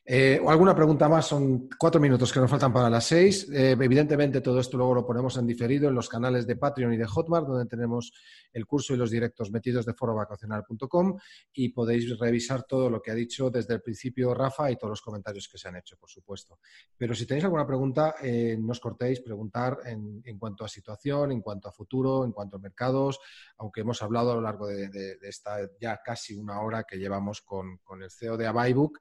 Eh, 0.06 0.42
¿Alguna 0.48 0.76
pregunta 0.76 1.08
más? 1.08 1.28
Son 1.28 1.70
cuatro 1.80 2.02
minutos 2.02 2.32
que 2.32 2.40
nos 2.40 2.50
faltan 2.50 2.74
para 2.74 2.90
las 2.90 3.06
seis. 3.06 3.48
Eh, 3.52 3.72
evidentemente, 3.80 4.42
todo 4.42 4.60
esto 4.60 4.78
luego 4.78 4.96
lo 4.96 5.06
ponemos 5.06 5.38
en 5.38 5.48
diferido 5.48 5.90
en 5.90 5.96
los 5.96 6.10
canales 6.10 6.46
de 6.46 6.56
Patreon 6.56 6.94
y 6.94 6.98
de 6.98 7.06
Hotmart, 7.06 7.48
donde 7.48 7.66
tenemos 7.66 8.12
el 8.52 8.66
curso 8.66 8.94
y 8.94 8.98
los 8.98 9.12
directos 9.12 9.52
metidos 9.52 9.86
de 9.86 9.94
forovacacional.com 9.94 11.18
y 11.54 11.70
podéis 11.70 12.18
revisar 12.18 12.64
todo 12.64 12.90
lo 12.90 13.02
que 13.02 13.12
ha 13.12 13.16
dicho 13.16 13.50
desde 13.50 13.76
el 13.76 13.82
principio 13.82 14.34
Rafa 14.34 14.72
y 14.72 14.78
todos 14.78 14.90
los 14.90 15.02
comentarios 15.02 15.48
que 15.48 15.58
se 15.58 15.68
han 15.68 15.76
hecho, 15.76 15.98
por 15.98 16.10
supuesto. 16.10 16.60
Pero 16.98 17.14
si 17.16 17.26
tenéis 17.26 17.46
alguna 17.46 17.66
pregunta, 17.66 18.16
eh, 18.22 18.58
no 18.60 18.72
os 18.72 18.80
cortéis, 18.80 19.22
preguntar 19.22 19.78
en, 19.86 20.22
en 20.26 20.38
cuanto 20.38 20.66
a 20.66 20.68
situación, 20.68 21.32
en 21.32 21.42
cuanto 21.42 21.70
a 21.70 21.72
futuro, 21.72 22.26
en 22.26 22.32
cuanto 22.32 22.58
a 22.58 22.60
mercados, 22.60 23.20
aunque 23.58 23.82
hemos 23.82 24.02
hablado 24.02 24.32
a 24.32 24.36
lo 24.36 24.42
largo 24.42 24.68
de, 24.68 25.18
esta 25.22 25.58
ya 25.80 26.02
casi 26.04 26.36
una 26.36 26.62
hora 26.62 26.84
que 26.84 26.98
llevamos 26.98 27.42
con, 27.42 27.78
con 27.84 28.02
el 28.02 28.10
CEO 28.10 28.38
de 28.38 28.48
Avaibook, 28.48 29.00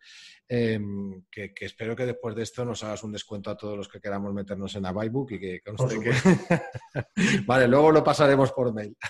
eh, 0.49 0.81
que, 1.31 1.53
que 1.53 1.65
espero 1.65 1.95
que 1.95 2.07
después 2.07 2.35
de 2.35 2.43
esto 2.43 2.65
nos 2.65 2.83
hagas 2.85 3.03
un 3.05 3.13
descuento 3.13 3.51
a 3.51 3.57
todos 3.57 3.77
los 3.77 3.89
que 3.89 4.01
queramos 4.01 4.33
meternos 4.33 4.75
en 4.77 4.87
Avaibook 4.87 5.33
y 5.33 5.39
que 5.39 5.61
conste 5.61 6.01
que... 6.01 6.13
vale, 7.47 7.69
luego 7.69 7.93
lo 7.93 8.05
pasaremos 8.05 8.53
por 8.53 8.73
mail. 8.73 8.97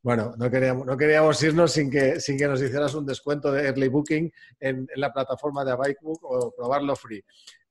Bueno, 0.00 0.32
no 0.38 0.48
queríamos, 0.48 0.86
no 0.86 0.96
queríamos 0.96 1.42
irnos 1.42 1.72
sin 1.72 1.90
que, 1.90 2.20
sin 2.20 2.38
que 2.38 2.46
nos 2.46 2.62
hicieras 2.62 2.94
un 2.94 3.04
descuento 3.04 3.50
de 3.50 3.66
early 3.66 3.88
booking 3.88 4.32
en, 4.60 4.86
en 4.94 5.00
la 5.00 5.12
plataforma 5.12 5.64
de 5.64 5.72
Avaibook 5.72 6.20
o 6.22 6.54
probarlo 6.56 6.94
free. 6.94 7.22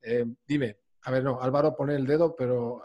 Eh, 0.02 0.26
dime, 0.46 0.78
a 1.04 1.12
ver, 1.12 1.24
no, 1.24 1.42
Álvaro 1.42 1.76
pone 1.76 1.96
el 1.96 2.06
dedo, 2.06 2.36
pero... 2.36 2.82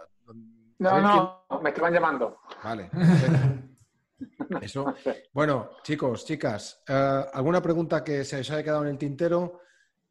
No, 0.78 1.00
no, 1.00 1.61
me 1.61 1.70
estaban 1.70 1.92
llamando. 1.92 2.38
Vale. 2.62 2.90
Eso. 4.61 4.94
Bueno, 5.32 5.70
chicos, 5.82 6.24
chicas, 6.24 6.82
eh, 6.88 7.24
¿alguna 7.32 7.61
pregunta 7.61 8.03
que 8.03 8.24
se 8.24 8.40
os 8.40 8.50
haya 8.50 8.62
quedado 8.62 8.82
en 8.82 8.90
el 8.90 8.98
tintero? 8.98 9.61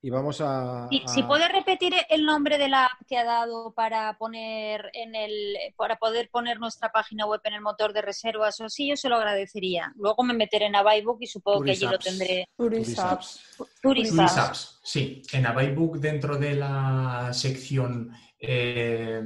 Y 0.03 0.09
vamos 0.09 0.41
a. 0.41 0.87
Si, 0.89 1.03
a- 1.05 1.07
si 1.07 1.23
puedes 1.23 1.51
repetir 1.51 1.93
el 2.09 2.25
nombre 2.25 2.57
de 2.57 2.69
la 2.69 2.85
app 2.85 3.05
que 3.07 3.17
ha 3.17 3.23
dado 3.23 3.71
para 3.73 4.17
poner 4.17 4.89
en 4.93 5.13
el 5.13 5.55
para 5.77 5.97
poder 5.97 6.29
poner 6.31 6.59
nuestra 6.59 6.91
página 6.91 7.27
web 7.27 7.39
en 7.43 7.53
el 7.53 7.61
motor 7.61 7.93
de 7.93 8.01
reservas 8.01 8.59
o 8.61 8.69
sí, 8.69 8.89
yo 8.89 8.97
se 8.97 9.09
lo 9.09 9.17
agradecería. 9.17 9.93
Luego 9.97 10.23
me 10.23 10.33
meteré 10.33 10.65
en 10.65 10.75
Avaibook 10.75 11.21
y 11.21 11.27
supongo 11.27 11.61
que 11.63 11.71
allí 11.71 11.85
lo 11.85 11.99
tendré. 11.99 12.47
Turisaps. 12.57 13.41
Turisaps. 13.81 13.81
Turisaps, 13.81 14.79
sí. 14.83 15.21
En 15.33 15.45
Avaibook, 15.45 15.97
dentro 15.97 16.37
de 16.37 16.55
la 16.55 17.29
sección 17.33 18.11
eh, 18.39 19.21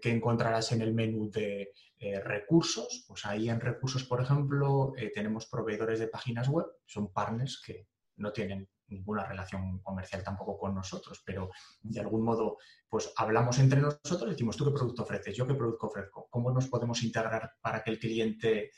que 0.00 0.10
encontrarás 0.10 0.72
en 0.72 0.80
el 0.80 0.94
menú 0.94 1.30
de 1.30 1.70
eh, 1.98 2.20
recursos, 2.20 3.04
pues 3.06 3.26
ahí 3.26 3.50
en 3.50 3.60
recursos, 3.60 4.04
por 4.04 4.22
ejemplo, 4.22 4.94
eh, 4.96 5.10
tenemos 5.14 5.46
proveedores 5.46 5.98
de 5.98 6.08
páginas 6.08 6.48
web, 6.48 6.66
son 6.86 7.12
partners 7.12 7.62
que 7.64 7.86
no 8.16 8.32
tienen 8.32 8.66
ninguna 8.88 9.24
relación 9.24 9.80
comercial 9.80 10.22
tampoco 10.22 10.58
con 10.58 10.74
nosotros, 10.74 11.22
pero 11.24 11.50
de 11.82 12.00
algún 12.00 12.22
modo 12.22 12.58
pues 12.88 13.12
hablamos 13.16 13.58
entre 13.58 13.80
nosotros 13.80 14.30
decimos, 14.30 14.56
¿tú 14.56 14.64
qué 14.64 14.70
producto 14.70 15.02
ofreces? 15.02 15.36
¿Yo 15.36 15.46
qué 15.46 15.54
producto 15.54 15.86
ofrezco? 15.86 16.28
¿Cómo 16.30 16.50
nos 16.50 16.68
podemos 16.68 17.02
integrar 17.02 17.54
para 17.60 17.82
que 17.82 17.90
el 17.90 17.98
cliente 17.98 18.64
eh, 18.64 18.70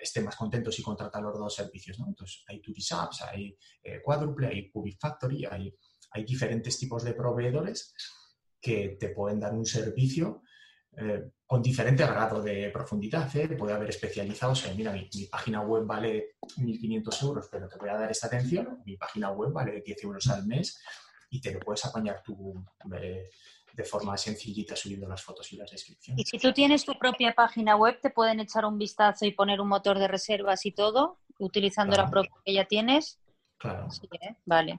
esté 0.00 0.20
más 0.20 0.36
contento 0.36 0.70
si 0.70 0.82
contrata 0.82 1.20
los 1.20 1.38
dos 1.38 1.54
servicios? 1.54 1.98
Entonces 1.98 2.44
hay 2.46 2.60
Turisaps, 2.60 3.22
hay 3.22 3.56
eh, 3.82 4.00
Quadruple, 4.02 4.48
hay 4.48 4.70
Cubic 4.70 4.98
Factory, 4.98 5.44
hay, 5.44 5.74
hay 6.12 6.24
diferentes 6.24 6.78
tipos 6.78 7.04
de 7.04 7.14
proveedores 7.14 7.94
que 8.60 8.96
te 8.98 9.08
pueden 9.08 9.40
dar 9.40 9.52
un 9.52 9.66
servicio 9.66 10.42
eh, 10.96 11.30
con 11.46 11.62
diferente 11.62 12.04
grado 12.04 12.42
de 12.42 12.70
profundidad. 12.70 13.34
¿eh? 13.36 13.48
Puede 13.48 13.74
haber 13.74 13.90
especializados 13.90 14.66
en, 14.66 14.76
mira, 14.76 14.92
mi, 14.92 15.08
mi 15.14 15.26
página 15.26 15.60
web 15.62 15.84
vale 15.86 16.36
1.500 16.58 17.22
euros, 17.24 17.48
pero 17.50 17.68
te 17.68 17.78
voy 17.78 17.88
a 17.88 17.96
dar 17.96 18.10
esta 18.10 18.26
atención. 18.26 18.82
Mi 18.84 18.96
página 18.96 19.30
web 19.30 19.52
vale 19.52 19.82
10 19.84 20.04
euros 20.04 20.26
al 20.28 20.46
mes 20.46 20.80
y 21.30 21.40
te 21.40 21.52
lo 21.52 21.60
puedes 21.60 21.84
apañar 21.86 22.22
tú 22.22 22.62
eh, 22.94 23.30
de 23.72 23.84
forma 23.84 24.16
sencillita 24.18 24.76
subiendo 24.76 25.08
las 25.08 25.22
fotos 25.22 25.50
y 25.52 25.56
las 25.56 25.70
descripciones. 25.70 26.20
Y 26.20 26.28
si 26.28 26.38
tú 26.38 26.52
tienes 26.52 26.84
tu 26.84 26.92
propia 26.98 27.32
página 27.32 27.74
web, 27.76 27.98
te 28.00 28.10
pueden 28.10 28.40
echar 28.40 28.66
un 28.66 28.76
vistazo 28.76 29.24
y 29.24 29.32
poner 29.32 29.60
un 29.60 29.68
motor 29.68 29.98
de 29.98 30.08
reservas 30.08 30.66
y 30.66 30.72
todo, 30.72 31.20
utilizando 31.38 31.96
la 31.96 32.10
propia 32.10 32.32
que 32.44 32.52
ya 32.52 32.66
tienes. 32.66 33.18
Claro. 33.56 33.90
Sí, 33.90 34.06
¿eh? 34.20 34.36
Vale. 34.44 34.78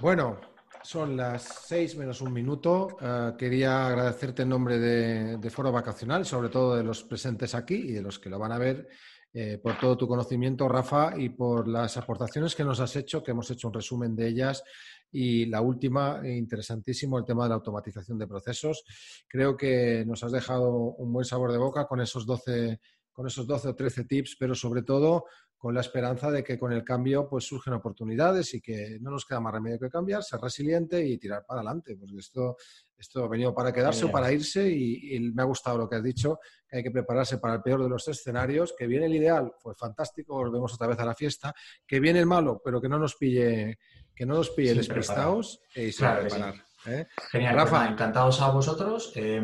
Bueno, 0.00 0.40
son 0.84 1.16
las 1.16 1.42
seis 1.66 1.96
menos 1.96 2.20
un 2.20 2.32
minuto. 2.32 2.96
Eh, 3.00 3.32
quería 3.38 3.86
agradecerte 3.86 4.42
en 4.42 4.50
nombre 4.50 4.78
de, 4.78 5.38
de 5.38 5.50
Foro 5.50 5.72
Vacacional, 5.72 6.26
sobre 6.26 6.50
todo 6.50 6.76
de 6.76 6.84
los 6.84 7.02
presentes 7.04 7.54
aquí 7.54 7.74
y 7.74 7.92
de 7.92 8.02
los 8.02 8.18
que 8.18 8.28
lo 8.28 8.38
van 8.38 8.52
a 8.52 8.58
ver, 8.58 8.86
eh, 9.32 9.58
por 9.62 9.78
todo 9.78 9.96
tu 9.96 10.06
conocimiento, 10.06 10.68
Rafa, 10.68 11.14
y 11.16 11.30
por 11.30 11.66
las 11.66 11.96
aportaciones 11.96 12.54
que 12.54 12.64
nos 12.64 12.80
has 12.80 12.94
hecho, 12.96 13.22
que 13.22 13.30
hemos 13.30 13.50
hecho 13.50 13.68
un 13.68 13.74
resumen 13.74 14.14
de 14.14 14.28
ellas. 14.28 14.62
Y 15.10 15.46
la 15.46 15.62
última, 15.62 16.20
interesantísimo, 16.22 17.18
el 17.18 17.24
tema 17.24 17.44
de 17.44 17.48
la 17.48 17.54
automatización 17.56 18.18
de 18.18 18.26
procesos. 18.26 18.84
Creo 19.26 19.56
que 19.56 20.04
nos 20.06 20.22
has 20.22 20.32
dejado 20.32 20.70
un 20.70 21.12
buen 21.12 21.24
sabor 21.24 21.50
de 21.50 21.58
boca 21.58 21.86
con 21.86 22.00
esos 22.00 22.26
12, 22.26 22.78
con 23.10 23.26
esos 23.26 23.46
12 23.46 23.68
o 23.68 23.74
13 23.74 24.04
tips, 24.04 24.36
pero 24.38 24.54
sobre 24.54 24.82
todo 24.82 25.24
con 25.64 25.72
la 25.72 25.80
esperanza 25.80 26.30
de 26.30 26.44
que 26.44 26.58
con 26.58 26.74
el 26.74 26.84
cambio 26.84 27.26
pues 27.26 27.44
surgen 27.46 27.72
oportunidades 27.72 28.52
y 28.52 28.60
que 28.60 28.98
no 29.00 29.10
nos 29.10 29.24
queda 29.24 29.40
más 29.40 29.54
remedio 29.54 29.78
que 29.78 29.88
cambiar, 29.88 30.22
ser 30.22 30.38
resiliente 30.38 31.02
y 31.02 31.16
tirar 31.16 31.42
para 31.46 31.60
adelante, 31.60 31.96
porque 31.96 32.18
esto, 32.18 32.58
esto 32.98 33.24
ha 33.24 33.28
venido 33.28 33.54
para 33.54 33.72
quedarse 33.72 34.04
o 34.04 34.12
para 34.12 34.30
irse 34.30 34.68
y, 34.68 35.16
y 35.16 35.20
me 35.32 35.40
ha 35.40 35.46
gustado 35.46 35.78
lo 35.78 35.88
que 35.88 35.96
has 35.96 36.02
dicho, 36.02 36.38
que 36.68 36.76
hay 36.76 36.82
que 36.82 36.90
prepararse 36.90 37.38
para 37.38 37.54
el 37.54 37.62
peor 37.62 37.82
de 37.82 37.88
los 37.88 38.06
escenarios, 38.06 38.74
que 38.76 38.86
viene 38.86 39.06
el 39.06 39.14
ideal, 39.14 39.54
pues 39.62 39.78
fantástico, 39.78 40.34
volvemos 40.34 40.74
otra 40.74 40.88
vez 40.88 40.98
a 40.98 41.06
la 41.06 41.14
fiesta, 41.14 41.54
que 41.86 41.98
viene 41.98 42.18
el 42.18 42.26
malo, 42.26 42.60
pero 42.62 42.78
que 42.78 42.90
no 42.90 42.98
nos 42.98 43.14
pille, 43.14 43.78
que 44.14 44.26
no 44.26 44.34
nos 44.34 44.50
pille 44.50 44.68
Sin 44.68 44.76
despistados 44.76 45.62
y 45.74 45.92
sin 45.92 46.06
Claro 46.06 46.28
sí. 46.28 46.42
¿Eh? 46.86 47.06
Genial, 47.30 47.54
pues 47.54 47.70
Rafa. 47.70 47.88
encantados 47.88 48.40
a 48.40 48.50
vosotros, 48.50 49.12
eh, 49.16 49.42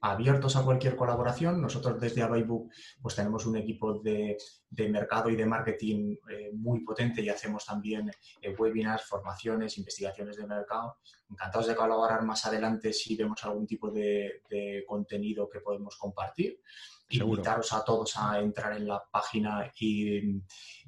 abiertos 0.00 0.56
a 0.56 0.62
cualquier 0.62 0.96
colaboración. 0.96 1.60
Nosotros 1.60 2.00
desde 2.00 2.22
Avaibook 2.22 2.72
pues 3.00 3.14
tenemos 3.14 3.46
un 3.46 3.56
equipo 3.56 4.00
de, 4.00 4.36
de 4.68 4.88
mercado 4.88 5.30
y 5.30 5.36
de 5.36 5.46
marketing 5.46 6.16
eh, 6.30 6.50
muy 6.52 6.80
potente 6.80 7.22
y 7.22 7.28
hacemos 7.28 7.64
también 7.64 8.10
eh, 8.40 8.54
webinars, 8.56 9.04
formaciones, 9.04 9.78
investigaciones 9.78 10.36
de 10.36 10.46
mercado. 10.46 10.98
Encantados 11.30 11.68
de 11.68 11.76
colaborar 11.76 12.22
más 12.24 12.44
adelante 12.46 12.92
si 12.92 13.16
vemos 13.16 13.42
algún 13.44 13.66
tipo 13.66 13.90
de, 13.90 14.42
de 14.50 14.84
contenido 14.86 15.48
que 15.48 15.60
podemos 15.60 15.96
compartir. 15.96 16.60
Seguro. 17.08 17.34
Invitaros 17.38 17.72
a 17.72 17.84
todos 17.84 18.16
a 18.16 18.38
entrar 18.38 18.76
en 18.76 18.86
la 18.86 19.02
página 19.10 19.72
y, 19.78 20.18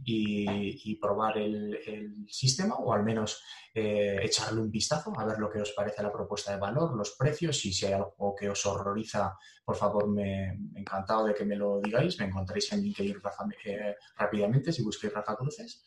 y- 0.05 0.80
y 0.84 0.97
probar 0.97 1.38
el, 1.38 1.74
el 1.86 2.26
sistema 2.28 2.76
o 2.76 2.93
al 2.93 3.03
menos 3.03 3.43
eh, 3.74 4.18
echarle 4.22 4.61
un 4.61 4.70
vistazo 4.70 5.12
a 5.18 5.24
ver 5.24 5.38
lo 5.38 5.51
que 5.51 5.61
os 5.61 5.72
parece 5.72 6.03
la 6.03 6.12
propuesta 6.12 6.53
de 6.53 6.59
valor, 6.61 6.95
los 6.97 7.12
precios 7.18 7.64
y 7.64 7.72
si 7.72 7.86
hay 7.86 7.95
algo 7.95 8.34
que 8.38 8.49
os 8.49 8.64
horroriza, 8.66 9.36
por 9.64 9.76
favor, 9.76 10.09
me 10.09 10.59
encantado 10.76 11.24
de 11.26 11.34
que 11.34 11.45
me 11.45 11.57
lo 11.57 11.80
digáis. 11.80 12.18
Me 12.20 12.26
encontráis 12.26 12.72
en 12.72 12.82
LinkedIn 12.82 13.16
eh, 13.64 13.97
rápidamente 14.16 14.72
si 14.72 14.82
busquéis 14.82 15.12
Rafa 15.12 15.36
Cruces. 15.36 15.84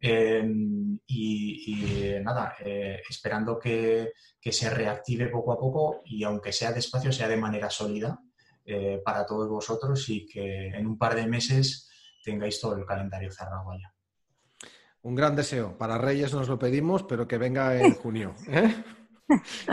Em, 0.00 0.98
y, 1.06 2.14
y, 2.16 2.20
nada, 2.22 2.54
eh, 2.60 3.00
esperando 3.08 3.58
que, 3.58 4.12
que, 4.40 4.52
se 4.52 4.70
reactive 4.70 5.26
poco 5.26 5.52
a 5.52 5.58
poco 5.58 6.02
y 6.04 6.22
aunque 6.22 6.52
sea 6.52 6.72
despacio, 6.72 7.10
sea 7.10 7.26
de 7.26 7.36
manera 7.36 7.68
sólida 7.68 8.20
eh, 8.64 9.02
para 9.04 9.26
todos 9.26 9.48
vosotros 9.48 10.08
y 10.08 10.24
que 10.24 10.68
en 10.68 10.86
un 10.86 10.96
par 10.96 11.16
de 11.16 11.26
meses 11.26 11.90
tengáis 12.22 12.60
todo 12.60 12.76
el 12.76 12.84
calendario 12.84 13.32
cerrado 13.32 13.72
ya. 13.80 13.92
Un 15.02 15.14
gran 15.14 15.34
deseo. 15.34 15.76
Para 15.76 15.98
Reyes 15.98 16.32
nos 16.32 16.48
lo 16.48 16.58
pedimos, 16.58 17.02
pero 17.02 17.26
que 17.26 17.38
venga 17.38 17.74
en 17.76 17.94
junio. 17.94 18.34
¿eh? 18.48 18.84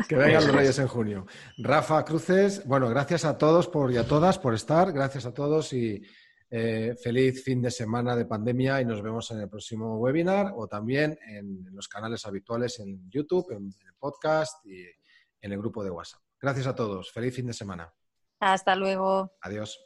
Que 0.07 0.15
vengan 0.15 0.47
los 0.47 0.55
Reyes 0.55 0.79
en 0.79 0.87
junio. 0.87 1.27
Rafa 1.57 2.03
Cruces, 2.03 2.65
bueno, 2.65 2.89
gracias 2.89 3.25
a 3.25 3.37
todos 3.37 3.67
por, 3.67 3.91
y 3.91 3.97
a 3.97 4.07
todas 4.07 4.39
por 4.39 4.55
estar. 4.55 4.91
Gracias 4.91 5.25
a 5.25 5.33
todos 5.33 5.71
y 5.73 6.01
eh, 6.49 6.95
feliz 7.01 7.43
fin 7.43 7.61
de 7.61 7.71
semana 7.71 8.15
de 8.15 8.25
pandemia 8.25 8.79
y 8.81 8.85
nos 8.85 9.01
vemos 9.01 9.29
en 9.31 9.41
el 9.41 9.49
próximo 9.49 9.97
webinar 9.97 10.53
o 10.55 10.67
también 10.67 11.17
en, 11.27 11.65
los 11.73 11.87
canales 11.87 12.25
habituales 12.25 12.79
en 12.79 13.09
YouTube, 13.09 13.51
en 13.51 13.65
el 13.65 13.93
podcast 13.97 14.65
y 14.65 14.83
en 15.41 15.51
el 15.51 15.57
grupo 15.57 15.83
de 15.83 15.89
WhatsApp. 15.89 16.21
Gracias 16.39 16.67
a 16.67 16.75
todos. 16.75 17.11
Feliz 17.11 17.35
fin 17.35 17.47
de 17.47 17.53
semana. 17.53 17.91
Hasta 18.39 18.75
luego. 18.75 19.31
Adiós. 19.41 19.79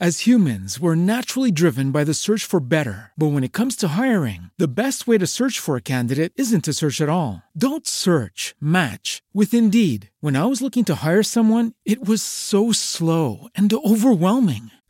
As 0.00 0.26
humans, 0.26 0.80
we're 0.80 0.96
naturally 0.96 1.52
driven 1.52 1.92
by 1.92 2.02
the 2.02 2.14
search 2.14 2.44
for 2.44 2.58
better. 2.58 3.12
But 3.16 3.28
when 3.28 3.44
it 3.44 3.52
comes 3.52 3.76
to 3.76 3.96
hiring, 3.96 4.50
the 4.58 4.66
best 4.66 5.06
way 5.06 5.18
to 5.18 5.26
search 5.26 5.60
for 5.60 5.76
a 5.76 5.80
candidate 5.80 6.32
isn't 6.34 6.64
to 6.64 6.72
search 6.72 7.00
at 7.00 7.08
all. 7.08 7.44
Don't 7.56 7.86
search, 7.86 8.56
match 8.60 9.22
with 9.32 9.54
Indeed. 9.54 10.10
When 10.18 10.34
I 10.34 10.46
was 10.46 10.60
looking 10.60 10.84
to 10.86 10.96
hire 10.96 11.22
someone, 11.22 11.74
it 11.84 12.04
was 12.04 12.22
so 12.22 12.72
slow 12.72 13.46
and 13.54 13.72
overwhelming. 13.72 14.72